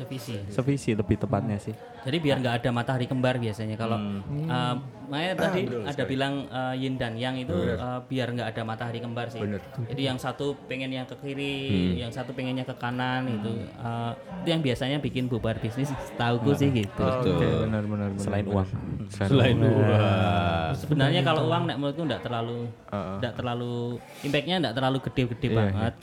[0.00, 0.40] Sevisi.
[0.48, 1.76] sevisi lebih tepatnya sih.
[2.00, 4.00] Jadi biar nggak ada matahari kembar biasanya kalau
[4.32, 4.74] eh,
[5.12, 9.28] makanya tadi ada bilang eh, yin dan yang itu eh, biar nggak ada matahari kembar
[9.28, 9.44] sih.
[9.92, 14.48] Jadi yang satu pengen yang ke kiri, yang satu pengennya ke kanan itu eh, itu
[14.48, 15.92] yang biasanya bikin bubar bisnis.
[16.20, 17.04] Tahuku sih gitu.
[17.04, 17.68] Betul.
[17.68, 18.24] Benar benar benar.
[18.24, 18.68] Selain uang.
[19.12, 20.72] Selain uang.
[20.80, 25.94] Sebenarnya kalau uang nek menurutku enggak terlalu enggak terlalu impactnya enggak terlalu gede-gede banget.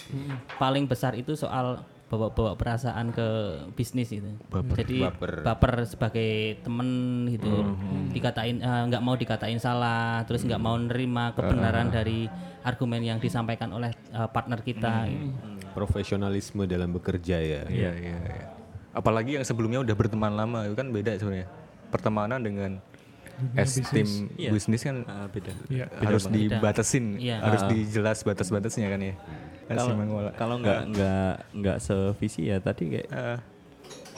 [0.61, 3.27] Paling besar itu soal bawa-bawa perasaan ke
[3.75, 4.31] bisnis itu.
[4.71, 5.43] Jadi Baper.
[5.43, 6.87] baper, sebagai temen
[7.27, 7.51] gitu.
[8.15, 12.31] Dikatain eh, nggak mau dikatain salah, terus nggak mau nerima kebenaran dari
[12.63, 15.03] argumen yang disampaikan oleh eh, partner kita.
[15.05, 15.35] gitu.
[15.75, 17.61] Profesionalisme dalam bekerja ya.
[17.67, 18.15] Iya iya.
[18.17, 18.45] iya.
[18.95, 21.47] Apalagi yang sebelumnya udah berteman lama itu kan beda sebenarnya.
[21.91, 22.71] Pertemanan dengan
[23.53, 25.53] es tim bisnis kan Ah, beda.
[25.69, 25.85] Iya.
[26.01, 27.37] harus dibatasin, Iya.
[27.45, 29.13] harus dijelas batas-batasnya kan ya.
[29.67, 30.31] Kalau mengolah.
[30.39, 33.37] kalau nggak nggak nggak sevisi ya tadi kayak Eh,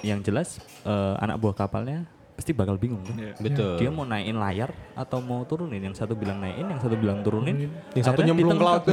[0.06, 2.06] yang jelas eh, anak buah kapalnya
[2.40, 3.20] pasti bakal bingung kan.
[3.36, 3.76] Betul.
[3.84, 5.84] Dia mau naikin layar atau mau turunin?
[5.84, 7.68] Yang satu bilang naikin, yang satu bilang turunin.
[7.92, 8.84] Yang satu nyemplung di ke laut.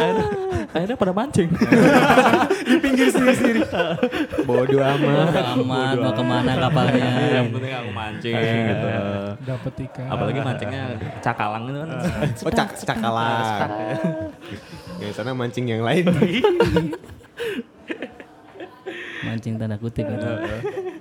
[0.00, 0.26] akhirnya,
[0.72, 1.52] akhirnya pada mancing.
[4.48, 5.44] Bodoh amat.
[5.60, 7.08] Aman mau ke mana kapalnya?
[7.28, 8.88] yang penting aku mancing gitu.
[9.44, 10.06] Dapat ikan.
[10.08, 10.82] Apalagi mancingnya
[11.20, 11.90] cakalang itu kan.
[12.48, 13.44] Oh cak cakalang.
[15.00, 16.04] Yang sana mancing yang lain.
[19.20, 20.28] Mancing tanda kutip itu.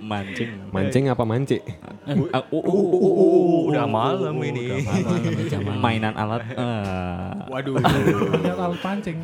[0.03, 0.49] mancing.
[0.75, 1.63] Mancing apa mancik?
[2.03, 4.83] Ah, uh, uh, uh, uh, uh, udah malam ini.
[4.83, 5.75] Malam zaman.
[5.79, 6.43] Mainan alat.
[6.59, 7.47] ah.
[7.47, 7.79] Waduh.
[7.79, 9.17] Punya alat pancing.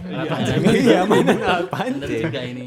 [0.72, 2.24] Iya mainan alat pancing.
[2.24, 2.66] juga ini.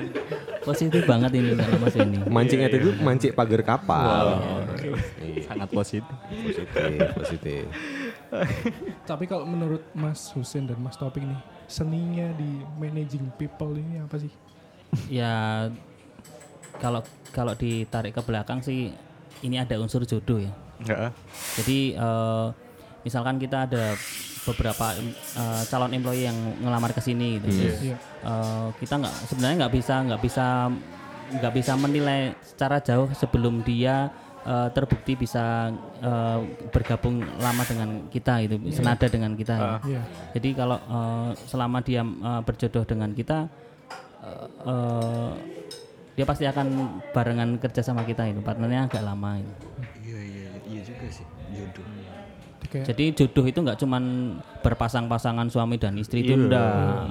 [0.61, 2.19] Positif banget ini kalau Mas ini.
[2.29, 4.25] Mancing itu tuh mancing pagar kapal.
[5.49, 6.17] Sangat positif.
[6.45, 7.63] Positif, positif.
[9.09, 14.17] Tapi kalau menurut Mas Husin dan Mas Topik nih, seninya di managing people ini apa
[14.17, 14.33] sih?
[15.07, 15.69] Ya
[16.81, 18.89] kalau kalau ditarik ke belakang sih
[19.45, 20.53] ini ada unsur jodoh ya.
[20.83, 21.11] Heeh.
[21.61, 22.47] Jadi eh,
[23.05, 23.93] misalkan kita ada
[24.49, 27.53] beberapa eh, calon employee yang ngelamar ke sini gitu.
[27.53, 27.97] Terus, Iya.
[28.25, 30.47] eh, kita nggak sebenarnya nggak bisa nggak bisa
[31.29, 34.09] nggak bisa menilai secara jauh sebelum dia
[34.49, 35.69] eh, terbukti bisa
[36.01, 36.39] eh,
[36.73, 39.55] bergabung lama dengan kita gitu, senada dengan kita.
[39.55, 39.77] ya.
[39.85, 40.03] Iya.
[40.33, 43.45] Jadi kalau eh, selama dia eh, berjodoh dengan kita,
[44.25, 45.31] eh, eh,
[46.17, 49.39] dia pasti akan barengan kerja sama kita itu, partnernya agak lama.
[49.39, 49.55] Itu.
[50.03, 51.85] Iya iya iya juga sih jodoh.
[52.59, 54.03] Jadi kayak Jadi jodoh itu nggak cuman
[54.65, 57.07] berpasang-pasangan suami dan istri itu enggak.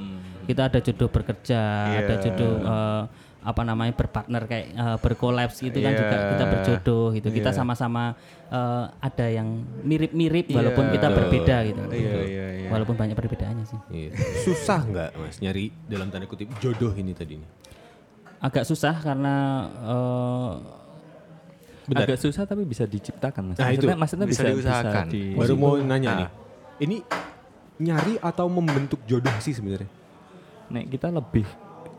[0.47, 1.61] Kita ada jodoh bekerja,
[2.03, 3.03] ada jodoh eh,
[3.41, 7.27] apa namanya berpartner kayak eh, berkolaps gitu kan juga kita berjodoh gitu.
[7.29, 8.17] Kita sama-sama
[8.47, 9.47] eh, ada yang
[9.81, 11.81] mirip-mirip walaupun kita berbeda gitu.
[11.89, 12.69] Iya iya iya.
[12.69, 13.79] Walaupun banyak perbedaannya sih.
[13.89, 14.11] Iya.
[14.41, 17.49] Susah nggak mas nyari dalam tanda kutip jodoh ini tadi nih?
[18.37, 19.35] Agak susah karena
[19.81, 20.53] eh,
[21.87, 23.57] Agak susah tapi bisa diciptakan mas.
[23.57, 23.87] Nah, itu.
[23.87, 25.05] maksudnya, maksudnya Bisa bisa, diusahakan.
[25.07, 26.17] bisa di, Baru mau nanya Ah.
[26.19, 26.29] nih.
[26.83, 26.97] Ini
[27.79, 29.87] nyari atau membentuk jodoh sih sebenarnya?
[30.67, 31.47] Nek kita lebih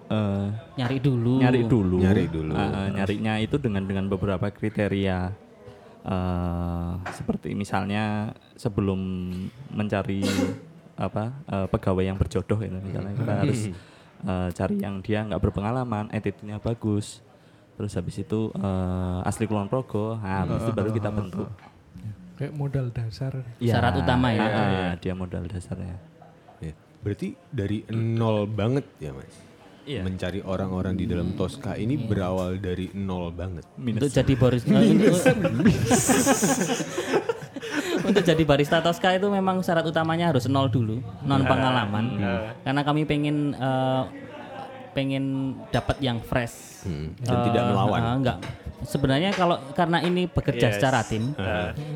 [0.08, 0.46] eh,
[0.80, 1.40] nyari dulu.
[1.40, 1.96] nyari dulu.
[2.00, 2.52] Nyari dulu.
[2.56, 5.48] Ah, nyarinya itu dengan dengan beberapa kriteria.
[6.08, 8.96] eh seperti misalnya sebelum
[9.74, 10.24] mencari
[10.96, 13.60] apa eh, pegawai yang berjodoh itu misalnya kita harus
[14.24, 17.20] eh, cari yang dia nggak berpengalaman, attitude-nya bagus.
[17.76, 21.48] Terus habis itu eh, asli kulon progo, nah, habis itu baru kita bentuk.
[22.38, 23.34] kayak modal dasar.
[23.58, 24.46] Ya, Syarat utama ya.
[24.46, 25.98] ah, ah, dia modal dasarnya.
[26.98, 29.47] Berarti dari nol banget ya mas.
[29.88, 30.04] Iya.
[30.04, 33.64] Mencari orang-orang di dalam Tosca ini berawal dari nol banget.
[33.80, 34.76] Untuk jadi barista
[37.98, 42.04] Untuk jadi barista Tosca itu memang syarat utamanya harus nol dulu, non pengalaman.
[42.60, 44.02] Karena kami pengen eh,
[44.92, 45.24] pengen
[45.68, 46.84] dapat yang fresh.
[46.84, 48.00] Hmm, Dan Eh, tidak melawan.
[48.00, 48.38] eh, enggak.
[48.78, 51.34] Sebenarnya kalau karena ini bekerja secara tim,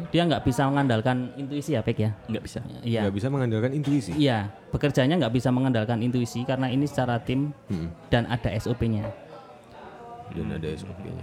[0.08, 2.10] dia nggak bisa mengandalkan intuisi ya, Pek ya.
[2.26, 2.58] Nggak bisa.
[2.82, 3.06] Iya.
[3.06, 4.10] Nggak bisa mengandalkan intuisi.
[4.12, 7.54] Iya, bekerjanya nggak bisa mengandalkan intuisi karena ini secara tim
[8.08, 9.06] dan ada SOP-nya.
[10.32, 11.22] Dan ada SOP-nya.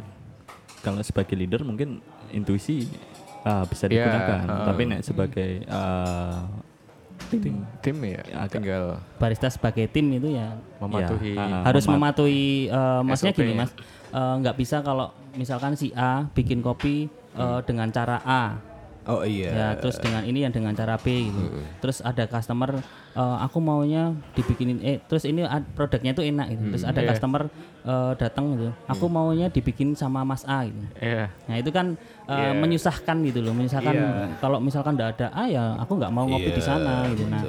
[0.79, 1.99] Kalau sebagai leader mungkin
[2.29, 2.87] intuisi
[3.43, 4.39] ah, bisa Iya, digunakan.
[4.45, 4.63] ah.
[4.63, 6.47] Tapi nek sebagai ah,
[7.27, 8.83] tim tim ya Agak- tinggal
[9.19, 13.71] Barista sebagai tim itu ya mematuhi Ya, harus memat- mematuhi eh, maksudnya gini mas
[14.13, 18.68] eh, nggak bisa kalau misalkan si A bikin kopi eh, dengan cara A
[19.09, 19.49] Oh iya.
[19.49, 21.41] ya terus dengan ini yang dengan cara B gitu
[21.81, 22.77] terus ada customer
[23.13, 27.09] eh, aku maunya dibikinin eh terus ini ad- produknya itu enak gitu terus ada Iya.
[27.09, 27.49] customer
[27.81, 31.33] eh, datang gitu aku maunya dibikin sama Mas A gitu Iya.
[31.49, 32.53] Nah itu kan uh, Iya.
[32.53, 34.37] menyusahkan gitu loh, menyusahkan Iya.
[34.37, 37.25] kalau misalkan tidak ada A ya aku nggak mau ngopi di Iya, sana gitu.
[37.25, 37.41] Nah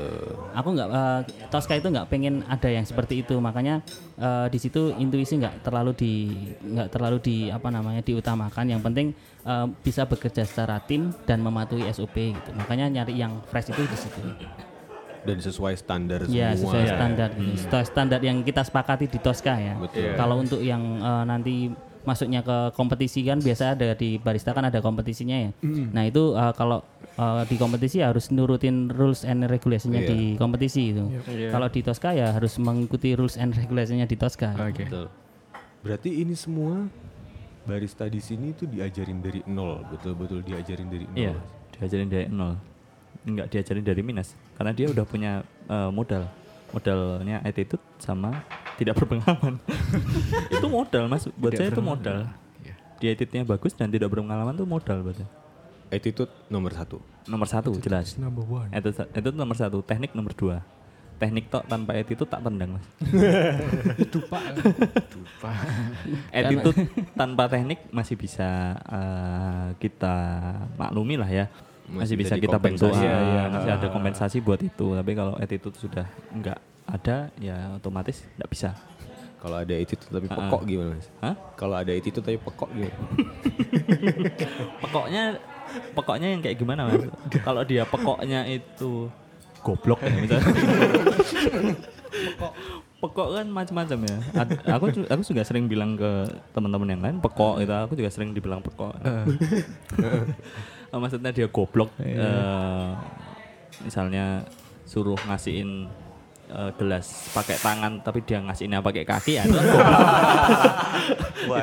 [0.51, 3.85] aku nggak uh, Tosca itu nggak pengen ada yang seperti itu, makanya
[4.17, 6.13] uh, di situ intuisi nggak terlalu di
[6.65, 8.65] nggak terlalu di apa namanya diutamakan.
[8.67, 9.07] Yang penting
[9.43, 12.51] uh, bisa bekerja secara tim dan mematuhi SOP gitu.
[12.55, 14.21] Makanya nyari yang fresh itu di situ.
[15.21, 16.73] Dan sesuai standar Ya semua.
[16.73, 17.53] sesuai standar gitu.
[17.61, 19.77] Sesuai standar yang kita sepakati di Tosca ya.
[19.77, 20.17] Betul.
[20.17, 21.55] Kalau untuk yang eh, nanti
[22.01, 25.51] masuknya ke kompetisi kan biasa ada di barista kan ada kompetisinya ya.
[25.93, 26.81] Nah itu eh, kalau
[27.21, 30.09] eh, di kompetisi harus nurutin rules and regulationnya Iya.
[30.09, 31.05] di kompetisi itu.
[31.29, 31.53] Iya.
[31.53, 34.57] Kalau di Tosca ya harus mengikuti rules and regulationnya di Tosca.
[34.57, 34.89] Oke.
[34.89, 35.13] Betul.
[35.85, 36.89] Berarti ini semua
[37.71, 41.15] barista di sini tuh diajarin dari nol, betul-betul diajarin dari nol.
[41.15, 41.35] Iya,
[41.79, 42.55] diajarin dari nol.
[43.23, 44.35] Enggak diajarin dari minus.
[44.59, 46.27] Karena dia udah punya eh, modal.
[46.75, 48.43] Modalnya attitude sama
[48.75, 49.63] tidak berpengalaman.
[50.55, 51.31] itu modal mas.
[51.39, 52.27] Buat saya itu modal.
[52.63, 52.75] Iya.
[52.99, 55.31] Dia attitude-nya bagus dan tidak berpengalaman itu modal buat saya.
[55.91, 56.99] Attitude nomor satu.
[57.27, 58.15] Nomor satu jelas.
[58.19, 58.71] Number one.
[58.71, 59.83] Itu itu nomor satu.
[59.83, 60.63] Teknik nomor dua.
[61.21, 62.87] Teknik tok tanpa attitude tak tendang mas.
[66.33, 66.79] attitude
[67.13, 70.17] tanpa teknik masih bisa eh, kita
[70.75, 71.47] maklumi lah ya.
[71.91, 72.95] Masih, Masih bisa kita bentuk.
[72.95, 73.43] ah, iya.
[73.51, 74.95] masih ada kompensasi buat itu.
[74.95, 78.71] Tapi kalau attitude sudah enggak ada ya otomatis enggak bisa.
[79.41, 81.09] Kalau ada attitude tapi Ah, pekok gimana mas?
[81.19, 81.35] Hah?
[81.57, 82.97] Kalau ada attitude tapi pekok gimana?
[84.85, 85.23] Pokoknya
[85.95, 87.07] pokoknya yang kayak gimana mas?
[87.47, 89.07] kalau dia pokoknya itu
[89.61, 90.53] goblok ya misalnya.
[92.11, 92.53] pekok,
[92.99, 94.17] pekok kan macam-macam ya.
[94.37, 96.11] Ad- aku ju- aku juga sering bilang ke
[96.51, 98.93] teman-teman yang lain pekok itu aku juga sering dibilang pekok.
[99.01, 99.25] Eh,
[100.93, 101.95] Maksudnya dia goblok.
[101.99, 102.91] eh,
[103.81, 104.43] misalnya
[104.83, 105.87] suruh ngasihin
[106.49, 110.01] eh, gelas pakai tangan tapi dia ngasihinnya pakai kaki ya itu kan goblok.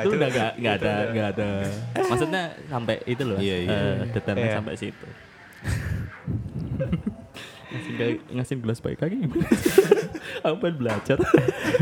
[0.00, 1.48] itu udah nggak nggak ada nggak ada
[2.02, 3.70] maksudnya sampai itu loh Iya, iya.
[3.70, 4.56] eh, detailnya Iya.
[4.56, 5.06] sampai situ
[7.78, 9.46] ngasih ga- ngasih gelas pakai kaki gimana
[10.42, 11.16] aku pengen belajar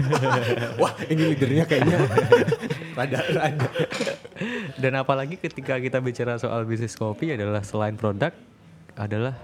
[0.80, 1.96] Wah ini leadernya kayaknya
[2.92, 3.68] rada-rada.
[4.76, 8.32] Dan apalagi ketika kita bicara soal bisnis kopi adalah selain produk
[8.94, 9.34] adalah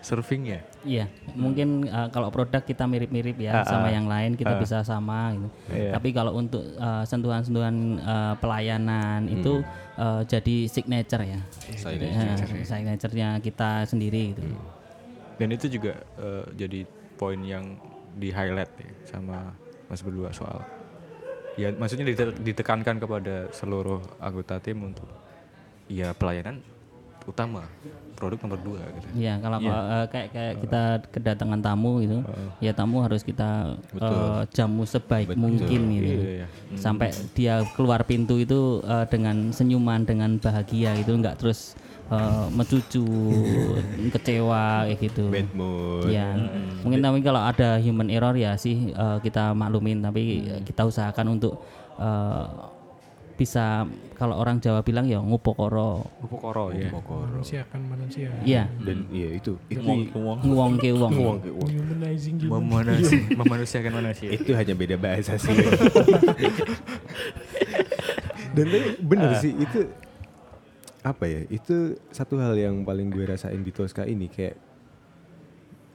[0.00, 0.64] servingnya.
[0.80, 3.92] Iya, mungkin uh, kalau produk kita mirip-mirip ya Ah, sama ah.
[3.92, 4.58] yang lain kita Ah.
[4.58, 5.48] bisa sama gitu.
[5.70, 5.92] Iya.
[5.92, 9.60] Tapi kalau untuk uh, sentuhan-sentuhan uh, pelayanan itu
[9.94, 11.40] uh, jadi signature ya.
[11.68, 12.48] Signature.
[12.48, 14.56] Uh, signature-nya kita sendiri gitu.
[15.40, 16.84] Dan itu juga eh, jadi
[17.16, 17.80] poin yang
[18.12, 19.56] di highlight ya sama
[19.88, 20.60] Mas berdua soal
[21.56, 25.08] ya maksudnya dite- ditekankan kepada seluruh anggota tim untuk
[25.90, 26.62] ya pelayanan
[27.26, 27.66] utama
[28.16, 29.08] produk nomor dua gitu.
[29.16, 32.18] Iya, kalau uh, kayak kayak kita kedatangan tamu gitu,
[32.60, 36.20] ya tamu harus kita uh, jamu sebaik mungkin gitu.
[36.20, 36.46] Iya, iya.
[36.76, 41.76] Sampai dia keluar pintu itu uh, dengan senyuman, dengan bahagia gitu, nggak terus
[42.10, 43.06] uh, mencucu,
[44.14, 45.24] kecewa kayak gitu.
[45.30, 46.10] Bad mood.
[46.10, 46.28] Iya.
[46.82, 51.38] Mungkin tapi kalau ada human error ya sih uh, kita maklumin tapi uh, kita usahakan
[51.40, 51.62] untuk
[51.96, 52.70] uh,
[53.40, 53.88] bisa
[54.20, 56.04] kalau orang Jawa bilang ya ngupokoro.
[56.20, 56.92] Upokoro ya.
[56.92, 58.28] Manusia kan manusia.
[58.44, 58.68] Iya.
[58.84, 61.12] Dan iya itu itu ngomong Nguwongke wong.
[61.16, 61.70] Uang ke uang.
[61.72, 62.60] Humanizing human.
[62.68, 64.28] Memanusia, memanusiakan manusia.
[64.28, 65.56] Itu hanya beda bahasa sih.
[68.50, 69.88] Dan tapi bener sih itu
[71.00, 71.40] apa ya?
[71.48, 74.56] Itu satu hal yang paling gue rasain di Tosca ini kayak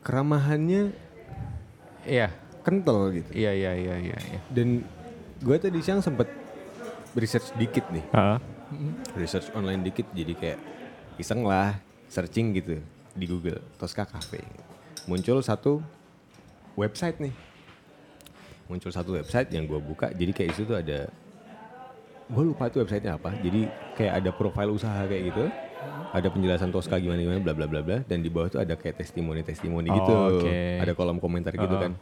[0.01, 0.93] keramahannya
[2.05, 2.29] Iya,
[2.61, 3.29] kental gitu.
[3.33, 4.17] iya, iya, iya, iya.
[4.17, 4.39] iya.
[4.53, 4.85] Dan
[5.41, 6.29] gue tadi siang sempet
[7.17, 8.05] research dikit nih.
[8.13, 8.37] Ah,
[9.17, 10.59] research online dikit jadi kayak
[11.17, 11.77] iseng lah
[12.09, 12.81] searching gitu
[13.15, 14.41] di Google Tosca Cafe
[15.05, 15.79] muncul satu
[16.75, 17.33] website nih
[18.67, 21.07] muncul satu website yang gue buka jadi kayak itu tuh ada
[22.25, 23.37] gue lupa itu websitenya apa.
[23.37, 25.45] Jadi kayak ada profil usaha kayak gitu.
[26.15, 27.97] Ada penjelasan Tosca gimana gimana bla bla bla bla.
[28.03, 30.13] Dan di bawah tuh ada kayak testimoni testimoni Oh, gitu.
[30.41, 30.81] Oke.
[30.81, 31.93] ada kolom komentar gitu kan.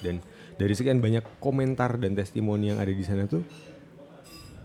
[0.00, 0.22] Dan
[0.54, 3.42] dari sekian banyak komentar dan testimoni yang ada di sana tuh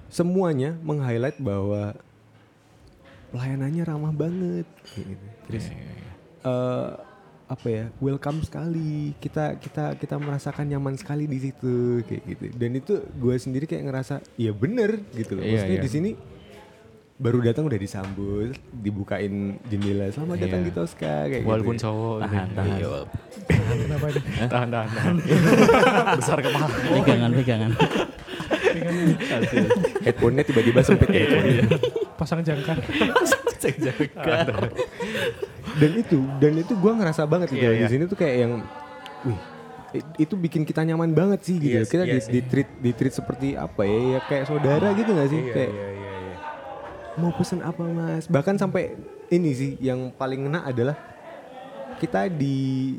[0.07, 1.95] semuanya meng-highlight bahwa
[3.33, 4.67] pelayanannya ramah banget.
[4.95, 5.25] Gitu.
[5.49, 5.65] terus
[6.45, 6.89] eh,
[7.45, 12.71] apa ya welcome sekali kita kita kita merasakan nyaman sekali di situ kayak gitu dan
[12.73, 15.85] itu gue sendiri kayak ngerasa ya bener gitu loh Iya, maksudnya iya.
[15.85, 16.11] di sini
[17.15, 20.67] baru datang udah disambut dibukain jendela selamat datang Iya.
[20.67, 22.25] di Tosca kayak Walaupun gitu cowok gitu.
[22.27, 22.67] Tahan, tahan.
[22.75, 24.19] Iya, walaupun- Kenapa ini?
[24.43, 25.15] tahan tahan tahan.
[26.19, 26.67] Besar kepala.
[26.91, 27.71] pegangan pegangan
[30.01, 31.77] headphone-nya tiba-tiba sempit kayak gitu.
[32.17, 32.77] Pasang jangkar.
[35.75, 37.87] Dan itu dan itu gue ngerasa banget gitu Iya, di iya.
[37.87, 38.53] sini tuh kayak yang
[39.23, 39.39] wih
[40.17, 43.55] itu bikin kita nyaman banget sih gitu Yes, kita iya di, treat di treat seperti
[43.55, 46.35] apa ya ya kayak saudara gitu gak sih Iya kayak iya iya iya.
[47.15, 48.95] mau pesen apa mas bahkan sampai
[49.29, 50.99] ini sih yang paling ngena adalah
[51.95, 52.95] kita di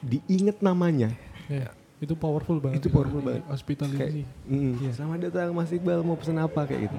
[0.00, 1.14] diinget namanya
[1.46, 1.66] Ya,
[1.98, 2.78] itu powerful banget.
[2.78, 3.42] Itu powerful banget.
[3.44, 4.22] Hospitality.
[4.22, 6.96] kayak mm, selamat datang mas Iqbal mau pesen apa kayak gitu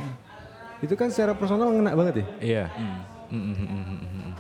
[0.82, 2.64] itu kan secara personal ngena banget ya Iya.
[2.74, 3.00] Mm,
[3.32, 4.31] mm, mm, mm, mm, mm.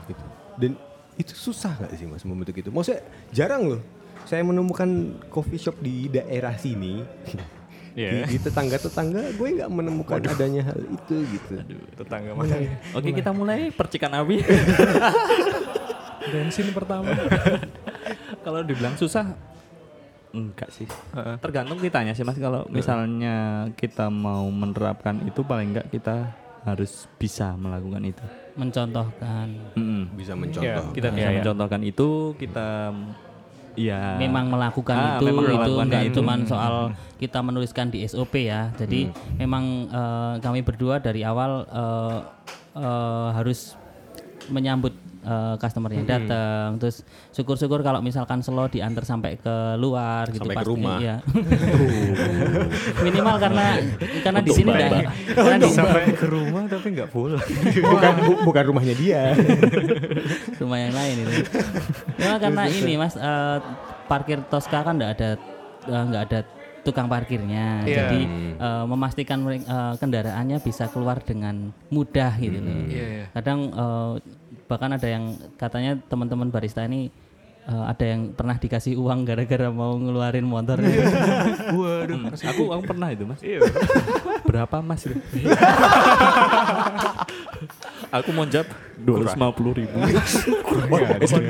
[0.61, 0.77] Dan
[1.17, 2.69] itu susah gak sih mas membentuk itu?
[2.69, 3.01] Maksudnya
[3.33, 3.81] jarang loh.
[4.29, 7.01] Saya menemukan coffee shop di daerah sini.
[7.91, 8.23] Iya.
[8.23, 11.59] Di, di tetangga-tetangga gue nggak menemukan adanya hal itu gitu.
[11.99, 12.55] Tetangga mana?
[12.95, 14.39] Oke kita mulai percikan api.
[16.31, 17.11] Bensin pertama.
[18.45, 19.35] kalau dibilang susah
[20.31, 20.87] enggak sih.
[21.43, 26.31] Tergantung kitanya sih Mas kalau misalnya kita mau menerapkan itu paling enggak kita
[26.63, 28.23] harus bisa melakukan itu.
[28.53, 30.11] Mencontohkan Mm-mm.
[30.13, 30.91] Bisa mencontoh.
[30.91, 31.37] Kita bisa Iya, iya.
[31.39, 32.91] mencontohkan itu kita
[33.71, 35.71] ya memang melakukan Ah, itu memang itu
[36.03, 36.15] itu.
[36.19, 36.73] cuman soal
[37.15, 39.07] kita menuliskan di SOP ya jadi
[39.39, 42.17] memang eh, kami berdua dari awal eh,
[42.75, 43.79] eh, harus
[44.51, 44.91] menyambut
[45.21, 50.55] eh, customer yang datang terus syukur-syukur kalau misalkan slow diantar sampai ke luar gitu Sampai
[50.55, 50.97] ke pasti- rumah.
[50.97, 51.15] iya.
[53.03, 53.65] minimal karena
[54.21, 54.91] karena di sini enggak
[55.31, 57.41] karena di Sampai ke rumah tapi nggak pulang.
[57.81, 59.21] bukan bu- bukan rumahnya dia.
[60.61, 61.33] rumah yang lain itu.
[62.17, 63.57] Ya karena ini mas eh,
[64.05, 65.29] parkir Tosca kan nggak ada
[65.85, 66.39] eh, nggak ada
[66.81, 67.93] tukang parkirnya, Iya.
[68.03, 68.19] jadi
[68.57, 69.61] eh, memastikan eh,
[69.95, 72.73] kendaraannya bisa keluar dengan mudah gitu loh.
[72.87, 73.25] Iya iya.
[73.31, 74.11] Kadang eh,
[74.71, 77.11] bahkan ada yang katanya teman-teman barista ini
[77.67, 80.79] eh, ada yang pernah dikasih uang gara-gara mau ngeluarin motor.
[81.71, 83.39] Hmm, aku aku pernah itu Mas.
[83.39, 83.63] Iya.
[84.47, 85.07] Berapa Mas?
[85.07, 85.15] itu?
[88.17, 88.67] aku mau jawab
[88.99, 89.95] dua ratus lima puluh ribu.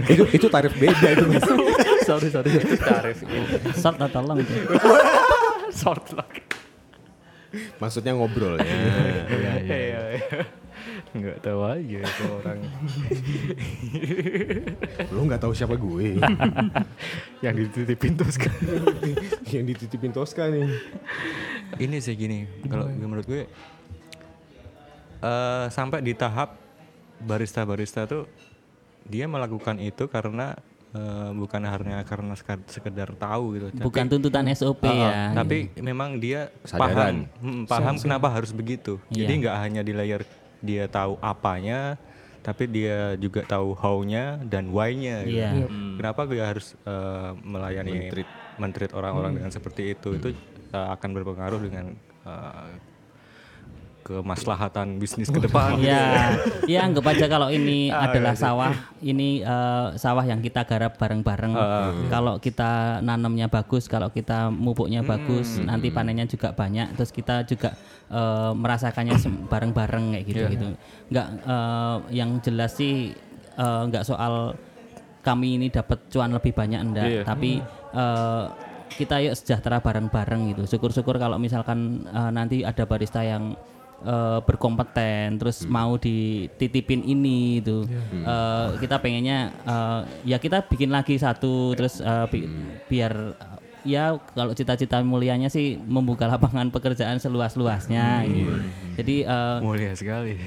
[0.06, 1.42] itu itu tarif beda itu mas.
[2.06, 2.54] sorry sorry.
[2.78, 3.26] Tarif
[3.74, 4.46] Short atau tolong
[5.74, 6.30] short lock.
[7.82, 8.62] Maksudnya ngobrolnya.
[9.66, 10.02] Iya iya.
[11.12, 12.60] Nggak tahu aja itu orang
[15.14, 16.18] Lo nggak tahu siapa gue
[17.46, 18.54] yang dititipin kan.
[19.54, 20.68] yang dititipin Tosca nih.
[21.80, 23.44] Ini sih gini, kalau menurut gue
[25.22, 26.58] eh sampai di tahap
[27.22, 28.26] barista-barista tuh
[29.06, 30.58] dia melakukan itu karena
[30.92, 32.34] eh, bukan hanya karena
[32.68, 33.68] sekedar tahu gitu.
[33.72, 35.14] tapi- Bukan tuntutan SOP ah, ya.
[35.38, 37.30] Tapi memang dia Kesadaran.
[37.30, 38.98] paham, mm, paham kenapa harus begitu.
[39.10, 39.26] Iya.
[39.28, 40.22] Jadi nggak hanya di layer
[40.62, 41.98] dia tahu apanya,
[42.42, 45.26] tapi dia juga tahu how-nya dan why-nya.
[45.26, 45.42] gitu.
[45.42, 45.52] Iya.
[45.98, 48.10] Kenapa dia harus eh, melayani
[48.58, 50.18] mentreat orang-orang dengan seperti itu?
[50.18, 50.30] Itu
[50.74, 51.86] eh, akan berpengaruh dengan
[52.26, 52.91] eh,
[54.20, 55.80] kemaslahatan bisnis ke depan.
[55.80, 56.36] Ya,
[56.74, 61.54] ya anggap aja kalau ini adalah sawah, ini eh, sawah yang kita garap bareng-bareng.
[62.12, 67.00] Kalau kita nanamnya bagus, kalau kita mupuknya bagus, nanti panennya juga banyak.
[67.00, 67.72] Terus kita juga
[68.12, 69.16] eh, merasakannya
[69.48, 70.68] bareng-bareng kayak gitu gitu.
[71.08, 73.16] Enggak eh, yang jelas sih
[73.56, 74.54] eh, nggak soal
[75.22, 77.22] kami ini dapat cuan lebih banyak enggak, Iya.
[77.24, 77.62] tapi
[77.94, 78.46] eh,
[78.92, 80.64] kita yuk sejahtera bareng-bareng gitu.
[80.68, 83.54] Syukur-syukur kalau misalkan eh, nanti ada barista yang
[84.04, 87.86] eh, berkompeten terus mau dititipin ini itu
[88.22, 92.50] Eh, kita pengennya eh, ya kita bikin lagi satu terus eh, bi-
[92.88, 98.54] biar eh, ya kalau cita-cita mulianya sih membuka lapangan pekerjaan seluas-luasnya gitu.
[98.96, 100.38] jadi eh, Mulia sekali.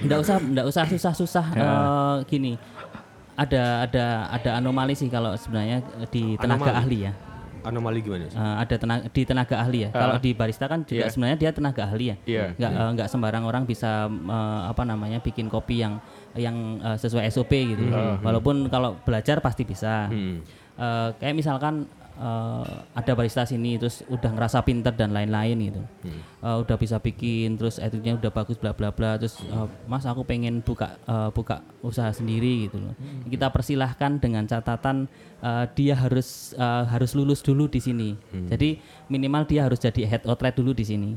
[0.00, 2.56] nggak usah nggak usah susah-susah eh, gini.
[3.36, 5.78] Ada ada ada anomali sih kalau sebenarnya
[6.08, 6.80] di tenaga Anomali?
[6.82, 7.12] ahli ya
[7.68, 8.36] Anomali gimana sih?
[8.36, 9.90] Eh, ada tenaga, di tenaga ahli ya.
[9.92, 11.12] Kalau di barista kan juga Iya.
[11.12, 12.16] sebenarnya dia tenaga ahli ya.
[12.24, 12.44] Iya.
[12.56, 16.00] Nggak eh, nggak sembarang orang bisa eh, apa namanya bikin kopi yang
[16.32, 17.84] yang eh, sesuai SOP gitu.
[18.24, 20.08] Walaupun kalau belajar pasti bisa.
[20.08, 20.40] Hmm.
[20.78, 21.84] eh, kayak misalkan
[22.18, 22.64] eh,
[22.98, 25.82] ada barista sini terus udah ngerasa pinter dan lain-lain gitu.
[26.42, 30.26] Eh, udah bisa bikin terus attitude-nya udah bagus bla bla bla terus eh, mas aku
[30.26, 32.94] pengen buka eh, buka usaha sendiri gitu loh.
[33.30, 35.06] Kita persilahkan dengan catatan
[35.42, 38.10] eh, dia harus eh, harus lulus dulu di sini.
[38.50, 41.10] Jadi minimal dia harus jadi head outlet dulu di sini.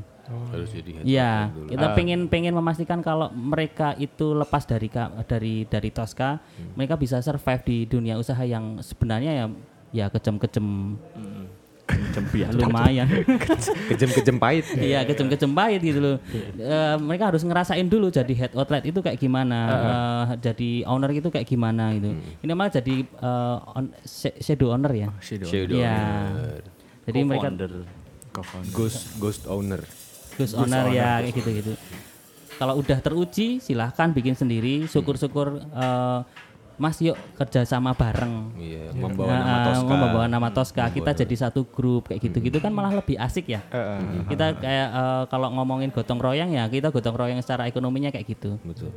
[0.54, 1.04] Harus jadi head
[1.50, 1.66] dulu.
[1.68, 4.86] kita pengen pengen memastikan kalau mereka itu lepas dari
[5.26, 6.38] dari dari Tosca,
[6.78, 9.46] mereka bisa survive di dunia usaha yang sebenarnya ya
[9.92, 10.96] ya kejem-kejem
[12.54, 13.04] lumayan.
[13.90, 14.64] Kejem-kejem pahit.
[14.74, 16.16] Iya, kejem-kejem pahit gitu loh.
[16.56, 21.28] Eh, mereka harus ngerasain dulu jadi head outlet itu kayak gimana, eh, jadi owner itu
[21.28, 22.16] kayak gimana gitu.
[22.40, 25.08] Ini malah jadi eh, on- sh- shadow owner ya.
[25.20, 25.48] Shadow.
[25.48, 25.96] Shadow Iya.
[25.98, 26.62] owner.
[27.02, 27.72] Jadi mereka Co-founder.
[28.32, 28.72] Co-founder.
[28.72, 29.82] Ghost ghost owner.
[30.32, 31.72] Ghost owner ya kayak gitu-gitu.
[32.56, 34.86] Kalau udah teruji silahkan bikin sendiri.
[34.86, 36.18] Syukur-syukur eh,
[36.82, 38.50] Mas yuk kerja sama bareng.
[38.58, 39.86] Iya, membawa Nah, nama Tosca.
[39.86, 40.84] membawa nama Tosca.
[40.90, 43.62] Kita jadi satu grup kayak gitu-gitu kan malah lebih asik ya.
[44.26, 48.58] Kita kayak eh, kalau ngomongin gotong royong ya kita gotong royong secara ekonominya kayak gitu.
[48.60, 48.90] Betul.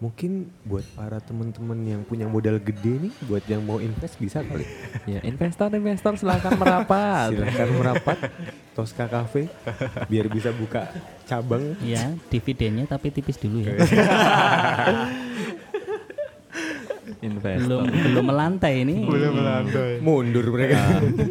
[0.00, 4.64] Mungkin buat para teman-teman yang punya modal gede nih, buat yang mau invest bisa kali.
[5.04, 7.28] Ya, investor-investor silakan merapat.
[7.36, 8.18] Silahkan merapat
[8.72, 9.46] Tosca Cafe
[10.08, 10.88] biar bisa buka
[11.24, 11.76] cabang.
[11.84, 13.76] Ya dividennya tapi tipis dulu ya.
[17.20, 17.84] Investor.
[17.84, 19.04] belum belum melantai ini.
[20.00, 20.80] Mundur mereka.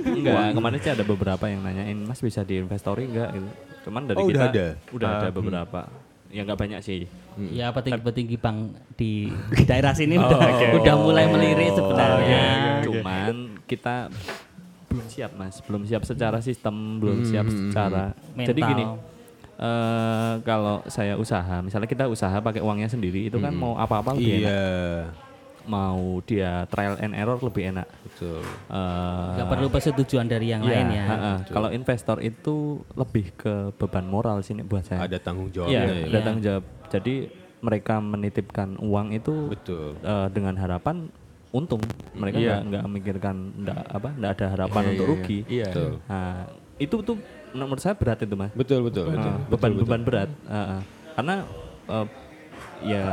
[0.06, 3.50] Enggak, kemarin sih ada beberapa yang nanyain, Mas bisa diinvestori enggak gitu.
[3.84, 4.68] Cuman dari Oh, kita udah ada?
[4.92, 5.82] udah ada beberapa.
[6.30, 7.10] Ya enggak banyak sih.
[7.50, 8.58] Ya petinggi-petinggi bank
[8.94, 9.34] di
[9.70, 10.40] daerah sini udah
[10.76, 12.44] udah mulai melirik sebenarnya.
[12.84, 13.34] Cuman
[13.66, 14.14] kita
[14.88, 18.14] belum siap Mas, belum siap secara sistem, belum siap secara.
[18.36, 18.70] Jadi Mental.
[18.70, 18.84] gini,
[19.56, 24.46] eh kalau saya usaha, misalnya kita usaha pakai uangnya sendiri, itu kan mau apa-apa lebih
[24.46, 24.54] enak.
[25.70, 27.86] Iya, Mau dia trial and error lebih enak.
[28.02, 28.42] betul.
[28.42, 31.06] Eh, Gak perlu persetujuan dari yang Iya, lain ya.
[31.06, 31.34] ha-ha.
[31.46, 32.56] Kalau investor itu
[32.96, 35.06] lebih ke beban moral sini buat saya.
[35.06, 35.82] Ada tanggung Iya, jawabnya.
[35.86, 36.06] ya.
[36.10, 36.64] ada tanggung jawab.
[36.90, 37.16] Jadi
[37.60, 39.94] mereka menitipkan uang itu Betul.
[40.02, 41.06] eh, dengan harapan
[41.52, 41.82] untung.
[42.14, 42.66] Mereka Iya.
[42.66, 45.40] nggak memikirkan nggak apa nggak ada harapan Iya, untuk iya, rugi.
[45.46, 45.66] Iya.
[45.70, 45.92] Betul.
[46.04, 46.36] Nah,
[46.80, 47.16] itu tuh
[47.52, 48.50] menurut saya berat itu mas.
[48.54, 49.06] Betul, betul.
[49.08, 49.34] betul.
[49.50, 50.30] Beban-beban berat.
[50.46, 50.82] Ah, ah.
[51.14, 51.36] karena
[51.88, 52.06] eh,
[52.82, 53.04] ya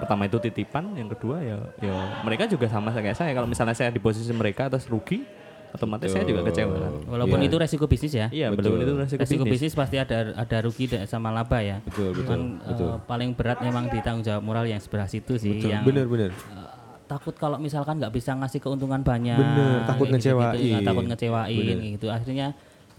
[0.00, 3.30] pertama itu titipan, yang kedua ya ya mereka juga sama kayak saya.
[3.30, 5.22] Kalau misalnya saya di posisi mereka atas rugi,
[5.70, 6.92] otomatis saya juga kecewa kan.
[7.06, 7.46] Walaupun Iya.
[7.46, 8.26] itu resiko bisnis ya.
[8.26, 8.74] Iya, Betul.
[8.74, 9.70] betul itu resiko, Resiko bisnis.
[9.70, 11.78] bisnis pasti ada ada rugi dan sama laba ya.
[11.84, 12.26] Betul, betul.
[12.26, 16.04] Cuman eh, paling berat memang di tanggung jawab moral yang sebelah situ sih yang Bener,
[16.04, 16.30] bener.
[16.34, 16.68] eh,
[17.06, 19.36] takut kalau misalkan nggak bisa ngasih keuntungan banyak.
[19.36, 20.58] Bener, takut gitu-gitu, ngecewain.
[20.64, 22.06] ya, takut ngecewain gitu.
[22.08, 22.48] Akhirnya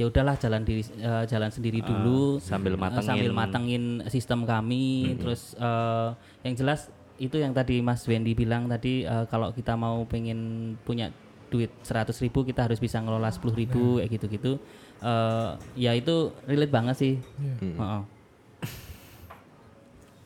[0.02, 2.42] ya udahlah jalan diri eh, jalan sendiri dulu.
[2.42, 3.06] sambil eh, matengin.
[3.06, 5.14] sambil matengin sistem kami.
[5.22, 6.10] Terus eh,
[6.42, 6.90] yang jelas
[7.22, 11.14] itu yang tadi Mas Wendy bilang tadi eh, kalau kita mau pengen punya
[11.54, 14.58] duit 100.000 ribu kita harus bisa ngelola 10.000 ribu kayak gitu-gitu.
[15.06, 17.14] Eh, ya itu relate banget sih.
[17.62, 18.02] Heeh.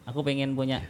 [0.06, 0.86] aku pengen punya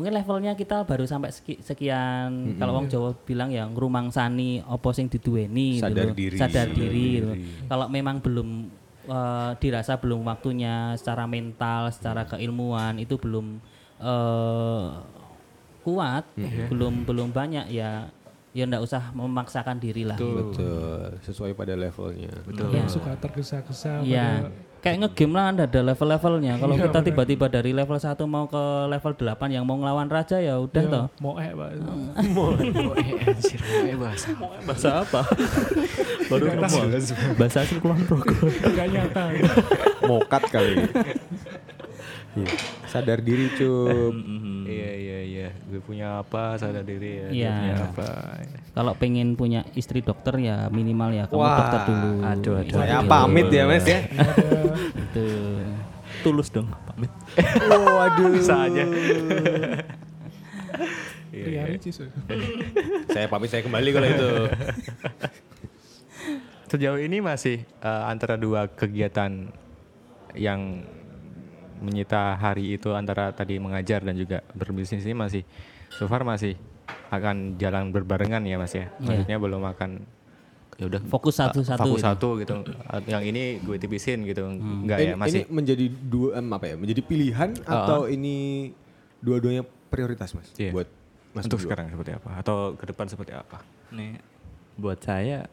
[0.00, 4.90] mungkin levelnya kita baru sampai seki- sekian kalau wong Jawa bilang ya ngrumang sani opo
[4.90, 6.34] sing diduweni gitu Sadar diri.
[6.34, 7.30] sadar Sadar diri gitu.
[7.30, 7.68] diri.
[7.68, 8.48] kalau memang belum
[9.02, 13.60] eh, dirasa belum waktunya secara mental secara keilmuan itu belum
[14.00, 14.86] eh,
[15.80, 16.24] kuat
[16.66, 18.08] belum belum banyak ya
[18.50, 21.22] ya ndak usah memaksakan diri lah Betul.
[21.22, 22.34] Sesuai pada levelnya.
[22.42, 22.74] Betul.
[22.74, 22.84] Ya.
[22.90, 24.50] suka tergesa-gesa Iya.
[24.80, 26.56] Kayak ngegame lah ada, ada level-levelnya.
[26.56, 30.56] Kalau kita tiba-tiba dari level 1 mau ke level 8 yang mau ngelawan raja ya
[30.56, 31.06] udah toh.
[31.20, 31.68] mau eh pak
[34.64, 35.20] Bahasa apa?
[36.32, 36.96] Baru ngomong.
[37.36, 38.32] Bahasa asli kulon progo.
[38.48, 39.22] nggak nyata
[40.08, 40.74] Mokat kali.
[42.40, 42.48] Iya.
[42.90, 44.14] Sadar diri, Cup.
[44.70, 45.48] Iya iya iya.
[45.66, 47.26] Gue punya apa sadar diri ya.
[47.26, 47.54] dia Iya.
[47.54, 48.08] punya apa.
[48.70, 52.10] Kalau pengen punya istri dokter ya minimal ya kamu dokter dulu.
[52.22, 52.76] Aduh, aduh.
[52.78, 54.06] Saya pamit ya, Mas ya.
[55.10, 55.26] Itu.
[56.22, 57.10] Tulus dong, pamit.
[57.66, 58.30] Waduh.
[58.30, 58.84] Bisa aja.
[61.30, 61.98] Ria Ricis
[63.10, 64.28] Saya pamit, saya kembali kalau itu.
[66.70, 69.50] Sejauh ini masih eh, antara dua kegiatan
[70.38, 70.86] yang
[71.80, 75.42] menyita hari itu antara tadi mengajar dan juga berbisnis ini masih
[75.90, 76.54] so far masih
[77.10, 78.92] akan jalan berbarengan ya Mas ya.
[79.02, 80.20] Maksudnya belum akan
[80.80, 82.08] ya udah Fokus satu-satu fokus gitu.
[82.08, 82.54] satu gitu.
[83.10, 84.48] yang ini gue tipisin gitu.
[84.48, 86.74] Enggak ya, masih ini menjadi dua em, apa ya?
[86.78, 88.70] Menjadi pilihan atau ini
[89.20, 90.48] dua-duanya prioritas, Mas?
[90.56, 90.72] Iya.
[90.72, 90.88] Buat
[91.36, 91.68] Mas untuk berdua?
[91.68, 93.60] sekarang seperti apa atau ke depan seperti apa?
[93.92, 94.18] Nih,
[94.80, 95.46] buat saya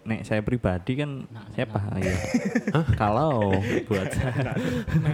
[0.00, 2.16] nek saya pribadi kan saya paham ya.
[2.94, 3.52] Kalau
[3.84, 4.56] buat saya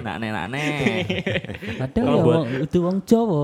[0.00, 1.04] nak nek nak nek.
[1.80, 3.42] Padahal ya buat- wong- itu wong Jawa.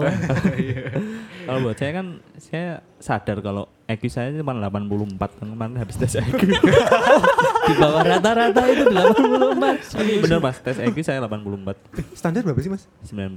[1.43, 2.67] Kalau buat saya kan saya
[2.97, 6.49] sadar kalau IQ saya cuma 84 kan kemarin habis tes IQ.
[6.49, 10.23] Di bawah rata-rata itu 84.
[10.23, 11.77] Bener Mas, tes IQ saya 84.
[12.15, 12.87] Standar berapa sih mas?
[13.05, 13.37] 90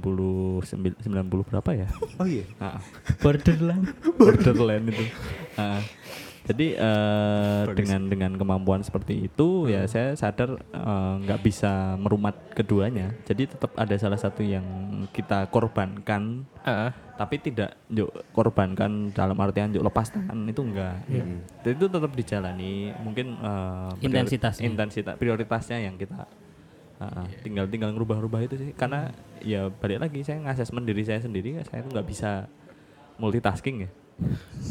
[0.62, 1.88] sembil- 90 berapa ya?
[2.16, 2.46] Oh iya.
[2.56, 2.78] Nah,
[3.18, 3.84] Borderline.
[4.16, 5.04] borderline itu.
[5.56, 5.82] Nah,
[6.46, 13.10] jadi eh, dengan dengan kemampuan seperti itu ya saya sadar eh, nggak bisa merumat keduanya.
[13.26, 14.62] Jadi tetap ada salah satu yang
[15.10, 16.46] kita korbankan,
[17.18, 21.02] tapi tidak yuk korbankan dalam artian yuk lepas tangan itu enggak.
[21.66, 22.94] Jadi itu tetap dijalani.
[23.02, 24.64] Mungkin eh, priori- Intensitasnya.
[24.64, 26.30] intensitas prioritasnya yang kita
[27.02, 28.70] uh, tinggal tinggal ngerubah-rubah itu sih.
[28.72, 29.10] Karena
[29.42, 32.46] ya balik lagi saya ngasesmen diri saya sendiri saya itu nggak bisa
[33.18, 33.90] multitasking ya.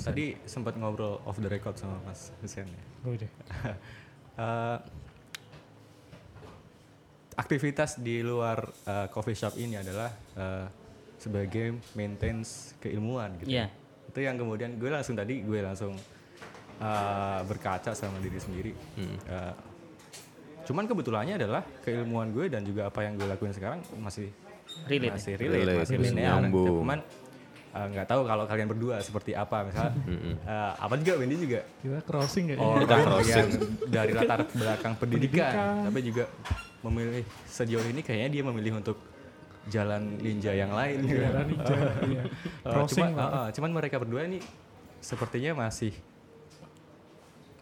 [0.02, 2.84] Tadi sempat ngobrol off the record sama Mas Hussein ya.
[3.06, 3.30] Oh, deh.
[4.36, 4.78] Eh,
[7.36, 10.68] aktivitas di luar eh, coffee shop ini adalah eh,
[11.16, 13.56] sebagai maintenance keilmuan gitu.
[13.56, 13.72] Iya.
[14.12, 15.96] Itu yang kemudian gue langsung tadi gue langsung
[16.80, 18.72] eh, berkaca sama diri sendiri.
[19.00, 19.54] Eh,
[20.68, 24.32] cuman kebetulannya adalah keilmuan gue dan juga apa yang gue lakuin sekarang masih
[24.90, 25.14] Relate.
[25.16, 26.32] masih relate, Relate, masih masih linear.
[26.44, 26.68] nyambung.
[26.84, 27.00] Cuman
[27.76, 29.94] eh, nggak tahu kalau kalian berdua seperti apa misalnya
[30.48, 32.56] eh, apa juga Wendy juga Kita crossing ya.
[32.56, 33.36] orang Kita crossing.
[33.36, 33.50] yang
[33.86, 35.54] dari latar belakang pendidikan,
[35.84, 36.26] tapi juga
[36.82, 38.98] memilih sejauh ini kayaknya dia memilih untuk
[39.66, 41.18] jalan ninja yang lain gitu.
[41.20, 41.76] Jalan ninja,
[42.12, 42.22] iya.
[42.24, 43.28] Eh, Crossing cuma- lah.
[43.28, 44.38] eh, eh, cuman mereka berdua ini
[45.00, 45.92] sepertinya masih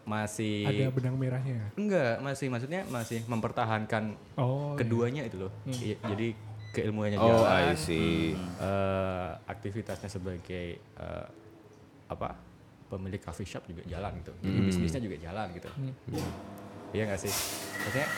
[0.04, 1.72] masih Ada benang merahnya.
[1.74, 6.28] enggak masih maksudnya masih mempertahankan Oh, keduanya itu loh Iya, jadi
[6.74, 8.34] keilmuannya Oh jalan I see.
[8.34, 11.26] eh, aktivitasnya sebagai eh,
[12.04, 12.34] apa
[12.90, 14.32] pemilik coffee shop juga jalan gitu.
[14.42, 15.70] Jadi bisnisnya juga jalan gitu.
[16.90, 17.32] Iya nggak sih?
[17.80, 18.08] Maksudnya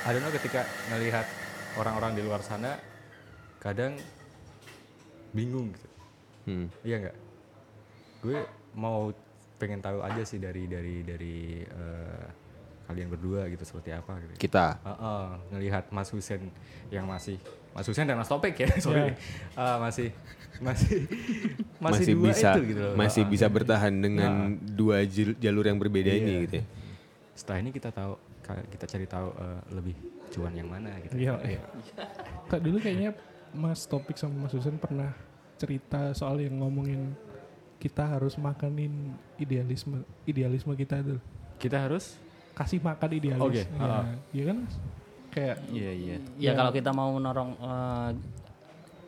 [0.00, 1.26] I don't know ketika ngelihat
[1.76, 2.78] orang-orang di luar sana
[3.58, 3.94] kadang
[5.30, 5.88] bingung gitu.
[6.48, 6.66] Hmm.
[6.82, 7.16] iya nggak?
[8.24, 8.38] Gue
[8.74, 9.12] mau
[9.60, 12.26] pengen tahu aja sih dari dari dari eh,
[12.90, 14.82] kalian berdua gitu seperti apa gitu Kita.
[14.82, 16.50] Heeh, ngelihat Mas Husen
[16.88, 17.38] yang masih
[17.70, 19.14] Mas Husen dan Mas Topik ya, sorry.
[19.54, 20.10] Eh, masih
[20.58, 21.06] masih
[21.84, 22.94] masih, Masih, dua bisa itu gitu loh.
[22.94, 23.32] masih Heeh.
[23.32, 26.18] bisa bertahan dengan dua jil- jalur yang berbeda Iya.
[26.18, 26.64] ini gitu ya.
[27.32, 28.18] Setelah ini kita tahu
[28.68, 29.94] kita cari tahu eh, lebih
[30.28, 31.14] cuan yang mana gitu.
[31.16, 31.38] Iya.
[31.46, 31.62] iya.
[32.44, 33.14] Kak dulu kayaknya
[33.50, 35.14] Mas Topik sama Mas Husen pernah
[35.54, 37.14] cerita soal yang ngomongin
[37.78, 38.92] kita harus makanin
[39.36, 41.16] idealisme idealisme kita tuh
[41.56, 42.18] Kita harus
[42.60, 43.40] kasih makan idealis.
[43.40, 44.04] Oke, Iya ah.
[44.36, 44.58] Iya kan?
[45.32, 46.16] Kayak Iya iya.
[46.36, 48.10] Ya kalau kita mau nolong eh,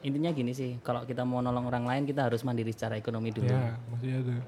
[0.08, 3.52] intinya gini sih, kalau kita mau nolong orang lain kita harus mandiri secara ekonomi dulu.
[3.52, 4.40] ya maksudnya tuh.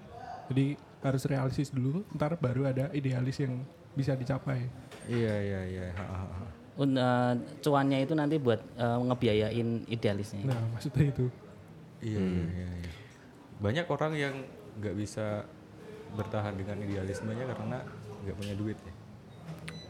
[0.49, 0.67] Jadi
[1.05, 3.61] harus realistis dulu, ntar baru ada idealis yang
[3.93, 4.65] bisa dicapai.
[5.05, 5.87] Iya iya iya.
[5.93, 6.49] Heeh, heeh.
[6.75, 10.49] Un- eh, cuannya itu nanti buat eh, ngebiayain idealisnya.
[10.49, 11.29] Nah maksudnya itu.
[12.01, 12.69] Iya iya iya.
[12.81, 12.93] iya.
[13.61, 14.35] Banyak orang yang
[14.81, 15.47] nggak bisa
[16.15, 17.79] bertahan dengan idealismenya karena
[18.23, 18.95] nggak punya duit ya.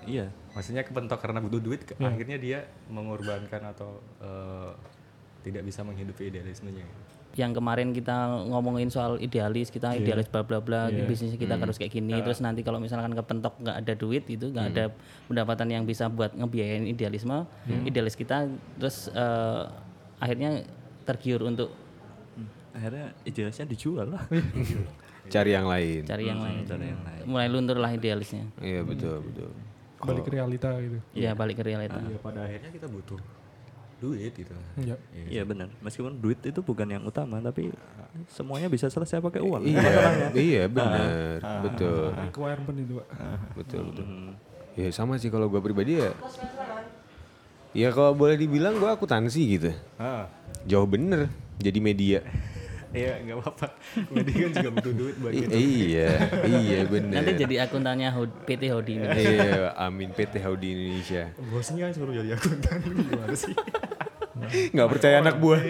[0.05, 0.27] Iya.
[0.53, 4.72] Maksudnya kepentok karena butuh duit, ke- akhirnya dia mengorbankan atau eh,
[5.43, 6.85] tidak bisa menghidupi idealismenya.
[7.35, 8.14] Yang kemarin kita
[8.47, 12.14] ngomongin soal idealis, kita idealis bla bla bla, bisnis kita harus kayak gini.
[12.22, 14.85] Terus nanti kalau misalkan kepentok nggak ada duit itu nggak ada
[15.27, 17.43] pendapatan yang bisa buat ngebiayain idealisme,
[17.83, 18.47] idealis kita
[18.79, 19.62] terus eh,
[20.16, 20.62] akhirnya
[21.03, 21.75] tergiur untuk
[22.70, 24.25] Akhirnya idealisnya dijual lah.
[25.31, 26.03] Cari yang lain.
[26.05, 26.62] cari yang lain.
[26.68, 27.22] Cari yang lain.
[27.25, 28.45] Mulai luntur lah idealisnya.
[28.61, 29.51] Iya betul betul.
[30.05, 30.99] Balik ke realita gitu.
[31.16, 31.97] Ya balik ke realita.
[31.97, 33.16] Ya pada akhirnya kita butuh
[34.05, 34.53] duit gitu.
[34.77, 34.97] Iya.
[35.16, 35.72] Iya benar.
[35.81, 37.72] Meskipun duit itu bukan yang utama, tapi
[38.29, 39.64] semuanya bisa selesai pakai uang.
[39.64, 39.81] Iya,
[40.37, 43.07] iya benar, betul, Requirement itu Pak.
[43.57, 44.07] betul, betul.
[44.77, 46.12] Ya sama sih kalau gue pribadi ya.
[47.75, 49.70] Ya kalau boleh dibilang gue akuntansi gitu.
[49.99, 50.29] Ah,
[50.68, 52.20] Jauh bener jadi media.
[52.95, 53.66] Iya nggak apa-apa.
[54.09, 55.51] Media kan juga butuh duit buat I- gitu.
[55.53, 56.11] iya,
[56.45, 57.18] iya bener.
[57.18, 58.09] Nanti jadi akuntannya
[58.45, 59.07] PT Hodi ini.
[59.11, 61.22] Iya, amin PT Howdy Indonesia.
[61.45, 63.55] Bosnya suruh jadi akuntan gimana sih?
[64.70, 65.61] Nggak percaya anak buah,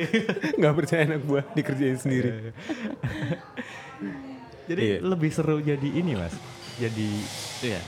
[0.55, 2.53] nggak percaya anak buah dikerjain sendiri.
[4.65, 4.99] Jadi Iya.
[5.01, 6.33] lebih seru jadi ini mas.
[6.75, 7.09] Jadi
[7.63, 7.81] Iya.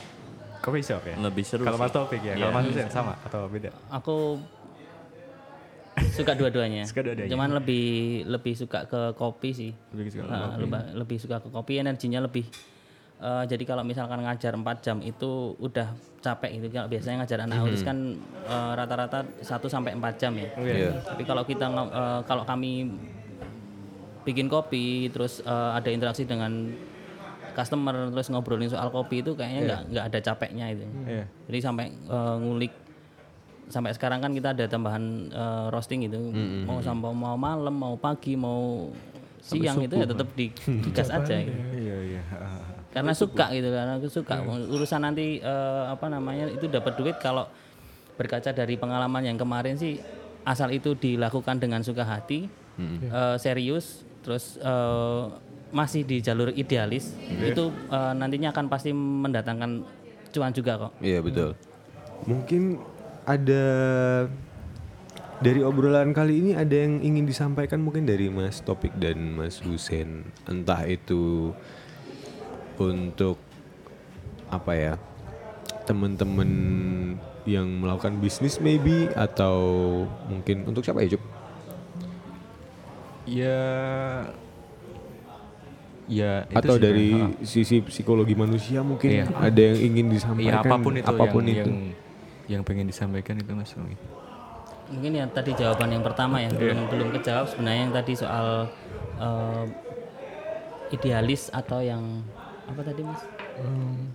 [0.60, 1.16] coffee shop ya.
[1.16, 1.78] Lebih seru Kalau.
[1.78, 2.54] Mas Taufik ya, kalau Iya.
[2.54, 3.72] Mas Hussein sama atau beda?
[3.88, 4.40] Aku
[6.12, 6.84] suka dua-duanya.
[6.84, 7.30] Suka dua-duanya.
[7.32, 7.86] Cuman lebih
[8.24, 9.72] lebih suka ke kopi sih.
[9.92, 12.44] Lebih suka ke Nah, lebih, lebih suka ke kopi, energinya lebih.
[13.16, 15.88] eh, jadi kalau misalkan ngajar 4 jam itu udah
[16.20, 16.66] capek itu.
[16.68, 17.96] Kalau biasanya ngajar anak autis kan
[18.44, 20.50] eh, rata-rata 1 sampai 4 jam ya.
[20.52, 20.90] Iya.
[21.00, 22.92] Tapi kalau kita eh, kalau kami
[24.20, 26.76] bikin kopi terus eh, ada interaksi dengan
[27.56, 30.84] customer terus ngobrolin soal kopi itu kayaknya nggak nggak ada capeknya itu.
[31.08, 31.24] Iya.
[31.48, 32.72] Jadi sampai eh, ngulik
[33.66, 36.18] sampai sekarang kan kita ada tambahan eh, roasting gitu.
[36.66, 38.90] Mau sampai mau malam, mau pagi, mau
[39.42, 40.50] siang itu ya tetap di
[40.84, 41.34] digas aja.
[41.38, 41.60] gitu.
[41.74, 42.22] Iya iya.
[42.90, 44.40] Karena suka gitu karena aku suka
[44.72, 47.44] urusan nanti eh, apa namanya itu dapat duit kalau
[48.16, 50.00] berkaca dari pengalaman yang kemarin sih
[50.46, 52.48] asal itu dilakukan dengan suka hati,
[52.78, 55.24] eh, serius, terus eh,
[55.74, 57.12] masih di jalur idealis
[57.42, 59.84] itu eh, nantinya akan pasti mendatangkan
[60.32, 60.92] cuan juga kok.
[61.02, 61.52] Iya betul.
[62.24, 62.80] Mungkin
[63.26, 63.64] ada
[65.36, 70.30] dari obrolan kali ini ada yang ingin disampaikan mungkin dari Mas Topik dan Mas Husen.
[70.48, 71.52] Entah itu
[72.78, 73.36] untuk
[74.48, 74.94] apa ya
[75.84, 76.50] teman-teman
[77.44, 79.58] yang melakukan bisnis maybe atau
[80.30, 81.22] mungkin untuk siapa ya Cup?
[83.26, 83.60] Ya
[86.06, 87.10] ya itu atau dari
[87.42, 89.26] sisi psikologi manusia mungkin Iya.
[89.34, 91.70] ada yang ingin disampaikan apa pun itu apa pun yang, itu.
[91.74, 92.05] yang
[92.46, 93.96] yang pengen disampaikan itu Mas Romi.
[94.86, 98.70] Mungkin ya tadi jawaban yang pertama ya belum belum kejawab sebenarnya yang tadi soal
[99.18, 99.64] eh,
[100.94, 102.22] idealis atau yang
[102.66, 103.18] apa tadi mas?
[103.58, 104.14] Hmm,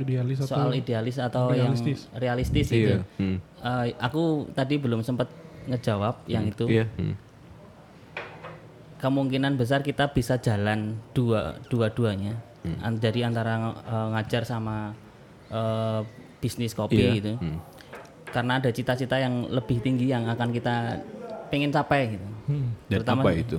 [0.00, 2.08] idealis atau Soal idealis atau realistis?
[2.08, 2.96] yang realistis itu.
[3.20, 3.36] Hmm.
[3.60, 5.28] Eh, aku tadi belum sempat
[5.68, 6.64] ngejawab yang itu.
[6.64, 6.88] Iya.
[8.96, 12.38] Kemungkinan besar kita bisa jalan dua dua-duanya.
[12.80, 14.94] An- Dari antara eh, ngajar sama
[15.50, 16.00] eh,
[16.42, 17.12] bisnis kopi Iya.
[17.14, 17.32] gitu.
[18.26, 20.98] Karena ada cita-cita yang lebih tinggi yang akan kita
[21.46, 22.26] pengen capai gitu.
[22.90, 23.58] Dan Terutama- apa itu?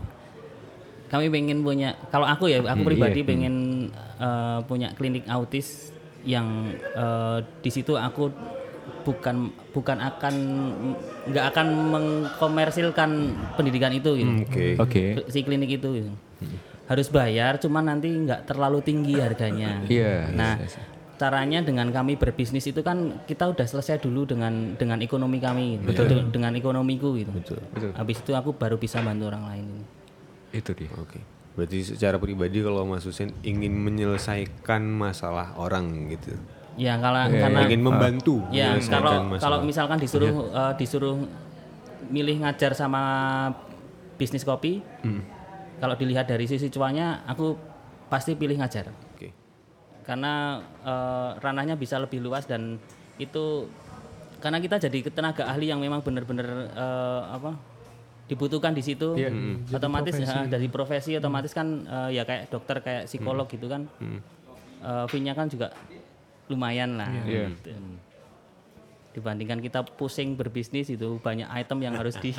[1.08, 3.28] kami pengen punya kalau aku ya aku pribadi iya.
[3.28, 3.56] pengen
[4.18, 5.94] eh, punya klinik autis
[6.26, 8.34] yang eh, di situ aku
[9.06, 10.36] bukan bukan akan
[11.30, 13.10] nggak akan mengkomersilkan
[13.54, 14.26] pendidikan itu gitu.
[14.26, 14.68] Hmm, Oke.
[14.80, 15.04] Oke.
[15.30, 16.12] si klinik itu gitu.
[16.84, 20.34] harus bayar cuman nanti nggak terlalu tinggi harganya Iya.
[20.34, 20.60] nah
[21.24, 26.04] caranya dengan kami berbisnis itu kan kita udah selesai dulu dengan dengan ekonomi kami gitu.
[26.04, 27.64] Dengan- dengan ekonomiku gitu Betul.
[27.96, 29.68] habis itu aku baru bisa bantu orang lain
[30.52, 30.92] Itu dia.
[30.96, 31.24] Oke.
[31.54, 36.36] Berarti secara pribadi kalau Mas Husen ingin menyelesaikan masalah orang gitu.
[36.76, 39.40] ya kalau karena ingin membantu Ya, menyelesaikan kalau masalah.
[39.40, 41.16] kalau misalkan disuruh eh, disuruh
[42.06, 43.02] milih ngajar sama
[44.14, 44.84] bisnis kopi,
[45.78, 47.56] kalau dilihat dari sisi cuannya, aku
[48.08, 48.92] pasti pilih ngajar.
[50.04, 52.78] Karena eh, ranahnya bisa lebih luas dan
[53.16, 53.72] itu
[54.40, 57.56] karena kita jadi tenaga ahli yang memang benar-benar eh, apa
[58.24, 59.16] dibutuhkan di situ,
[59.72, 63.88] otomatis ya, dari profesi otomatis kan eh, ya kayak dokter kayak psikolog gitu kan,
[64.84, 65.72] eh, fee-nya kan juga
[66.48, 67.08] lumayan lah.
[67.56, 67.72] gitu
[69.14, 72.34] dibandingkan kita pusing berbisnis itu banyak item yang harus di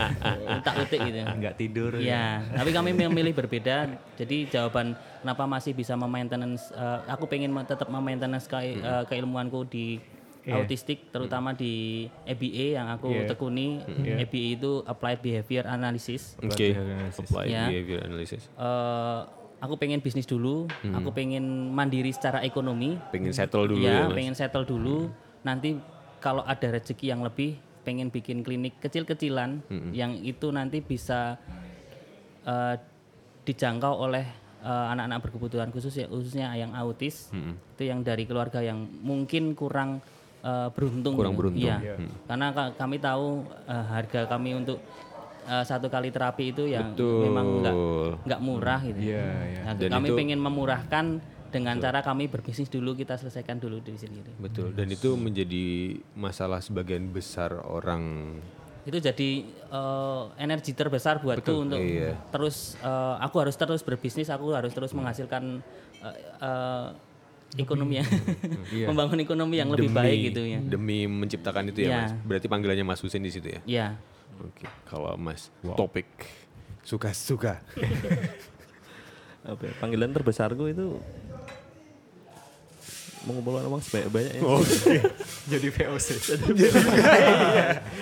[0.62, 1.18] utak utik gitu.
[1.26, 1.90] Nggak tidur.
[1.98, 2.40] ya.
[2.54, 3.90] tapi kami memilih berbeda.
[4.14, 9.98] Jadi jawaban kenapa masih bisa memaintenance eh, aku pengen tetap memaintenance ke, eh, keilmuanku di
[10.50, 13.82] autistik terutama di ABA yang aku tekuni.
[14.16, 16.38] ABA itu Applied Behavior Analysis.
[16.40, 16.72] Oke.
[16.72, 17.64] Behavior Apply Ya.
[17.68, 18.48] behavior analysis.
[18.54, 19.20] Eh,
[19.60, 20.70] aku pengen bisnis dulu.
[20.94, 22.96] Aku pengen mandiri secara ekonomi.
[23.10, 24.16] Pengen settle dulu ya, ya, Mas.
[24.16, 25.10] pengen settle dulu.
[25.40, 25.76] Nanti
[26.20, 31.40] kalau ada rezeki yang lebih, pengen bikin klinik kecil-kecilan yang itu nanti bisa
[32.44, 32.76] eh,
[33.42, 34.24] dijangkau oleh
[34.60, 37.32] eh, anak-anak berkebutuhan khusus ya, khususnya yang autis.
[37.74, 40.04] Itu yang dari keluarga yang mungkin kurang
[40.40, 41.16] eh, beruntung.
[41.16, 41.40] Kurang gitu.
[41.40, 41.64] beruntung.
[41.64, 41.96] Iya.
[42.28, 43.26] Karena ka- kami tahu
[43.66, 44.78] eh, harga kami untuk
[45.44, 47.74] eh, satu kali terapi itu yang memang nggak
[48.28, 49.00] nggak murah gitu.
[49.00, 49.60] Iya, iya.
[49.64, 51.06] Nah, Dan kami itu- pengen memurahkan
[51.50, 54.30] dengan cara kami berbisnis dulu kita selesaikan dulu di sendiri.
[54.38, 54.70] Betul.
[54.72, 55.66] Dan itu menjadi
[56.14, 58.34] masalah sebagian besar orang.
[58.86, 62.16] Itu jadi eh, energi terbesar buatku untuk Iya.
[62.30, 65.60] terus eh, aku harus terus berbisnis, aku harus terus menghasilkan
[66.00, 66.88] eh, eh,
[67.58, 68.08] ekonomi yang
[68.88, 70.62] membangun ekonomi yang lebih baik gitu ya.
[70.62, 71.98] Demi menciptakan itu ya, Iya.
[72.00, 72.12] Mas.
[72.24, 73.60] Berarti panggilannya Mas Husen di situ ya.
[73.66, 73.88] Ya,
[74.40, 74.64] Oke.
[74.86, 76.06] Kalau Mas Topik
[76.80, 77.60] suka-suka.
[79.40, 81.00] apa ya, panggilan terbesarku itu
[83.20, 84.40] mengumpulkan uang sebanyak-banyaknya.
[85.52, 86.08] Jadi VOC.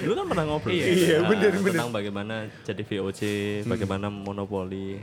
[0.01, 0.73] Dulu kan pernah ngobrol.
[0.73, 3.21] Iya, benar Tentang bagaimana jadi VOC,
[3.67, 5.03] bagaimana monopoli.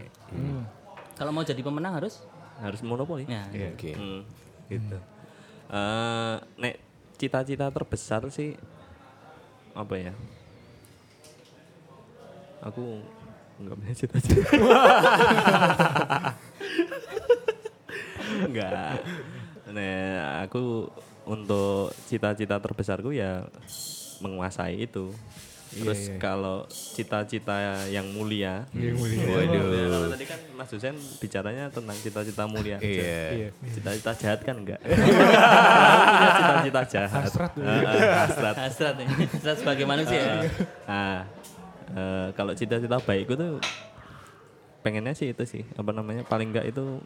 [1.16, 2.24] kalau mau jadi pemenang harus
[2.56, 3.28] Harus monopoli.
[3.28, 3.44] ya.
[3.74, 3.92] Oke.
[3.92, 4.24] Hmm,
[4.68, 4.98] gitu.
[5.66, 6.76] Eh, nek
[7.16, 8.56] cita-cita terbesar sih
[9.72, 10.14] apa ya?
[12.62, 13.04] Aku
[13.58, 14.48] nggak punya cita-cita.
[18.42, 19.00] Enggak.
[19.76, 20.88] Nah, aku
[21.28, 23.44] untuk cita-cita terbesarku ya
[24.24, 25.12] menguasai itu.
[25.76, 28.64] Terus kalau cita-cita yang mulia.
[28.72, 29.26] Yang mulia.
[29.28, 29.66] Waduh.
[29.68, 32.80] Ya, kalau tadi kan Mas Husen bicaranya tentang cita-cita mulia.
[32.80, 33.52] Iya.
[33.76, 34.80] Cita-cita jahat kan enggak?
[36.40, 37.28] cita-cita jahat.
[37.28, 37.52] Hasrat.
[37.60, 38.56] Ah, ah, hasrat.
[38.56, 39.08] Hasrat ya.
[39.36, 40.48] Hasrat sebagai manusia.
[40.88, 41.28] Nah,
[41.92, 43.60] eh, kalau cita-cita baikku tuh
[44.80, 47.04] pengennya sih itu sih apa namanya paling enggak itu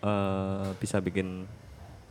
[0.00, 1.44] eh, bisa bikin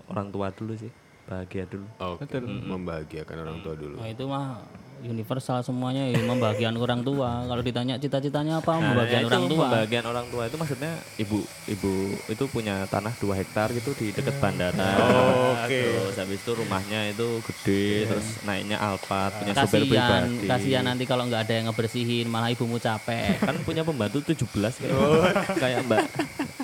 [0.10, 0.92] orang tua dulu sih
[1.30, 1.88] bahagia dulu.
[2.02, 2.38] Oke.
[2.42, 3.96] Membahagiakan orang tua dulu.
[4.02, 4.60] Nah, itu mah
[5.02, 7.42] universal semuanya ya, membahagiakan orang tua.
[7.50, 9.66] Kalau ditanya cita-citanya apa, Nah, membahagikan ya itu orang tua.
[9.66, 11.92] Membahagian orang tua itu maksudnya ibu ibu
[12.30, 14.78] itu punya tanah 2 hektar gitu di dekat bandara.
[15.58, 15.82] Oke.
[15.90, 20.48] Terus habis itu rumahnya itu gede, terus naiknya Alphard, punya sopir Kasihan, pribadi.
[20.52, 23.40] kasihan nanti kalau nggak ada yang ngebersihin, malah ibumu capek.
[23.48, 24.46] Kan punya pembantu 17
[24.86, 24.94] kayak,
[25.64, 26.06] kayak Mbak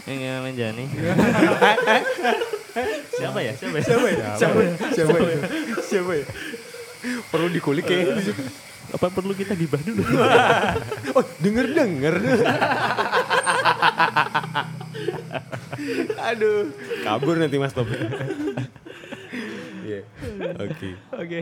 [0.07, 0.85] ini Menjani.
[3.11, 3.53] Siapa ya?
[3.53, 3.83] Siapa ya?
[3.83, 4.25] Siapa ya?
[4.35, 4.71] Siapa ya?
[4.91, 5.37] Siapa ya?
[5.81, 6.25] Siapa ya?
[7.27, 7.99] Perlu dikulik ya.
[8.87, 9.99] Apa perlu kita gibah dulu?
[11.11, 12.15] Oh, denger denger.
[16.25, 16.71] Aduh,
[17.03, 17.87] kabur nanti Mas Top.
[19.83, 20.01] Iya.
[20.59, 20.89] Oke.
[21.13, 21.39] Oke.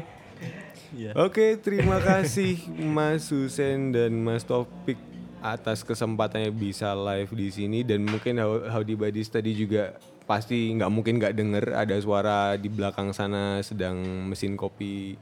[1.14, 4.98] Oke, terima kasih Mas Husen dan Mas Topik
[5.40, 9.94] atas kesempatannya bisa live di sini dan mungkin How- Howdy Buddies tadi juga
[10.26, 15.14] pasti nggak mungkin nggak denger ada suara di belakang sana sedang mesin kopi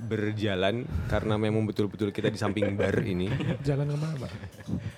[0.00, 3.28] berjalan karena memang betul-betul kita di samping bar ini
[3.68, 4.30] Jalan ke mana pak?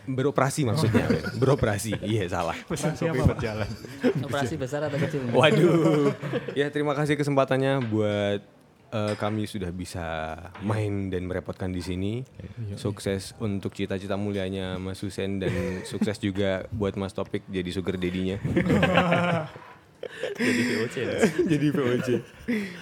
[0.07, 1.11] beroperasi maksudnya
[1.43, 2.55] beroperasi iya salah
[2.99, 3.67] Siapa pak?
[4.23, 5.27] Operasi besar atau kecil?
[5.35, 6.15] Waduh.
[6.55, 8.62] ya terima kasih kesempatannya buat
[8.93, 12.23] eh, kami sudah bisa main dan merepotkan di sini.
[12.77, 15.53] Sukses untuk cita-cita mulianya Mas Husen dan
[15.91, 18.39] sukses juga buat Mas Topik jadi sugar daddy-nya.
[20.37, 20.97] Jadi VOC.
[21.53, 22.09] jadi VOC.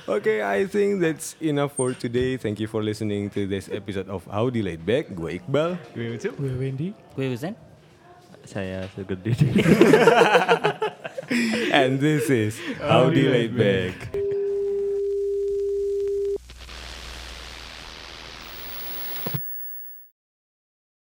[0.09, 2.37] Oke, I think that's enough for today.
[2.37, 5.12] Thank you for listening to this episode of Howdy Laid Back.
[5.12, 5.77] Gue Iqbal.
[5.93, 6.16] Gue
[6.57, 6.97] Wendy.
[7.16, 7.55] Gue Husen.
[8.49, 9.53] Saya Sugar Daddy.
[11.77, 14.40] And this is Howdy Laid Back.